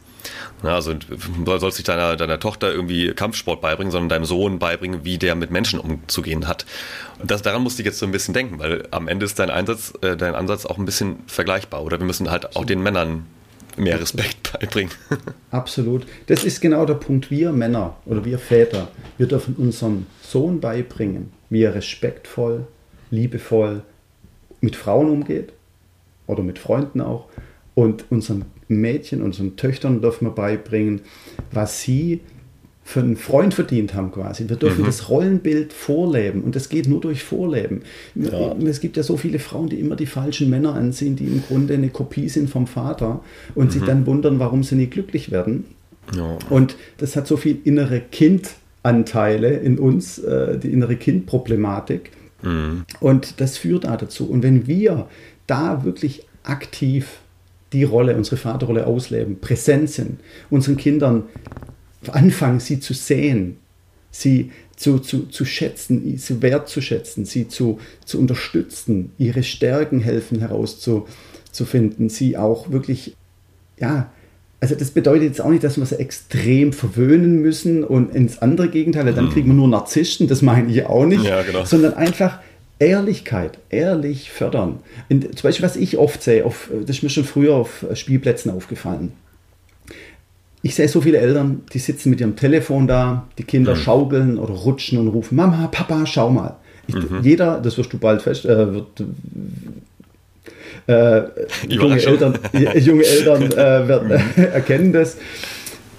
Also 0.63 0.93
du 0.93 1.57
sollst 1.57 1.77
nicht 1.77 1.87
deiner, 1.87 2.15
deiner 2.15 2.39
Tochter 2.39 2.71
irgendwie 2.71 3.13
Kampfsport 3.13 3.61
beibringen, 3.61 3.91
sondern 3.91 4.09
deinem 4.09 4.25
Sohn 4.25 4.59
beibringen, 4.59 5.03
wie 5.03 5.17
der 5.17 5.35
mit 5.35 5.51
Menschen 5.51 5.79
umzugehen 5.79 6.47
hat. 6.47 6.65
Das, 7.23 7.41
daran 7.41 7.63
musste 7.63 7.81
ich 7.81 7.85
jetzt 7.85 7.99
so 7.99 8.05
ein 8.05 8.11
bisschen 8.11 8.33
denken, 8.33 8.59
weil 8.59 8.87
am 8.91 9.07
Ende 9.07 9.25
ist 9.25 9.39
dein 9.39 9.49
Einsatz, 9.49 9.93
äh, 10.01 10.15
dein 10.17 10.35
Ansatz 10.35 10.65
auch 10.65 10.77
ein 10.77 10.85
bisschen 10.85 11.17
vergleichbar. 11.27 11.83
Oder 11.83 11.99
wir 11.99 12.05
müssen 12.05 12.29
halt 12.29 12.55
auch 12.55 12.65
den 12.65 12.81
Männern 12.81 13.25
mehr 13.77 13.99
Respekt 13.99 14.53
beibringen. 14.59 14.91
Absolut. 15.51 16.05
Das 16.27 16.43
ist 16.43 16.61
genau 16.61 16.85
der 16.85 16.95
Punkt. 16.95 17.31
Wir 17.31 17.51
Männer 17.51 17.97
oder 18.05 18.25
wir 18.25 18.39
Väter, 18.39 18.89
wir 19.17 19.27
dürfen 19.27 19.55
unserem 19.55 20.07
Sohn 20.21 20.59
beibringen, 20.59 21.31
wie 21.49 21.63
er 21.63 21.75
respektvoll, 21.75 22.67
liebevoll 23.11 23.83
mit 24.61 24.75
Frauen 24.75 25.09
umgeht 25.09 25.53
oder 26.25 26.43
mit 26.43 26.59
Freunden 26.59 27.01
auch. 27.01 27.25
Und 27.75 28.05
unseren 28.09 28.45
Mädchen, 28.67 29.21
unseren 29.21 29.55
Töchtern 29.55 30.01
dürfen 30.01 30.25
wir 30.25 30.31
beibringen, 30.31 31.01
was 31.51 31.81
sie 31.81 32.21
für 32.83 33.01
einen 33.01 33.17
Freund 33.17 33.53
verdient 33.53 33.93
haben 33.93 34.11
quasi. 34.11 34.47
Wir 34.47 34.55
dürfen 34.55 34.85
das 34.85 35.09
Rollenbild 35.09 35.73
vorleben 35.73 36.41
und 36.41 36.55
das 36.55 36.69
geht 36.69 36.87
nur 36.87 37.01
durch 37.01 37.21
Vorleben. 37.21 37.81
Es 38.65 38.79
gibt 38.79 38.95
ja 38.95 39.03
so 39.03 39.17
viele 39.17 39.39
Frauen, 39.39 39.67
die 39.67 39.77
immer 39.77 39.97
die 39.97 40.05
falschen 40.05 40.49
Männer 40.49 40.73
ansehen, 40.73 41.17
die 41.17 41.25
im 41.25 41.43
Grunde 41.43 41.73
eine 41.73 41.89
Kopie 41.89 42.29
sind 42.29 42.49
vom 42.49 42.65
Vater 42.65 43.19
und 43.55 43.73
sich 43.73 43.83
dann 43.83 44.05
wundern, 44.05 44.39
warum 44.39 44.63
sie 44.63 44.75
nie 44.75 44.87
glücklich 44.87 45.31
werden. 45.31 45.65
Ja. 46.15 46.37
Und 46.49 46.77
das 46.97 47.17
hat 47.17 47.27
so 47.27 47.35
viel 47.35 47.59
innere 47.65 47.99
Kindanteile 47.99 49.57
in 49.57 49.79
uns, 49.79 50.19
äh, 50.19 50.57
die 50.57 50.71
innere 50.71 50.95
Kindproblematik. 50.95 52.11
Und 53.01 53.41
das 53.41 53.57
führt 53.57 53.83
da 53.83 53.97
dazu. 53.97 54.29
Und 54.29 54.43
wenn 54.43 54.65
wir 54.67 55.09
da 55.45 55.83
wirklich 55.83 56.25
aktiv 56.43 57.19
die 57.73 57.83
Rolle, 57.83 58.15
unsere 58.15 58.37
Vaterrolle 58.37 58.87
ausleben, 58.87 59.39
präsent 59.39 59.89
sind, 59.89 60.19
unseren 60.49 60.77
Kindern 60.77 61.23
anfangen, 62.11 62.59
sie 62.59 62.79
zu 62.79 62.93
sehen, 62.93 63.57
sie 64.11 64.51
zu, 64.75 64.99
zu, 64.99 65.23
zu 65.25 65.43
schätzen, 65.43 66.17
sie 66.17 66.41
wertzuschätzen, 66.41 67.25
sie 67.25 67.47
zu, 67.47 67.79
zu 68.05 68.19
unterstützen, 68.19 69.11
ihre 69.17 69.43
Stärken 69.43 69.99
helfen 69.99 70.39
herauszufinden, 70.39 72.09
sie 72.09 72.37
auch 72.37 72.71
wirklich, 72.71 73.15
ja, 73.79 74.11
also 74.59 74.75
das 74.75 74.91
bedeutet 74.91 75.23
jetzt 75.23 75.41
auch 75.41 75.49
nicht, 75.49 75.63
dass 75.63 75.77
wir 75.77 75.85
sie 75.85 75.99
extrem 75.99 76.73
verwöhnen 76.73 77.41
müssen 77.41 77.83
und 77.83 78.13
ins 78.15 78.39
andere 78.39 78.69
Gegenteil, 78.69 79.05
weil 79.05 79.13
dann 79.13 79.29
kriegen 79.29 79.47
wir 79.47 79.53
nur 79.53 79.67
Narzissten, 79.67 80.27
das 80.27 80.41
meine 80.41 80.71
ich 80.71 80.85
auch 80.85 81.05
nicht, 81.05 81.23
Ja, 81.23 81.43
genau. 81.43 81.65
sondern 81.65 81.93
einfach 81.93 82.39
Ehrlichkeit, 82.79 83.57
ehrlich 83.69 84.29
fördern. 84.31 84.79
Und 85.09 85.23
zum 85.37 85.47
Beispiel, 85.47 85.65
was 85.65 85.75
ich 85.75 85.97
oft 85.97 86.21
sehe, 86.21 86.45
auf, 86.45 86.69
das 86.81 86.97
ist 86.97 87.03
mir 87.03 87.09
schon 87.09 87.23
früher 87.25 87.55
auf 87.55 87.85
Spielplätzen 87.93 88.51
aufgefallen. 88.51 89.11
Ich 90.61 90.75
sehe 90.75 90.87
so 90.87 91.01
viele 91.01 91.17
Eltern, 91.19 91.61
die 91.73 91.79
sitzen 91.79 92.09
mit 92.09 92.19
ihrem 92.19 92.35
Telefon 92.35 92.87
da, 92.87 93.27
die 93.37 93.43
Kinder 93.43 93.73
Mhm. 93.75 93.79
schaukeln 93.79 94.37
oder 94.37 94.53
rutschen 94.53 94.97
und 94.99 95.07
rufen, 95.07 95.35
Mama, 95.35 95.67
Papa, 95.67 96.05
schau 96.05 96.29
mal. 96.29 96.55
Ich, 96.87 96.95
Mhm. 96.95 97.21
Jeder, 97.21 97.59
das 97.59 97.77
wirst 97.77 97.91
du 97.93 97.97
bald 97.97 98.21
fest, 98.21 98.45
äh, 98.45 98.73
wird, 98.73 99.03
äh, 100.87 101.21
junge. 101.69 102.01
Eltern, 102.01 102.37
junge 102.79 103.03
Eltern 103.05 103.43
äh, 103.51 103.87
werden, 103.87 104.07
Mhm. 104.35 104.43
erkennen 104.53 104.93
das. 104.93 105.17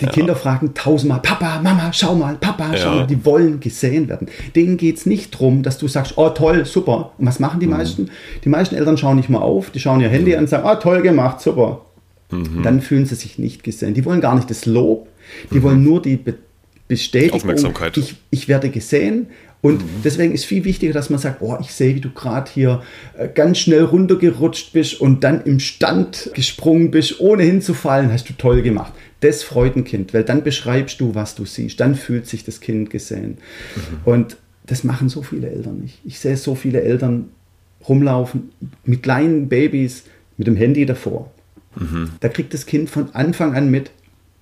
Die 0.00 0.06
Kinder 0.06 0.36
fragen 0.36 0.74
tausendmal, 0.74 1.20
Papa, 1.20 1.60
Mama, 1.62 1.92
schau 1.92 2.14
mal, 2.14 2.36
Papa, 2.36 2.70
schau 2.76 2.90
Ja. 2.90 2.94
mal. 2.96 3.06
Die 3.06 3.24
wollen 3.24 3.60
gesehen 3.60 4.08
werden. 4.08 4.28
Denen 4.54 4.76
geht 4.76 4.96
es 4.98 5.06
nicht 5.06 5.34
darum, 5.34 5.62
dass 5.62 5.78
du 5.78 5.88
sagst, 5.88 6.14
oh 6.16 6.28
toll, 6.30 6.64
super. 6.64 7.12
Und 7.18 7.26
was 7.26 7.40
machen 7.40 7.60
die 7.60 7.66
Mhm. 7.66 7.72
meisten? 7.72 8.10
Die 8.44 8.48
meisten 8.48 8.74
Eltern 8.76 8.96
schauen 8.96 9.16
nicht 9.16 9.28
mal 9.28 9.40
auf, 9.40 9.70
die 9.70 9.80
schauen 9.80 10.00
ihr 10.00 10.08
Handy 10.08 10.34
an 10.34 10.42
und 10.44 10.48
sagen, 10.48 10.68
oh 10.70 10.74
toll 10.76 11.02
gemacht, 11.02 11.40
super. 11.40 11.80
Mhm. 12.30 12.62
Dann 12.62 12.80
fühlen 12.80 13.06
sie 13.06 13.14
sich 13.14 13.38
nicht 13.38 13.64
gesehen. 13.64 13.94
Die 13.94 14.04
wollen 14.04 14.20
gar 14.20 14.34
nicht 14.34 14.50
das 14.50 14.66
Lob, 14.66 15.08
die 15.52 15.62
wollen 15.62 15.82
nur 15.82 16.00
die 16.02 16.16
Be 16.16 16.34
Bestätigung. 16.86 17.36
Aufmerksamkeit. 17.40 17.96
Ich, 17.98 18.14
ich 18.30 18.48
werde 18.48 18.70
gesehen. 18.70 19.26
Und 19.60 19.82
deswegen 20.04 20.32
ist 20.32 20.44
viel 20.44 20.64
wichtiger, 20.64 20.92
dass 20.92 21.10
man 21.10 21.18
sagt, 21.18 21.42
oh, 21.42 21.56
ich 21.60 21.72
sehe, 21.72 21.94
wie 21.94 22.00
du 22.00 22.10
gerade 22.10 22.50
hier 22.50 22.82
äh, 23.16 23.28
ganz 23.28 23.58
schnell 23.58 23.82
runtergerutscht 23.82 24.72
bist 24.72 25.00
und 25.00 25.24
dann 25.24 25.42
im 25.42 25.58
Stand 25.58 26.30
gesprungen 26.34 26.92
bist, 26.92 27.18
ohne 27.18 27.42
hinzufallen, 27.42 28.12
hast 28.12 28.28
du 28.28 28.34
toll 28.34 28.62
gemacht. 28.62 28.92
Das 29.20 29.42
freut 29.42 29.74
ein 29.74 29.82
Kind, 29.82 30.14
weil 30.14 30.22
dann 30.22 30.44
beschreibst 30.44 31.00
du, 31.00 31.16
was 31.16 31.34
du 31.34 31.44
siehst. 31.44 31.80
Dann 31.80 31.96
fühlt 31.96 32.28
sich 32.28 32.44
das 32.44 32.60
Kind 32.60 32.90
gesehen. 32.90 33.38
Und 34.04 34.36
das 34.66 34.84
machen 34.84 35.08
so 35.08 35.22
viele 35.22 35.50
Eltern 35.50 35.80
nicht. 35.80 35.98
Ich 36.04 36.20
sehe 36.20 36.36
so 36.36 36.54
viele 36.54 36.82
Eltern 36.82 37.30
rumlaufen 37.88 38.50
mit 38.84 39.02
kleinen 39.02 39.48
Babys 39.48 40.04
mit 40.36 40.46
dem 40.46 40.56
Handy 40.56 40.86
davor. 40.86 41.32
Da 42.20 42.28
kriegt 42.28 42.54
das 42.54 42.66
Kind 42.66 42.90
von 42.90 43.14
Anfang 43.14 43.54
an 43.54 43.70
mit, 43.70 43.90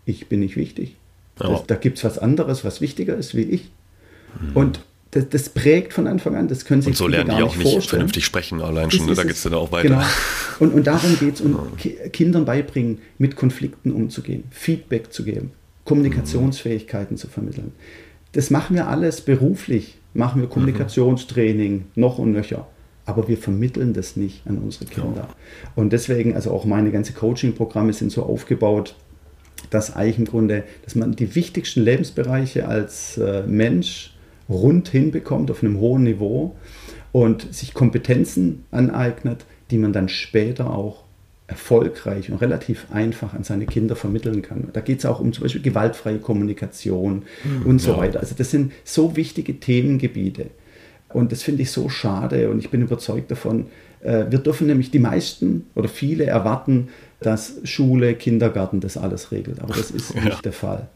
ich 0.05 0.29
bin 0.29 0.41
nicht 0.41 0.57
wichtig. 0.57 0.97
Ja. 1.41 1.51
Das, 1.51 1.67
da 1.67 1.75
gibt 1.75 1.99
es 1.99 2.05
was 2.05 2.19
anderes, 2.19 2.65
was 2.65 2.81
wichtiger 2.81 3.17
ist 3.17 3.35
wie 3.35 3.43
ich. 3.43 3.71
Und 4.55 4.81
das, 5.17 5.29
das, 5.31 5.49
prägt 5.49 5.95
von 5.95 6.07
Anfang 6.07 6.37
an, 6.37 6.47
das 6.47 6.65
können 6.65 6.83
Sie 6.83 6.87
sich 6.87 6.93
Und 6.93 6.97
so 6.99 7.09
lernen 7.09 7.35
die 7.37 7.43
auch 7.43 7.57
nicht 7.57 7.63
vorstellen. 7.63 7.89
vernünftig 7.89 8.25
sprechen 8.25 8.61
allein 8.61 8.91
schon, 8.91 9.07
ne? 9.07 9.15
da 9.15 9.23
geht 9.23 9.33
es 9.33 9.43
dann 9.43 9.55
auch 9.55 9.73
weiter. 9.73 9.89
Genau. 9.89 10.03
Und, 10.59 10.75
und 10.75 10.87
darum 10.87 11.19
geht 11.19 11.37
es, 11.37 11.41
um 11.41 11.53
ja. 11.83 12.09
Kindern 12.11 12.45
beibringen, 12.45 12.99
mit 13.19 13.35
Konflikten 13.35 13.93
umzugehen, 13.93 14.45
Feedback 14.51 15.13
zu 15.13 15.25
geben, 15.25 15.53
Kommunikationsfähigkeiten 15.85 17.15
mhm. 17.15 17.19
zu 17.19 17.29
vermitteln. 17.29 17.73
Das 18.33 18.51
machen 18.51 18.77
wir 18.77 18.89
alles 18.89 19.23
beruflich, 19.23 19.97
machen 20.13 20.43
wir 20.43 20.49
Kommunikationstraining 20.49 21.73
mhm. 21.73 21.85
noch 21.95 22.19
und 22.19 22.33
nöcher. 22.33 22.67
Aber 23.07 23.29
wir 23.29 23.39
vermitteln 23.39 23.95
das 23.95 24.17
nicht 24.17 24.47
an 24.47 24.59
unsere 24.59 24.85
Kinder. 24.85 25.29
Ja. 25.29 25.37
Und 25.77 25.93
deswegen, 25.93 26.35
also 26.35 26.51
auch 26.51 26.65
meine 26.65 26.91
ganzen 26.91 27.15
Coaching-Programme 27.15 27.93
sind 27.93 28.11
so 28.11 28.25
aufgebaut, 28.25 28.97
dass 29.71 29.95
eigentlich 29.95 30.19
im 30.19 30.25
Grunde, 30.27 30.65
dass 30.85 30.95
man 30.97 31.15
die 31.15 31.35
wichtigsten 31.35 31.83
Lebensbereiche 31.83 32.67
als 32.69 33.17
äh, 33.17 33.45
Mensch 33.47 34.16
rund 34.49 34.89
hinbekommt 34.89 35.51
auf 35.51 35.63
einem 35.63 35.79
hohen 35.79 36.05
Niveau 36.05 36.55
und 37.13 37.55
sich 37.55 37.75
Kompetenzen 37.75 38.65
aneignet, 38.71 39.45
die 39.71 39.79
man 39.79 39.93
dann 39.93 40.09
später 40.09 40.71
auch 40.71 41.05
erfolgreich 41.49 42.31
und 42.31 42.39
relativ 42.39 42.87
einfach 42.91 43.33
an 43.33 43.45
seine 43.45 43.67
Kinder 43.67 43.95
vermitteln 43.95 44.43
kann. 44.43 44.69
Da 44.73 44.81
geht 44.81 44.99
es 44.99 45.07
auch 45.07 45.21
um 45.21 45.33
zum 45.33 45.45
Beispiel 45.45 45.63
gewaltfreie 45.63 46.19
Kommunikation 46.19 47.23
mhm, 47.45 47.67
und 47.67 47.79
so 47.79 47.93
ja. 47.93 47.99
weiter. 47.99 48.21
Also 48.21 48.35
das 48.37 48.51
sind 48.51 48.73
so 48.85 49.17
wichtige 49.17 49.61
Themengebiete. 49.61 50.47
Und 51.09 51.31
das 51.31 51.43
finde 51.43 51.63
ich 51.63 51.71
so 51.71 51.89
schade 51.89 52.51
und 52.51 52.59
ich 52.59 52.71
bin 52.71 52.83
überzeugt 52.83 53.31
davon. 53.31 53.67
Äh, 54.01 54.25
wir 54.29 54.41
dürfen 54.41 54.67
nämlich 54.67 54.91
die 54.91 54.99
meisten 54.99 55.67
oder 55.77 55.89
viele 55.89 56.25
erwarten, 56.25 56.89
dass 57.21 57.61
Schule, 57.63 58.15
Kindergarten 58.15 58.81
das 58.81 58.97
alles 58.97 59.31
regelt. 59.31 59.61
Aber 59.61 59.75
das 59.75 59.93
ist 59.93 60.15
ja. 60.15 60.25
nicht 60.25 60.45
der 60.45 60.53
Fall. 60.53 60.89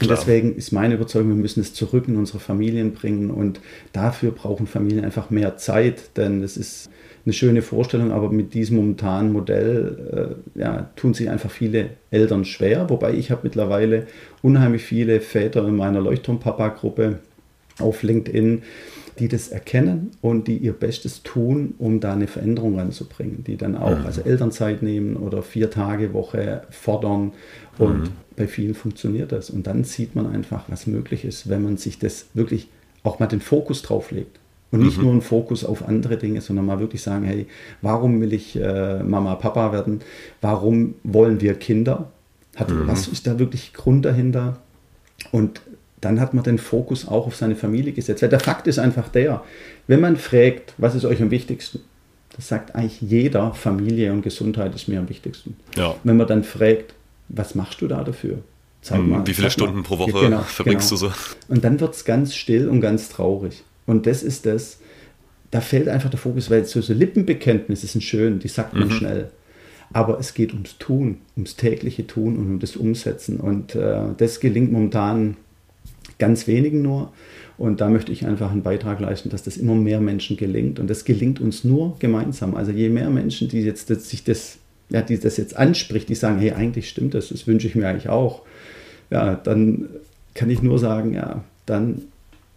Und 0.00 0.10
deswegen 0.10 0.56
ist 0.56 0.72
meine 0.72 0.94
Überzeugung, 0.94 1.30
wir 1.30 1.36
müssen 1.36 1.60
es 1.60 1.74
zurück 1.74 2.08
in 2.08 2.16
unsere 2.16 2.40
Familien 2.40 2.92
bringen. 2.92 3.30
Und 3.30 3.60
dafür 3.92 4.30
brauchen 4.30 4.66
Familien 4.66 5.04
einfach 5.04 5.30
mehr 5.30 5.56
Zeit, 5.56 6.16
denn 6.16 6.42
es 6.42 6.56
ist 6.56 6.90
eine 7.26 7.32
schöne 7.34 7.62
Vorstellung, 7.62 8.12
aber 8.12 8.30
mit 8.30 8.54
diesem 8.54 8.76
momentanen 8.76 9.32
Modell 9.32 10.36
äh, 10.56 10.60
ja, 10.60 10.90
tun 10.96 11.12
sich 11.12 11.28
einfach 11.28 11.50
viele 11.50 11.90
Eltern 12.10 12.44
schwer, 12.44 12.88
wobei 12.88 13.12
ich 13.12 13.30
habe 13.30 13.42
mittlerweile 13.44 14.06
unheimlich 14.42 14.82
viele 14.82 15.20
Väter 15.20 15.66
in 15.68 15.76
meiner 15.76 16.00
Leuchtturmpapa-Gruppe 16.00 17.18
auf 17.78 18.02
LinkedIn, 18.02 18.62
die 19.18 19.28
das 19.28 19.48
erkennen 19.48 20.10
und 20.20 20.48
die 20.48 20.56
ihr 20.56 20.72
Bestes 20.72 21.22
tun, 21.22 21.74
um 21.78 22.00
da 22.00 22.12
eine 22.12 22.26
Veränderung 22.26 22.78
ranzubringen, 22.78 23.44
die 23.44 23.56
dann 23.56 23.76
auch 23.76 23.98
mhm. 23.98 24.06
also 24.06 24.22
Elternzeit 24.22 24.82
nehmen 24.82 25.16
oder 25.16 25.42
vier 25.42 25.70
Tage 25.70 26.12
Woche 26.12 26.62
fordern 26.70 27.32
und 27.78 28.00
mhm. 28.00 28.08
bei 28.36 28.46
vielen 28.46 28.74
funktioniert 28.74 29.32
das 29.32 29.50
und 29.50 29.66
dann 29.66 29.84
sieht 29.84 30.14
man 30.14 30.26
einfach, 30.26 30.64
was 30.68 30.86
möglich 30.86 31.24
ist, 31.24 31.48
wenn 31.48 31.62
man 31.62 31.76
sich 31.76 31.98
das 31.98 32.26
wirklich 32.34 32.68
auch 33.02 33.18
mal 33.18 33.26
den 33.26 33.40
Fokus 33.40 33.82
drauf 33.82 34.10
legt. 34.10 34.38
Und 34.72 34.84
nicht 34.84 34.98
mhm. 34.98 35.02
nur 35.02 35.12
einen 35.12 35.22
Fokus 35.22 35.64
auf 35.64 35.88
andere 35.88 36.16
Dinge, 36.16 36.40
sondern 36.40 36.64
mal 36.64 36.78
wirklich 36.78 37.02
sagen, 37.02 37.24
hey, 37.24 37.48
warum 37.82 38.20
will 38.20 38.32
ich 38.32 38.54
äh, 38.54 39.02
Mama, 39.02 39.34
Papa 39.34 39.72
werden? 39.72 40.00
Warum 40.40 40.94
wollen 41.02 41.40
wir 41.40 41.54
Kinder? 41.54 42.12
Hat, 42.54 42.70
mhm. 42.70 42.86
Was 42.86 43.08
ist 43.08 43.26
da 43.26 43.40
wirklich 43.40 43.72
Grund 43.72 44.04
dahinter? 44.04 44.60
Und 45.32 45.60
dann 46.00 46.20
hat 46.20 46.34
man 46.34 46.44
den 46.44 46.58
Fokus 46.58 47.06
auch 47.06 47.26
auf 47.26 47.36
seine 47.36 47.56
Familie 47.56 47.92
gesetzt. 47.92 48.22
Weil 48.22 48.28
der 48.28 48.40
Fakt 48.40 48.66
ist 48.66 48.78
einfach 48.78 49.08
der, 49.08 49.42
wenn 49.86 50.00
man 50.00 50.16
fragt, 50.16 50.74
was 50.78 50.94
ist 50.94 51.04
euch 51.04 51.20
am 51.20 51.30
wichtigsten? 51.30 51.80
Das 52.36 52.48
sagt 52.48 52.74
eigentlich 52.74 53.00
jeder, 53.00 53.52
Familie 53.54 54.12
und 54.12 54.22
Gesundheit 54.22 54.74
ist 54.74 54.88
mir 54.88 54.98
am 54.98 55.08
wichtigsten. 55.08 55.56
Ja. 55.76 55.94
Wenn 56.04 56.16
man 56.16 56.26
dann 56.26 56.44
fragt, 56.44 56.94
was 57.28 57.54
machst 57.54 57.80
du 57.80 57.88
da 57.88 58.02
dafür? 58.02 58.38
Zeig 58.82 58.98
hm, 58.98 59.10
mal, 59.10 59.26
Wie 59.26 59.34
viele 59.34 59.50
Stunden 59.50 59.76
mal. 59.76 59.82
pro 59.82 59.98
Woche 59.98 60.24
genau, 60.24 60.40
verbringst 60.40 60.88
genau. 60.88 61.08
du 61.08 61.08
so? 61.08 61.14
Und 61.48 61.64
dann 61.64 61.80
wird 61.80 61.94
es 61.94 62.04
ganz 62.04 62.34
still 62.34 62.68
und 62.68 62.80
ganz 62.80 63.08
traurig. 63.10 63.62
Und 63.86 64.06
das 64.06 64.22
ist 64.22 64.46
das, 64.46 64.78
da 65.50 65.60
fällt 65.60 65.88
einfach 65.88 66.10
der 66.10 66.18
Fokus, 66.18 66.50
weil 66.50 66.64
so, 66.64 66.80
so 66.80 66.92
Lippenbekenntnisse 66.92 67.86
sind 67.86 68.02
schön, 68.02 68.38
die 68.38 68.48
sagt 68.48 68.74
man 68.74 68.88
mhm. 68.88 68.92
schnell. 68.92 69.30
Aber 69.92 70.20
es 70.20 70.34
geht 70.34 70.52
ums 70.52 70.78
Tun, 70.78 71.18
ums 71.36 71.56
tägliche 71.56 72.06
Tun 72.06 72.36
und 72.36 72.46
um 72.46 72.58
das 72.60 72.76
Umsetzen. 72.76 73.38
Und 73.38 73.74
äh, 73.74 74.02
das 74.16 74.38
gelingt 74.38 74.70
momentan 74.70 75.36
ganz 76.20 76.46
wenigen 76.46 76.82
nur. 76.82 77.12
Und 77.58 77.80
da 77.80 77.90
möchte 77.90 78.12
ich 78.12 78.24
einfach 78.24 78.52
einen 78.52 78.62
Beitrag 78.62 79.00
leisten, 79.00 79.28
dass 79.28 79.42
das 79.42 79.56
immer 79.56 79.74
mehr 79.74 80.00
Menschen 80.00 80.36
gelingt. 80.36 80.78
Und 80.78 80.88
das 80.88 81.04
gelingt 81.04 81.40
uns 81.40 81.64
nur 81.64 81.96
gemeinsam. 81.98 82.54
Also 82.54 82.70
je 82.70 82.88
mehr 82.88 83.10
Menschen, 83.10 83.48
die 83.48 83.60
jetzt 83.60 83.90
das, 83.90 84.08
sich 84.08 84.22
das, 84.22 84.58
ja, 84.88 85.02
die 85.02 85.18
das 85.18 85.36
jetzt 85.36 85.56
anspricht, 85.56 86.08
die 86.08 86.14
sagen, 86.14 86.38
hey, 86.38 86.52
eigentlich 86.52 86.88
stimmt 86.88 87.14
das, 87.14 87.28
das 87.28 87.46
wünsche 87.46 87.66
ich 87.66 87.74
mir 87.74 87.88
eigentlich 87.88 88.08
auch. 88.08 88.42
Ja, 89.10 89.34
dann 89.34 89.88
kann 90.34 90.48
ich 90.48 90.62
nur 90.62 90.78
sagen, 90.78 91.12
ja, 91.12 91.44
dann 91.66 92.02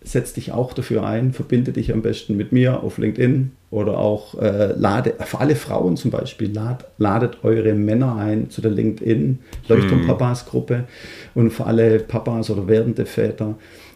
setz 0.04 0.34
dich 0.34 0.52
auch 0.52 0.74
dafür 0.74 1.06
ein, 1.06 1.34
verbinde 1.34 1.72
dich 1.72 1.94
am 1.94 2.02
besten 2.02 2.36
mit 2.36 2.52
mir 2.52 2.84
auf 2.84 2.98
LinkedIn 2.98 3.52
oder 3.72 3.98
auch 3.98 4.40
äh, 4.40 4.74
lade, 4.78 5.16
für 5.26 5.40
alle 5.40 5.56
Frauen 5.56 5.98
zum 5.98 6.12
Beispiel, 6.12 6.52
lad, 6.52 6.86
ladet 6.98 7.44
eure 7.44 7.74
Männer 7.74 8.16
ein 8.16 8.50
zu 8.50 8.62
der 8.62 8.72
LinkedIn 8.72 9.40
Leuchtturm-Papas 9.68 10.46
Gruppe 10.46 10.86
und 11.34 11.52
für 11.52 11.66
alle 11.66 12.00
Papas 12.00 12.50
oder 12.50 12.68
werdende 12.68 13.06
Väter. 13.06 13.56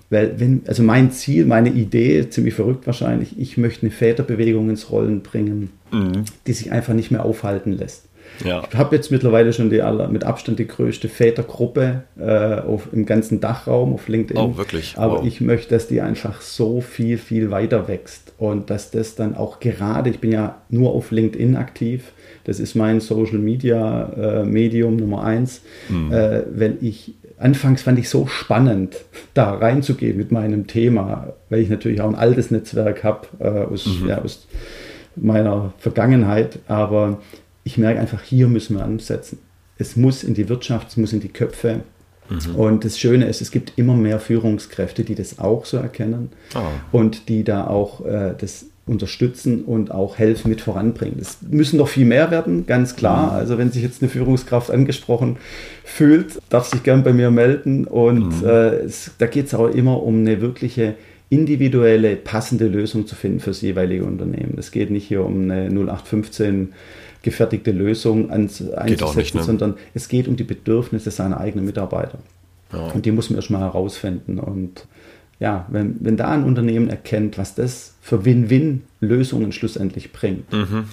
Weil, 0.10 0.40
wenn, 0.40 0.62
also 0.68 0.84
mein 0.84 1.12
Ziel, 1.12 1.46
meine 1.46 1.70
Idee, 1.70 2.30
ziemlich 2.30 2.54
verrückt 2.54 2.88
wahrscheinlich, 2.88 3.38
ich 3.38 3.58
möchte 3.58 3.84
eine 3.84 3.92
Väterbewegung 3.92 4.70
ins 4.70 4.90
Rollen 4.90 5.22
bringen, 5.22 5.72
mhm. 5.92 6.24
die 6.48 6.54
sich 6.54 6.72
einfach 6.72 6.94
nicht 6.94 7.12
mehr 7.12 7.26
aufhalten 7.26 7.74
lässt. 7.74 8.06
Ja. 8.44 8.64
Ich 8.70 8.78
habe 8.78 8.96
jetzt 8.96 9.12
mittlerweile 9.12 9.54
schon 9.54 9.70
die 9.70 9.82
aller, 9.82 10.08
mit 10.08 10.24
Abstand 10.24 10.60
die 10.60 10.68
größte 10.68 11.10
Vätergruppe 11.10 12.04
äh, 12.20 12.60
auf, 12.62 12.90
im 12.92 13.06
ganzen 13.06 13.40
Dachraum 13.40 13.94
auf 13.94 14.08
LinkedIn. 14.08 14.42
Oh, 14.42 14.58
wirklich? 14.58 14.96
Aber 14.98 15.20
wow. 15.20 15.26
ich 15.26 15.42
möchte, 15.42 15.76
dass 15.76 15.88
die 15.88 16.02
einfach 16.02 16.42
so 16.42 16.82
viel, 16.82 17.18
viel 17.18 17.52
weiter 17.52 17.88
wächst 17.88 18.34
und 18.38 18.70
dass 18.70 18.92
das 18.92 19.16
dann 19.16 19.36
auch 19.36 19.60
gerade, 19.60 20.10
ich 20.10 20.20
bin 20.20 20.32
ja 20.32 20.62
nur 20.70 20.94
auf 20.94 21.12
LinkedIn 21.12 21.56
aktiv, 21.56 22.12
das 22.44 22.60
ist 22.60 22.76
mein 22.76 23.00
Social 23.02 23.40
Media 23.40 24.42
äh, 24.42 24.46
Medium 24.46 24.96
Nummer 24.96 25.24
eins. 25.24 25.62
Mhm. 25.90 26.12
Äh, 26.14 26.44
wenn 26.50 26.78
ich 26.82 27.16
anfangs 27.38 27.84
fand 27.84 28.00
ich 28.00 28.10
so 28.10 28.28
spannend, 28.28 28.96
da 29.34 29.54
reinzugehen 29.54 30.18
mit 30.18 30.32
meinem 30.32 30.68
Thema, 30.68 31.34
weil 31.50 31.62
ich 31.62 31.70
natürlich 31.70 32.02
auch 32.02 32.08
ein 32.08 32.16
altes 32.16 32.52
Netzwerk 32.52 33.04
habe 33.04 33.28
äh, 33.40 33.74
aus, 33.74 33.86
mhm. 33.86 34.10
ja, 34.10 34.22
aus 34.22 34.48
meiner 35.16 35.74
Vergangenheit. 35.78 36.60
Aber 36.68 37.20
ich 37.68 37.78
merke 37.78 38.00
einfach, 38.00 38.24
hier 38.24 38.48
müssen 38.48 38.78
wir 38.78 38.86
ansetzen. 38.86 39.40
Es 39.78 39.98
muss 39.98 40.24
in 40.24 40.34
die 40.34 40.48
Wirtschaft, 40.48 40.88
es 40.88 40.98
muss 40.98 41.12
in 41.12 41.20
die 41.20 41.28
Köpfe. 41.28 41.82
Mhm. 42.30 42.56
Und 42.56 42.86
das 42.86 42.98
Schöne 42.98 43.26
ist, 43.28 43.42
es 43.42 43.52
gibt 43.52 43.74
immer 43.76 43.94
mehr 43.94 44.22
Führungskräfte, 44.22 45.04
die 45.04 45.16
das 45.16 45.40
auch 45.40 45.66
so 45.66 45.76
erkennen 45.76 46.30
oh. 46.56 46.98
und 46.98 47.28
die 47.28 47.44
da 47.44 47.68
auch 47.68 48.06
äh, 48.06 48.34
das 48.38 48.68
unterstützen 48.86 49.66
und 49.66 49.92
auch 49.92 50.18
helfen 50.18 50.50
mit 50.50 50.62
voranbringen. 50.62 51.18
Es 51.20 51.40
müssen 51.42 51.76
noch 51.76 51.90
viel 51.90 52.06
mehr 52.06 52.32
werden, 52.32 52.66
ganz 52.66 52.96
klar. 52.96 53.34
Mhm. 53.34 53.38
Also 53.38 53.58
wenn 53.58 53.70
sich 53.70 53.84
jetzt 53.84 54.02
eine 54.02 54.10
Führungskraft 54.10 54.72
angesprochen 54.72 55.36
fühlt, 55.84 56.40
darf 56.50 56.70
sich 56.70 56.84
gern 56.84 57.04
bei 57.04 57.12
mir 57.12 57.32
melden. 57.32 57.84
Und 57.84 58.42
mhm. 58.44 58.48
äh, 58.48 58.70
es, 58.86 59.12
da 59.18 59.28
geht 59.28 59.48
es 59.48 59.54
auch 59.54 59.68
immer 59.68 60.02
um 60.04 60.20
eine 60.20 60.40
wirkliche 60.40 60.96
individuelle, 61.30 62.16
passende 62.16 62.68
Lösung 62.68 63.06
zu 63.08 63.16
finden 63.16 63.42
für 63.42 63.50
das 63.50 63.60
jeweilige 63.60 64.06
Unternehmen. 64.06 64.56
Es 64.58 64.72
geht 64.72 64.90
nicht 64.90 65.06
hier 65.06 65.26
um 65.26 65.52
eine 65.52 65.66
0815 65.66 66.70
gefertigte 67.28 67.72
Lösung 67.72 68.32
einzusetzen, 68.32 69.18
nicht, 69.18 69.36
ne? 69.36 69.44
sondern 69.44 69.76
es 69.94 70.08
geht 70.08 70.30
um 70.30 70.38
die 70.38 70.46
Bedürfnisse 70.46 71.12
seiner 71.12 71.42
eigenen 71.42 71.66
Mitarbeiter. 71.66 72.20
Ja. 72.72 72.88
Und 72.92 73.06
die 73.06 73.12
muss 73.12 73.30
man 73.30 73.36
erstmal 73.36 73.60
herausfinden. 73.60 74.40
Und 74.40 74.88
ja, 75.42 75.66
wenn, 75.70 75.98
wenn 76.00 76.16
da 76.16 76.30
ein 76.30 76.46
Unternehmen 76.46 76.90
erkennt, 76.90 77.38
was 77.38 77.54
das 77.54 77.96
für 78.02 78.24
Win-Win-Lösungen 78.24 79.52
schlussendlich 79.52 80.14
bringt, 80.14 80.54
mhm. 80.54 80.86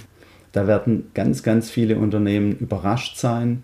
da 0.51 0.67
werden 0.67 1.07
ganz, 1.15 1.45
ganz 1.45 1.71
viele 1.71 1.99
Unternehmen 1.99 2.59
überrascht 2.59 3.17
sein, 3.17 3.63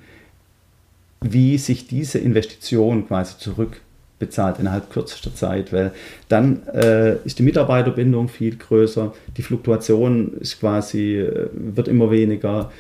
wie 1.21 1.59
sich 1.59 1.89
diese 1.89 2.21
Investition 2.21 3.09
quasi 3.09 3.37
zurück 3.39 3.81
bezahlt 4.21 4.61
innerhalb 4.61 4.91
kürzester 4.91 5.35
Zeit, 5.35 5.73
weil 5.73 5.91
dann 6.29 6.65
äh, 6.69 7.17
ist 7.25 7.41
die 7.41 7.43
Mitarbeiterbindung 7.43 8.29
viel 8.29 8.55
größer, 8.55 9.13
die 9.37 9.43
Fluktuation 9.43 10.35
ist 10.35 10.61
quasi, 10.61 11.17
äh, 11.17 11.49
wird 11.53 11.89
immer 11.89 12.13
weniger, 12.13 12.71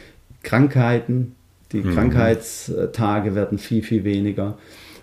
Krankheiten, 0.44 1.34
die 1.72 1.78
mhm. 1.78 1.94
Krankheitstage 1.94 3.34
werden 3.34 3.58
viel, 3.58 3.82
viel 3.82 4.04
weniger 4.04 4.56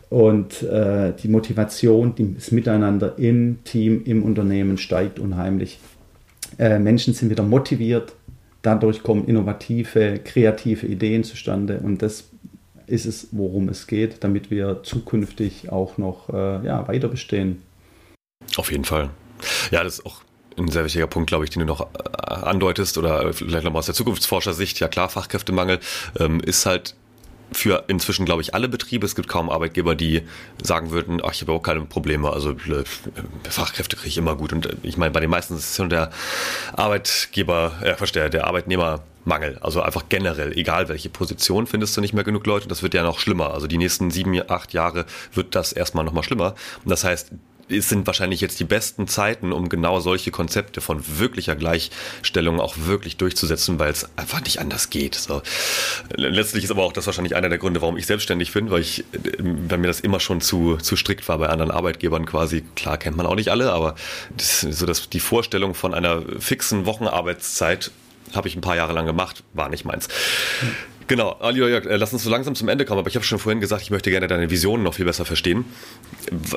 und 0.10 0.64
äh, 0.64 1.14
die 1.22 1.28
Motivation, 1.28 2.14
das 2.36 2.52
Miteinander 2.52 3.18
im 3.18 3.64
Team, 3.64 4.04
im 4.06 4.24
Unternehmen 4.24 4.78
steigt 4.78 5.20
unheimlich. 5.20 5.80
Äh, 6.58 6.80
Menschen 6.80 7.14
sind 7.14 7.30
wieder 7.30 7.44
motiviert, 7.44 8.14
dadurch 8.62 9.04
kommen 9.04 9.26
innovative, 9.26 10.20
kreative 10.24 10.88
Ideen 10.88 11.24
zustande 11.24 11.80
und 11.84 12.02
das 12.02 12.30
ist 12.88 13.06
es, 13.06 13.28
worum 13.32 13.70
es 13.70 13.88
geht, 13.88 14.24
damit 14.24 14.50
wir 14.50 14.82
zukünftig 14.84 15.70
auch 15.70 15.98
noch 15.98 16.30
äh, 16.30 16.66
ja, 16.66 16.88
weiter 16.88 17.08
bestehen. 17.08 17.62
Auf 18.56 18.72
jeden 18.72 18.86
Fall. 18.86 19.10
Ja, 19.72 19.84
das 19.84 20.00
ist 20.00 20.06
auch 20.06 20.22
ein 20.58 20.70
sehr 20.70 20.86
wichtiger 20.86 21.08
Punkt, 21.08 21.28
glaube 21.28 21.44
ich, 21.44 21.52
den 21.52 21.60
du 21.60 21.66
noch 21.66 21.82
äh, 21.82 22.34
andeutest 22.34 22.98
oder 22.98 23.32
vielleicht 23.34 23.64
nochmal 23.64 23.80
aus 23.80 23.86
der 23.86 23.96
Zukunftsforschersicht. 23.96 24.80
Ja 24.80 24.88
klar, 24.88 25.10
Fachkräftemangel 25.10 25.80
ähm, 26.20 26.40
ist 26.40 26.66
halt 26.66 26.96
für 27.52 27.86
inzwischen, 27.88 28.26
glaube 28.26 28.42
ich, 28.42 28.54
alle 28.54 28.68
Betriebe. 28.68 29.06
Es 29.06 29.16
gibt 29.16 29.28
kaum 29.28 29.50
Arbeitgeber, 29.50 29.96
die 29.96 30.24
sagen 30.62 30.92
würden, 30.92 31.22
ach, 31.24 31.32
ich 31.34 31.42
habe 31.42 31.54
auch 31.54 31.62
keine 31.62 31.82
Probleme. 31.82 32.32
Also 32.32 32.52
äh, 32.52 32.84
Fachkräfte 33.50 33.96
kriege 33.96 34.10
ich 34.10 34.18
immer 34.18 34.36
gut. 34.36 34.54
Und 34.54 34.66
äh, 34.66 34.76
ich 34.84 34.98
meine, 34.98 35.12
bei 35.12 35.20
den 35.20 35.30
meisten 35.30 35.56
ist 35.56 35.80
es 35.80 35.90
der 35.90 36.12
Arbeitgeber, 36.74 37.74
äh, 37.82 37.96
verstehe, 37.96 38.30
der 38.30 38.48
Arbeitnehmer 38.48 39.04
Mangel. 39.28 39.60
Also 39.62 39.82
einfach 39.82 40.06
generell, 40.10 40.58
egal 40.58 40.90
welche 40.90 41.10
Position, 41.10 41.68
findest 41.68 41.96
du 41.96 42.02
nicht 42.02 42.14
mehr 42.14 42.24
genug 42.24 42.46
Leute. 42.48 42.68
Das 42.68 42.82
wird 42.82 42.94
ja 42.94 43.04
noch 43.04 43.20
schlimmer. 43.20 43.54
Also 43.54 43.68
die 43.68 43.78
nächsten 43.78 44.10
sieben, 44.10 44.42
acht 44.50 44.74
Jahre 44.74 45.06
wird 45.34 45.54
das 45.54 45.74
erstmal 45.74 46.06
nochmal 46.06 46.24
schlimmer. 46.24 46.56
Und 46.84 46.90
das 46.90 47.04
heißt, 47.04 47.32
es 47.70 47.90
sind 47.90 48.08
wahrscheinlich 48.08 48.42
jetzt 48.42 48.60
die 48.60 48.64
besten 48.64 49.08
Zeiten, 49.08 49.52
um 49.52 49.70
genau 49.70 50.00
solche 50.00 50.32
Konzepte 50.32 50.82
von 50.82 51.04
wirklicher 51.20 51.56
Gleichstellung 51.56 52.60
auch 52.60 52.76
wirklich 52.86 53.18
durchzusetzen, 53.18 53.78
weil 53.80 53.92
es 53.92 54.08
einfach 54.16 54.42
nicht 54.42 54.60
anders 54.60 54.90
geht. 54.90 55.16
So. 55.16 55.42
Letztlich 56.16 56.64
ist 56.64 56.72
aber 56.72 56.84
auch 56.84 56.94
das 56.94 57.08
wahrscheinlich 57.08 57.36
einer 57.36 57.50
der 57.50 57.58
Gründe, 57.58 57.82
warum 57.82 57.98
ich 57.98 58.06
selbstständig 58.06 58.54
bin, 58.54 58.72
weil 58.72 58.82
ich, 58.82 59.04
weil 59.40 59.80
mir 59.80 59.88
das 59.88 60.00
immer 60.00 60.20
schon 60.20 60.42
zu, 60.42 60.78
zu 60.78 60.96
strikt 60.96 61.28
war 61.28 61.38
bei 61.38 61.50
anderen 61.50 61.72
Arbeitgebern 61.72 62.26
quasi. 62.26 62.64
Klar 62.76 62.98
kennt 62.98 63.18
man 63.18 63.26
auch 63.26 63.36
nicht 63.36 63.50
alle, 63.50 63.74
aber 63.74 63.96
das, 64.36 64.62
so 64.62 64.86
dass 64.86 65.10
die 65.10 65.20
Vorstellung 65.20 65.74
von 65.74 65.94
einer 65.94 66.22
fixen 66.40 66.86
Wochenarbeitszeit 66.86 67.92
habe 68.34 68.48
ich 68.48 68.56
ein 68.56 68.62
paar 68.62 68.76
Jahre 68.76 68.94
lang 68.94 69.06
gemacht, 69.06 69.44
war 69.54 69.70
nicht 69.70 69.86
meins. 69.86 70.08
Genau, 71.08 71.32
Ali, 71.40 71.62
äh, 71.62 71.96
lass 71.96 72.12
uns 72.12 72.24
so 72.24 72.30
langsam 72.30 72.54
zum 72.54 72.68
Ende 72.68 72.84
kommen, 72.84 73.00
aber 73.00 73.10
ich 73.10 73.16
habe 73.16 73.26
schon 73.26 73.40
vorhin 73.40 73.62
gesagt, 73.62 73.82
ich 73.82 73.92
möchte 73.92 74.12
gerne 74.12 74.28
deine 74.28 74.50
Visionen 74.50 74.84
noch 74.84 74.96
viel 74.96 75.06
besser 75.06 75.26
verstehen. 75.26 75.66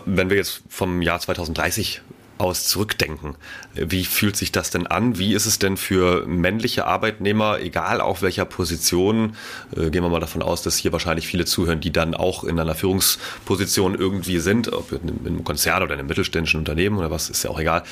Wenn 0.07 0.29
wir 0.29 0.37
jetzt 0.37 0.62
vom 0.68 1.03
Jahr 1.03 1.21
2030 1.21 2.03
aus 2.39 2.66
zurückdenken, 2.66 3.37
wie 3.75 4.05
fühlt 4.05 4.37
sich 4.37 4.51
das 4.51 4.71
denn 4.71 4.87
an? 4.87 5.18
Wie 5.18 5.35
ist 5.35 5.47
es 5.47 5.59
denn 5.59 5.77
für 5.77 6.27
männliche 6.27 6.87
Arbeitnehmer, 6.87 7.61
egal 7.61 8.01
auf 8.01 8.23
welcher 8.23 8.45
Position, 8.45 9.37
äh, 9.77 9.91
gehen 9.91 10.03
wir 10.03 10.09
mal 10.09 10.21
davon 10.21 10.43
aus, 10.43 10.62
dass 10.62 10.77
hier 10.77 10.93
wahrscheinlich 10.93 11.27
viele 11.29 11.45
zuhören, 11.45 11.81
die 11.81 11.93
dann 11.93 12.14
auch 12.14 12.43
in 12.43 12.59
einer 12.59 12.75
Führungsposition 12.75 13.95
irgendwie 13.95 14.41
sind, 14.41 14.73
ob 14.73 14.91
in 14.91 15.27
einem 15.27 15.45
Konzern 15.45 15.83
oder 15.83 15.95
in 15.95 16.01
einem 16.01 16.09
mittelständischen 16.09 16.59
Unternehmen 16.59 16.99
oder 16.99 17.11
was, 17.11 17.31
ist 17.31 17.45
ja 17.45 17.51
auch 17.51 17.61
egal. 17.61 17.85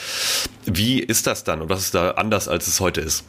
Wie 0.64 0.98
ist 0.98 1.26
das 1.26 1.44
dann 1.44 1.60
und 1.60 1.68
was 1.68 1.82
ist 1.82 1.94
da 1.94 2.12
anders, 2.12 2.48
als 2.48 2.66
es 2.66 2.80
heute 2.80 3.00
ist? 3.00 3.24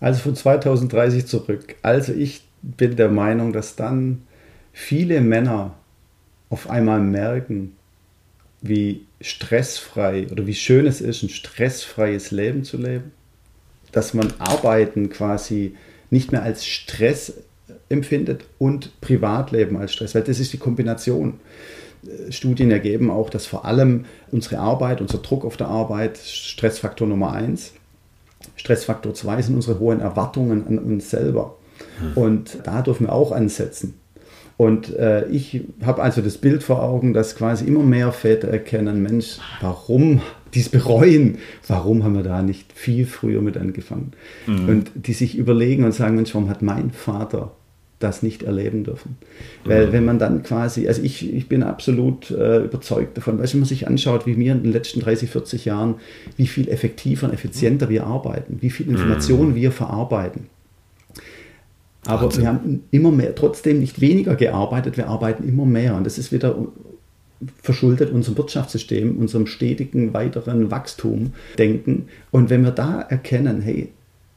Also 0.00 0.20
von 0.20 0.34
2030 0.34 1.26
zurück. 1.26 1.76
Also 1.82 2.12
ich 2.12 2.42
bin 2.62 2.96
der 2.96 3.10
Meinung, 3.10 3.52
dass 3.52 3.76
dann 3.76 4.22
viele 4.72 5.20
Männer 5.20 5.74
auf 6.48 6.68
einmal 6.68 7.00
merken, 7.00 7.76
wie 8.62 9.06
stressfrei 9.20 10.26
oder 10.30 10.46
wie 10.46 10.54
schön 10.54 10.86
es 10.86 11.00
ist, 11.00 11.22
ein 11.22 11.28
stressfreies 11.28 12.30
Leben 12.30 12.64
zu 12.64 12.78
leben. 12.78 13.12
Dass 13.92 14.14
man 14.14 14.32
Arbeiten 14.38 15.10
quasi 15.10 15.76
nicht 16.10 16.32
mehr 16.32 16.42
als 16.42 16.66
Stress 16.66 17.34
empfindet 17.88 18.44
und 18.58 19.00
Privatleben 19.00 19.76
als 19.76 19.92
Stress, 19.92 20.14
weil 20.14 20.22
das 20.22 20.40
ist 20.40 20.52
die 20.52 20.58
Kombination. 20.58 21.40
Studien 22.30 22.70
ergeben 22.70 23.10
auch, 23.10 23.28
dass 23.28 23.46
vor 23.46 23.64
allem 23.64 24.06
unsere 24.30 24.58
Arbeit, 24.58 25.00
unser 25.00 25.18
Druck 25.18 25.44
auf 25.44 25.56
der 25.56 25.68
Arbeit 25.68 26.18
Stressfaktor 26.18 27.06
Nummer 27.06 27.32
eins 27.32 27.74
Stressfaktor 28.56 29.14
2 29.14 29.42
sind 29.42 29.54
unsere 29.56 29.78
hohen 29.78 30.00
Erwartungen 30.00 30.66
an 30.66 30.78
uns 30.78 31.10
selber. 31.10 31.56
Hm. 31.98 32.22
Und 32.22 32.58
da 32.64 32.82
dürfen 32.82 33.06
wir 33.06 33.12
auch 33.12 33.32
ansetzen. 33.32 33.94
Und 34.56 34.94
äh, 34.96 35.26
ich 35.28 35.62
habe 35.82 36.02
also 36.02 36.20
das 36.20 36.36
Bild 36.36 36.62
vor 36.62 36.82
Augen, 36.82 37.14
dass 37.14 37.34
quasi 37.34 37.64
immer 37.64 37.82
mehr 37.82 38.12
Väter 38.12 38.48
erkennen, 38.48 39.02
Mensch, 39.02 39.38
warum 39.62 40.20
dies 40.52 40.68
bereuen, 40.68 41.38
warum 41.66 42.04
haben 42.04 42.14
wir 42.14 42.22
da 42.22 42.42
nicht 42.42 42.72
viel 42.74 43.06
früher 43.06 43.40
mit 43.40 43.56
angefangen? 43.56 44.12
Mhm. 44.46 44.68
Und 44.68 44.90
die 44.94 45.14
sich 45.14 45.38
überlegen 45.38 45.84
und 45.84 45.92
sagen, 45.92 46.16
Mensch, 46.16 46.34
warum 46.34 46.50
hat 46.50 46.60
mein 46.60 46.90
Vater 46.90 47.52
das 48.00 48.22
nicht 48.22 48.42
erleben 48.42 48.82
dürfen. 48.82 49.16
Weil 49.64 49.86
mhm. 49.86 49.92
wenn 49.92 50.04
man 50.04 50.18
dann 50.18 50.42
quasi, 50.42 50.88
also 50.88 51.02
ich, 51.02 51.32
ich 51.32 51.48
bin 51.48 51.62
absolut 51.62 52.30
äh, 52.30 52.64
überzeugt 52.64 53.16
davon, 53.16 53.38
weil 53.38 53.52
wenn 53.52 53.60
man 53.60 53.68
sich 53.68 53.86
anschaut, 53.86 54.26
wie 54.26 54.36
wir 54.38 54.52
in 54.52 54.62
den 54.62 54.72
letzten 54.72 55.00
30, 55.00 55.30
40 55.30 55.66
Jahren, 55.66 55.96
wie 56.36 56.46
viel 56.46 56.68
effektiver 56.68 57.28
und 57.28 57.34
effizienter 57.34 57.88
wir 57.88 58.06
arbeiten, 58.06 58.58
wie 58.60 58.70
viel 58.70 58.88
Informationen 58.88 59.50
mhm. 59.50 59.56
wir 59.56 59.70
verarbeiten. 59.70 60.46
Aber 62.06 62.24
Wahnsinn. 62.24 62.42
wir 62.42 62.48
haben 62.48 62.82
immer 62.90 63.12
mehr, 63.12 63.34
trotzdem 63.34 63.80
nicht 63.80 64.00
weniger 64.00 64.34
gearbeitet, 64.34 64.96
wir 64.96 65.08
arbeiten 65.08 65.46
immer 65.46 65.66
mehr. 65.66 65.94
Und 65.94 66.04
das 66.04 66.16
ist 66.16 66.32
wieder 66.32 66.56
verschuldet 67.62 68.10
unserem 68.10 68.38
Wirtschaftssystem, 68.38 69.18
unserem 69.18 69.46
stetigen 69.46 70.14
weiteren 70.14 70.70
Wachstum 70.70 71.32
denken. 71.58 72.06
Und 72.30 72.50
wenn 72.50 72.64
wir 72.64 72.70
da 72.70 73.00
erkennen, 73.02 73.60
hey, 73.60 73.88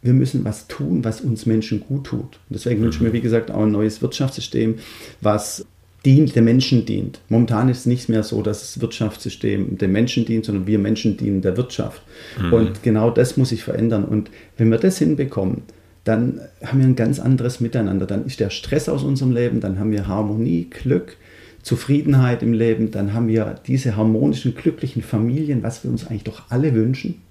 wir 0.04 0.14
müssen 0.14 0.44
was 0.46 0.68
tun, 0.68 1.04
was 1.04 1.22
uns 1.22 1.46
Menschen 1.46 1.80
gut 1.80 2.06
tut. 2.06 2.22
Und 2.22 2.52
deswegen 2.52 2.82
mhm. 2.82 2.86
wünsche 2.86 2.98
ich 2.98 3.04
mir, 3.04 3.14
wie 3.14 3.22
gesagt, 3.22 3.50
auch 3.50 3.64
ein 3.64 3.72
neues 3.72 4.02
Wirtschaftssystem, 4.02 4.76
was 5.22 5.66
dient, 6.06 6.36
der 6.36 6.42
Menschen 6.42 6.86
dient. 6.86 7.22
Momentan 7.30 7.70
ist 7.70 7.80
es 7.80 7.86
nicht 7.86 8.10
mehr 8.10 8.24
so, 8.24 8.42
dass 8.42 8.60
das 8.60 8.82
Wirtschaftssystem 8.82 9.78
dem 9.78 9.92
Menschen 9.94 10.26
dient, 10.26 10.46
sondern 10.46 10.68
wir 10.68 10.78
Menschen 10.78 11.16
dienen 11.16 11.42
der 11.42 11.56
Wirtschaft. 11.56 12.02
Mhm. 12.42 12.54
Und 12.54 12.84
genau 12.84 13.10
das 13.10 13.38
muss 13.38 13.50
sich 13.50 13.64
verändern. 13.64 14.04
Und 14.04 14.30
wenn 14.58 14.70
wir 14.70 14.78
das 14.78 14.98
hinbekommen, 14.98 15.64
dann 16.04 16.42
haben 16.66 16.80
wir 16.80 16.86
ein 16.86 16.98
ganz 16.98 17.20
anderes 17.20 17.62
Miteinander. 17.62 18.06
Dann 18.06 18.26
ist 18.26 18.42
der 18.42 18.50
Stress 18.50 18.90
aus 18.90 19.04
unserem 19.04 19.32
Leben, 19.32 19.62
dann 19.62 19.80
haben 19.80 19.92
wir 19.92 20.08
Harmonie, 20.08 20.68
Glück, 20.70 21.16
Zufriedenheit 21.62 22.44
im 22.44 22.52
Leben, 22.52 22.92
dann 22.92 23.14
haben 23.14 23.30
wir 23.30 23.56
diese 23.66 23.96
harmonischen, 23.96 24.54
glücklichen 24.54 25.02
Familien, 25.02 25.64
was 25.64 25.86
wir 25.86 25.92
uns 25.92 26.06
eigentlich 26.06 26.26
doch 26.26 26.44
alle 26.50 26.74
wünschen. 26.74 27.22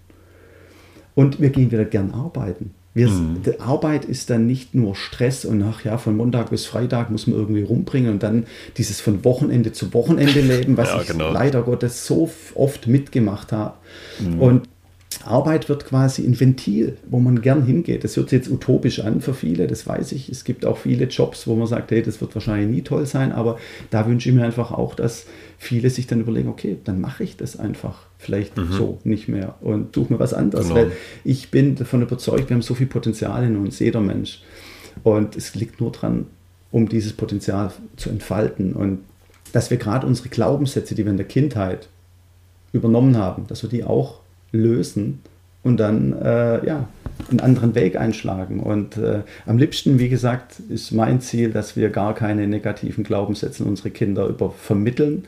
Und 1.15 1.41
wir 1.41 1.51
gehen 1.51 1.71
wieder 1.71 1.85
gern 1.85 2.13
arbeiten. 2.13 2.71
Wir, 2.95 3.09
mhm. 3.09 3.43
Die 3.43 3.59
Arbeit 3.59 4.05
ist 4.05 4.29
dann 4.29 4.47
nicht 4.47 4.75
nur 4.75 4.95
Stress 4.95 5.47
und 5.47 5.63
ach 5.63 5.83
ja, 5.85 5.97
von 5.97 6.15
Montag 6.17 6.51
bis 6.51 6.67
Freitag 6.67 7.11
muss 7.11 7.27
man 7.27 7.39
irgendwie 7.39 7.63
rumbringen 7.63 8.13
und 8.13 8.23
dann 8.23 8.45
dieses 8.77 9.01
von 9.01 9.25
Wochenende 9.25 9.73
zu 9.73 9.95
Wochenende 9.95 10.41
leben, 10.41 10.77
was 10.77 10.91
ja, 10.91 11.03
genau. 11.03 11.29
ich 11.29 11.35
leider 11.35 11.63
Gottes 11.63 12.07
so 12.07 12.31
oft 12.55 12.87
mitgemacht 12.87 13.53
habe. 13.53 13.75
Mhm. 14.21 14.39
Und 14.41 14.69
Arbeit 15.25 15.69
wird 15.69 15.85
quasi 15.85 16.25
ein 16.25 16.39
Ventil, 16.39 16.97
wo 17.09 17.19
man 17.21 17.43
gern 17.43 17.65
hingeht. 17.65 18.05
Das 18.05 18.17
hört 18.17 18.31
sich 18.31 18.39
jetzt 18.39 18.51
utopisch 18.51 19.01
an 19.01 19.21
für 19.21 19.35
viele, 19.35 19.67
das 19.67 19.87
weiß 19.87 20.13
ich. 20.13 20.29
Es 20.29 20.45
gibt 20.45 20.65
auch 20.65 20.79
viele 20.79 21.07
Jobs, 21.07 21.47
wo 21.47 21.55
man 21.55 21.67
sagt, 21.67 21.91
hey, 21.91 22.03
das 22.03 22.21
wird 22.21 22.35
wahrscheinlich 22.35 22.69
nie 22.69 22.83
toll 22.83 23.07
sein, 23.07 23.33
aber 23.33 23.59
da 23.91 24.07
wünsche 24.07 24.29
ich 24.29 24.35
mir 24.35 24.45
einfach 24.45 24.73
auch, 24.73 24.95
dass 24.95 25.27
viele 25.59 25.91
sich 25.91 26.07
dann 26.07 26.21
überlegen, 26.21 26.49
okay, 26.49 26.79
dann 26.85 27.01
mache 27.01 27.25
ich 27.25 27.37
das 27.37 27.59
einfach 27.59 28.07
vielleicht 28.19 28.57
mhm. 28.57 28.73
so 28.73 28.99
nicht 29.05 29.29
mehr 29.29 29.57
und 29.61 29.95
suche 29.95 30.13
mir 30.15 30.19
was 30.19 30.35
anderes, 30.35 30.69
genau. 30.69 30.81
weil 30.81 30.93
ich 31.25 31.51
bin 31.51 31.75
davon 31.75 32.03
überzeugt, 32.03 32.49
wir 32.49 32.55
haben 32.55 32.63
so 32.63 32.75
viel 32.75 32.87
Potenzial 32.87 33.45
in 33.45 33.57
uns, 33.57 33.79
jeder 33.79 34.01
Mensch. 34.01 34.43
Und 35.03 35.37
es 35.37 35.55
liegt 35.55 35.81
nur 35.81 35.93
daran, 35.93 36.27
um 36.71 36.89
dieses 36.89 37.13
Potenzial 37.13 37.73
zu 37.97 38.11
entfalten 38.11 38.73
und 38.73 39.01
dass 39.53 39.71
wir 39.71 39.77
gerade 39.77 40.07
unsere 40.07 40.31
Glaubenssätze, 40.31 40.95
die 40.95 41.05
wir 41.05 41.11
in 41.11 41.19
der 41.19 41.27
Kindheit 41.27 41.89
übernommen 42.73 43.17
haben, 43.17 43.47
dass 43.47 43.63
wir 43.63 43.71
die 43.71 43.85
auch 43.85 44.22
lösen 44.53 45.21
und 45.63 45.79
dann 45.79 46.13
äh, 46.21 46.65
ja, 46.67 46.89
einen 47.31 47.41
anderen 47.41 47.75
Weg 47.75 47.97
einschlagen. 47.97 48.61
Und 48.61 48.97
äh, 48.97 49.21
am 49.47 49.59
liebsten, 49.59 49.99
wie 49.99 50.09
gesagt, 50.09 50.61
ist 50.69 50.93
mein 50.93 51.21
Ziel, 51.21 51.51
dass 51.51 51.77
wir 51.77 51.91
gar 51.91 52.15
keine 52.15 52.47
negativen 52.47 53.05
Glaubenssätze 53.05 53.63
in 53.63 53.69
unsere 53.69 53.91
Kinder 53.91 54.27
über 54.27 54.51
vermitteln. 54.51 55.25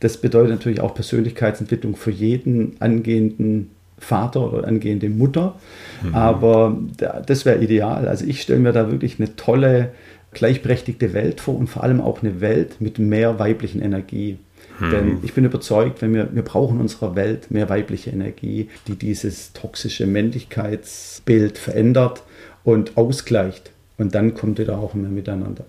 Das 0.00 0.18
bedeutet 0.18 0.50
natürlich 0.50 0.80
auch 0.80 0.94
Persönlichkeitsentwicklung 0.94 1.96
für 1.96 2.10
jeden 2.10 2.76
angehenden 2.80 3.70
Vater 3.98 4.52
oder 4.52 4.66
angehende 4.66 5.08
Mutter. 5.08 5.56
Mhm. 6.02 6.14
Aber 6.14 6.78
das 7.26 7.44
wäre 7.44 7.62
ideal. 7.62 8.08
Also 8.08 8.24
ich 8.26 8.42
stelle 8.42 8.60
mir 8.60 8.72
da 8.72 8.90
wirklich 8.90 9.18
eine 9.18 9.34
tolle, 9.36 9.92
gleichberechtigte 10.32 11.14
Welt 11.14 11.40
vor 11.40 11.56
und 11.56 11.68
vor 11.68 11.82
allem 11.82 12.00
auch 12.00 12.22
eine 12.22 12.40
Welt 12.40 12.80
mit 12.80 12.98
mehr 12.98 13.38
weiblichen 13.38 13.80
Energie. 13.82 14.38
Hm. 14.78 14.90
Denn 14.90 15.18
ich 15.22 15.34
bin 15.34 15.44
überzeugt, 15.44 16.02
wenn 16.02 16.14
wir, 16.14 16.28
wir 16.32 16.42
brauchen 16.42 16.80
unserer 16.80 17.14
Welt 17.16 17.50
mehr 17.50 17.68
weibliche 17.68 18.10
Energie, 18.10 18.68
die 18.86 18.96
dieses 18.96 19.52
toxische 19.52 20.06
Männlichkeitsbild 20.06 21.58
verändert 21.58 22.22
und 22.64 22.96
ausgleicht. 22.96 23.70
Und 23.96 24.14
dann 24.14 24.34
kommt 24.34 24.58
ihr 24.58 24.66
da 24.66 24.78
auch 24.78 24.94
mehr 24.94 25.10
miteinander. 25.10 25.64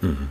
Mhm. 0.00 0.28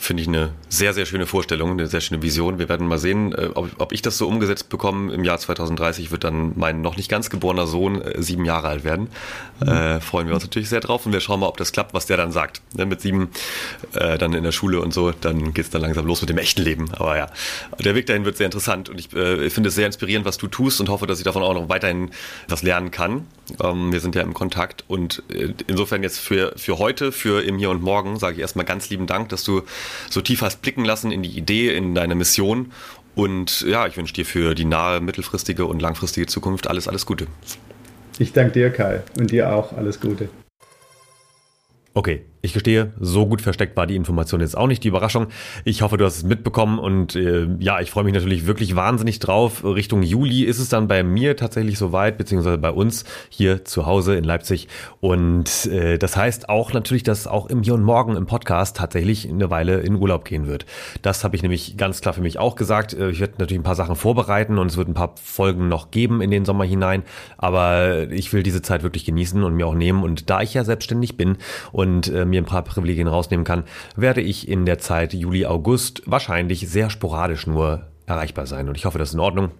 Finde 0.00 0.22
ich 0.22 0.28
eine 0.28 0.52
sehr, 0.70 0.94
sehr 0.94 1.04
schöne 1.04 1.26
Vorstellung, 1.26 1.72
eine 1.72 1.86
sehr 1.86 2.00
schöne 2.00 2.22
Vision. 2.22 2.58
Wir 2.58 2.70
werden 2.70 2.88
mal 2.88 2.98
sehen, 2.98 3.34
äh, 3.34 3.50
ob, 3.54 3.68
ob 3.76 3.92
ich 3.92 4.00
das 4.00 4.16
so 4.16 4.26
umgesetzt 4.26 4.70
bekomme. 4.70 5.12
Im 5.12 5.24
Jahr 5.24 5.36
2030 5.36 6.10
wird 6.10 6.24
dann 6.24 6.52
mein 6.56 6.80
noch 6.80 6.96
nicht 6.96 7.10
ganz 7.10 7.28
geborener 7.28 7.66
Sohn 7.66 8.00
äh, 8.00 8.22
sieben 8.22 8.46
Jahre 8.46 8.68
alt 8.68 8.82
werden. 8.82 9.08
Mhm. 9.60 9.68
Äh, 9.68 10.00
freuen 10.00 10.26
wir 10.26 10.32
uns 10.34 10.42
natürlich 10.42 10.70
sehr 10.70 10.80
drauf 10.80 11.04
und 11.04 11.12
wir 11.12 11.20
schauen 11.20 11.40
mal, 11.40 11.48
ob 11.48 11.58
das 11.58 11.72
klappt, 11.72 11.92
was 11.92 12.06
der 12.06 12.16
dann 12.16 12.32
sagt. 12.32 12.62
Ja, 12.78 12.86
mit 12.86 13.02
sieben 13.02 13.28
äh, 13.92 14.16
dann 14.16 14.32
in 14.32 14.42
der 14.42 14.52
Schule 14.52 14.80
und 14.80 14.94
so, 14.94 15.10
dann 15.10 15.52
geht 15.52 15.66
es 15.66 15.70
dann 15.70 15.82
langsam 15.82 16.06
los 16.06 16.22
mit 16.22 16.30
dem 16.30 16.38
echten 16.38 16.62
Leben. 16.62 16.90
Aber 16.94 17.18
ja, 17.18 17.26
der 17.78 17.94
Weg 17.94 18.06
dahin 18.06 18.24
wird 18.24 18.38
sehr 18.38 18.46
interessant 18.46 18.88
und 18.88 18.98
ich 18.98 19.12
äh, 19.12 19.50
finde 19.50 19.68
es 19.68 19.74
sehr 19.74 19.84
inspirierend, 19.84 20.24
was 20.24 20.38
du 20.38 20.46
tust 20.46 20.80
und 20.80 20.88
hoffe, 20.88 21.06
dass 21.06 21.18
ich 21.18 21.24
davon 21.24 21.42
auch 21.42 21.52
noch 21.52 21.68
weiterhin 21.68 22.10
was 22.48 22.62
lernen 22.62 22.90
kann. 22.90 23.26
Ähm, 23.62 23.92
wir 23.92 24.00
sind 24.00 24.14
ja 24.14 24.22
im 24.22 24.32
Kontakt 24.32 24.84
und 24.88 25.22
insofern 25.66 26.02
jetzt 26.02 26.20
für, 26.20 26.54
für 26.56 26.78
heute, 26.78 27.12
für 27.12 27.44
im 27.44 27.58
Hier 27.58 27.68
und 27.68 27.82
Morgen, 27.82 28.18
sage 28.18 28.36
ich 28.36 28.40
erstmal 28.40 28.64
ganz 28.64 28.88
lieben 28.88 29.06
Dank, 29.06 29.28
dass 29.28 29.44
du 29.44 29.62
so 30.08 30.20
tief 30.20 30.42
hast 30.42 30.62
blicken 30.62 30.84
lassen 30.84 31.10
in 31.12 31.22
die 31.22 31.36
Idee, 31.36 31.74
in 31.74 31.94
deine 31.94 32.14
Mission. 32.14 32.72
Und 33.14 33.62
ja, 33.62 33.86
ich 33.86 33.96
wünsche 33.96 34.14
dir 34.14 34.24
für 34.24 34.54
die 34.54 34.64
nahe, 34.64 35.00
mittelfristige 35.00 35.66
und 35.66 35.82
langfristige 35.82 36.26
Zukunft 36.26 36.68
alles, 36.68 36.88
alles 36.88 37.06
Gute. 37.06 37.26
Ich 38.18 38.32
danke 38.32 38.52
dir, 38.52 38.70
Kai, 38.70 39.02
und 39.18 39.30
dir 39.30 39.52
auch 39.52 39.72
alles 39.72 40.00
Gute. 40.00 40.28
Okay, 41.94 42.22
Ich 42.42 42.54
gestehe, 42.54 42.92
so 42.98 43.26
gut 43.26 43.42
versteckt 43.42 43.76
war 43.76 43.86
die 43.86 43.96
Information 43.96 44.40
jetzt 44.40 44.56
auch 44.56 44.66
nicht, 44.66 44.82
die 44.82 44.88
Überraschung. 44.88 45.26
Ich 45.64 45.82
hoffe, 45.82 45.98
du 45.98 46.06
hast 46.06 46.16
es 46.16 46.22
mitbekommen 46.22 46.78
und 46.78 47.14
äh, 47.14 47.46
ja, 47.58 47.80
ich 47.80 47.90
freue 47.90 48.04
mich 48.04 48.14
natürlich 48.14 48.46
wirklich 48.46 48.74
wahnsinnig 48.74 49.18
drauf. 49.18 49.62
Richtung 49.62 50.02
Juli 50.02 50.44
ist 50.44 50.58
es 50.58 50.70
dann 50.70 50.88
bei 50.88 51.02
mir 51.02 51.36
tatsächlich 51.36 51.76
soweit, 51.76 52.16
beziehungsweise 52.16 52.56
bei 52.56 52.70
uns 52.70 53.04
hier 53.28 53.66
zu 53.66 53.84
Hause 53.84 54.16
in 54.16 54.24
Leipzig. 54.24 54.68
Und 55.00 55.66
äh, 55.66 55.98
das 55.98 56.16
heißt 56.16 56.48
auch 56.48 56.72
natürlich, 56.72 57.02
dass 57.02 57.26
auch 57.26 57.46
im 57.46 57.62
Hier 57.62 57.74
und 57.74 57.82
Morgen 57.82 58.16
im 58.16 58.24
Podcast 58.24 58.78
tatsächlich 58.78 59.28
eine 59.28 59.50
Weile 59.50 59.80
in 59.80 59.96
Urlaub 59.96 60.24
gehen 60.24 60.46
wird. 60.46 60.64
Das 61.02 61.24
habe 61.24 61.36
ich 61.36 61.42
nämlich 61.42 61.76
ganz 61.76 62.00
klar 62.00 62.14
für 62.14 62.22
mich 62.22 62.38
auch 62.38 62.56
gesagt. 62.56 62.94
Äh, 62.94 63.10
ich 63.10 63.20
werde 63.20 63.34
natürlich 63.36 63.60
ein 63.60 63.64
paar 63.64 63.74
Sachen 63.74 63.96
vorbereiten 63.96 64.56
und 64.56 64.68
es 64.68 64.78
wird 64.78 64.88
ein 64.88 64.94
paar 64.94 65.14
Folgen 65.22 65.68
noch 65.68 65.90
geben 65.90 66.22
in 66.22 66.30
den 66.30 66.46
Sommer 66.46 66.64
hinein. 66.64 67.02
Aber 67.36 68.10
ich 68.10 68.32
will 68.32 68.42
diese 68.42 68.62
Zeit 68.62 68.82
wirklich 68.82 69.04
genießen 69.04 69.44
und 69.44 69.54
mir 69.56 69.66
auch 69.66 69.74
nehmen. 69.74 70.02
Und 70.02 70.30
da 70.30 70.40
ich 70.40 70.54
ja 70.54 70.64
selbstständig 70.64 71.18
bin 71.18 71.36
und 71.72 72.08
äh, 72.08 72.29
mir 72.30 72.40
ein 72.40 72.46
paar 72.46 72.62
Privilegien 72.62 73.08
rausnehmen 73.08 73.44
kann, 73.44 73.64
werde 73.96 74.20
ich 74.20 74.48
in 74.48 74.66
der 74.66 74.78
Zeit 74.78 75.12
Juli, 75.12 75.46
August 75.46 76.02
wahrscheinlich 76.06 76.68
sehr 76.68 76.90
sporadisch 76.90 77.46
nur 77.46 77.86
erreichbar 78.06 78.46
sein. 78.46 78.68
Und 78.68 78.76
ich 78.76 78.84
hoffe, 78.84 78.98
das 78.98 79.10
ist 79.10 79.14
in 79.14 79.20
Ordnung. 79.20 79.50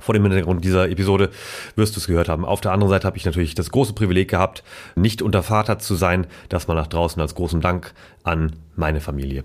Vor 0.00 0.12
dem 0.12 0.22
Hintergrund 0.22 0.64
dieser 0.64 0.88
Episode 0.90 1.30
wirst 1.74 1.96
du 1.96 2.00
es 2.00 2.06
gehört 2.06 2.28
haben. 2.28 2.44
Auf 2.44 2.60
der 2.60 2.72
anderen 2.72 2.90
Seite 2.90 3.06
habe 3.06 3.16
ich 3.16 3.24
natürlich 3.24 3.54
das 3.54 3.70
große 3.70 3.94
Privileg 3.94 4.28
gehabt, 4.28 4.62
nicht 4.94 5.22
unter 5.22 5.42
Vater 5.42 5.78
zu 5.78 5.94
sein. 5.94 6.26
Das 6.48 6.68
mal 6.68 6.74
nach 6.74 6.86
draußen 6.86 7.20
als 7.20 7.34
großen 7.34 7.60
Dank 7.60 7.94
an 8.22 8.56
meine 8.76 9.00
Familie. 9.00 9.44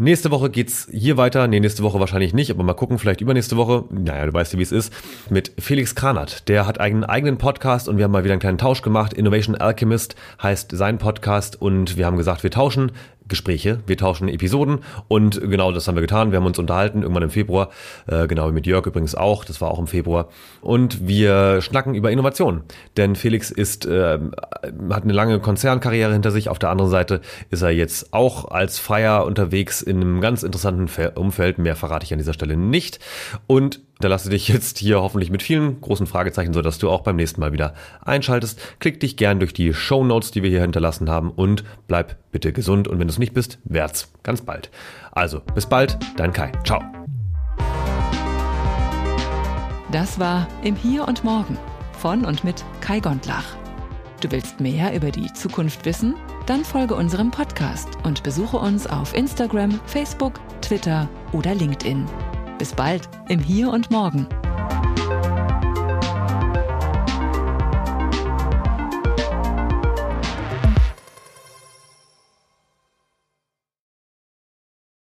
Nächste 0.00 0.30
Woche 0.30 0.48
geht's 0.48 0.88
hier 0.90 1.18
weiter. 1.18 1.46
Nee, 1.46 1.60
nächste 1.60 1.82
Woche 1.82 2.00
wahrscheinlich 2.00 2.32
nicht, 2.32 2.50
aber 2.50 2.62
mal 2.62 2.72
gucken, 2.72 2.98
vielleicht 2.98 3.20
übernächste 3.20 3.58
Woche. 3.58 3.84
Naja, 3.90 4.24
du 4.24 4.32
weißt 4.32 4.54
ja, 4.54 4.58
wie 4.58 4.62
es 4.62 4.72
ist. 4.72 4.90
Mit 5.28 5.52
Felix 5.58 5.94
Kranert. 5.94 6.48
Der 6.48 6.66
hat 6.66 6.80
einen 6.80 7.04
eigenen 7.04 7.36
Podcast 7.36 7.86
und 7.86 7.98
wir 7.98 8.04
haben 8.04 8.10
mal 8.10 8.24
wieder 8.24 8.32
einen 8.32 8.40
kleinen 8.40 8.56
Tausch 8.56 8.80
gemacht. 8.80 9.12
Innovation 9.12 9.56
Alchemist 9.56 10.16
heißt 10.42 10.74
sein 10.74 10.96
Podcast 10.96 11.60
und 11.60 11.98
wir 11.98 12.06
haben 12.06 12.16
gesagt, 12.16 12.42
wir 12.42 12.50
tauschen. 12.50 12.92
Gespräche, 13.30 13.80
wir 13.86 13.96
tauschen 13.96 14.28
Episoden 14.28 14.80
und 15.08 15.40
genau 15.40 15.72
das 15.72 15.88
haben 15.88 15.94
wir 15.94 16.02
getan. 16.02 16.32
Wir 16.32 16.38
haben 16.38 16.46
uns 16.46 16.58
unterhalten, 16.58 17.00
irgendwann 17.02 17.22
im 17.22 17.30
Februar, 17.30 17.70
äh, 18.06 18.26
genau 18.26 18.48
wie 18.48 18.52
mit 18.52 18.66
Jörg 18.66 18.86
übrigens 18.86 19.14
auch, 19.14 19.46
das 19.46 19.62
war 19.62 19.70
auch 19.70 19.78
im 19.78 19.86
Februar. 19.86 20.28
Und 20.60 21.08
wir 21.08 21.62
schnacken 21.62 21.94
über 21.94 22.10
Innovation. 22.10 22.62
Denn 22.98 23.16
Felix 23.16 23.50
ist, 23.50 23.86
äh, 23.86 24.18
hat 24.90 25.04
eine 25.04 25.12
lange 25.12 25.40
Konzernkarriere 25.40 26.12
hinter 26.12 26.30
sich. 26.30 26.50
Auf 26.50 26.58
der 26.58 26.68
anderen 26.68 26.90
Seite 26.90 27.22
ist 27.48 27.62
er 27.62 27.70
jetzt 27.70 28.12
auch 28.12 28.50
als 28.50 28.78
Freier 28.78 29.24
unterwegs 29.24 29.80
in 29.80 30.00
einem 30.00 30.20
ganz 30.20 30.42
interessanten 30.42 30.90
Umfeld. 31.14 31.58
Mehr 31.58 31.76
verrate 31.76 32.04
ich 32.04 32.12
an 32.12 32.18
dieser 32.18 32.34
Stelle 32.34 32.56
nicht. 32.56 32.98
Und 33.46 33.80
da 34.00 34.08
lasse 34.08 34.30
dich 34.30 34.48
jetzt 34.48 34.78
hier 34.78 35.00
hoffentlich 35.00 35.30
mit 35.30 35.42
vielen 35.42 35.80
großen 35.80 36.06
Fragezeichen, 36.06 36.52
so 36.54 36.62
dass 36.62 36.78
du 36.78 36.90
auch 36.90 37.02
beim 37.02 37.16
nächsten 37.16 37.40
Mal 37.40 37.52
wieder 37.52 37.74
einschaltest. 38.02 38.58
Klick 38.80 38.98
dich 39.00 39.16
gern 39.16 39.38
durch 39.38 39.52
die 39.52 39.74
Show 39.74 40.04
Notes, 40.04 40.30
die 40.30 40.42
wir 40.42 40.50
hier 40.50 40.62
hinterlassen 40.62 41.10
haben 41.10 41.30
und 41.30 41.64
bleib 41.86 42.16
bitte 42.32 42.52
gesund 42.52 42.88
und 42.88 42.98
wenn 42.98 43.06
du 43.06 43.12
es 43.12 43.18
nicht 43.18 43.34
bist, 43.34 43.58
werd's 43.64 44.12
ganz 44.22 44.40
bald. 44.40 44.70
Also, 45.12 45.40
bis 45.54 45.66
bald, 45.66 45.98
dein 46.16 46.32
Kai. 46.32 46.50
Ciao. 46.64 46.82
Das 49.92 50.18
war 50.18 50.48
Im 50.62 50.76
Hier 50.76 51.06
und 51.06 51.24
Morgen 51.24 51.58
von 51.98 52.24
und 52.24 52.42
mit 52.44 52.64
Kai 52.80 53.00
Gondlach. 53.00 53.56
Du 54.20 54.30
willst 54.30 54.60
mehr 54.60 54.94
über 54.94 55.10
die 55.10 55.32
Zukunft 55.32 55.84
wissen? 55.84 56.14
Dann 56.46 56.64
folge 56.64 56.94
unserem 56.94 57.30
Podcast 57.30 57.88
und 58.04 58.22
besuche 58.22 58.56
uns 58.56 58.86
auf 58.86 59.14
Instagram, 59.14 59.78
Facebook, 59.86 60.40
Twitter 60.62 61.08
oder 61.32 61.54
LinkedIn. 61.54 62.06
Bis 62.60 62.74
bald 62.74 63.08
im 63.30 63.40
Hier 63.40 63.70
und 63.72 63.90
Morgen. 63.90 64.26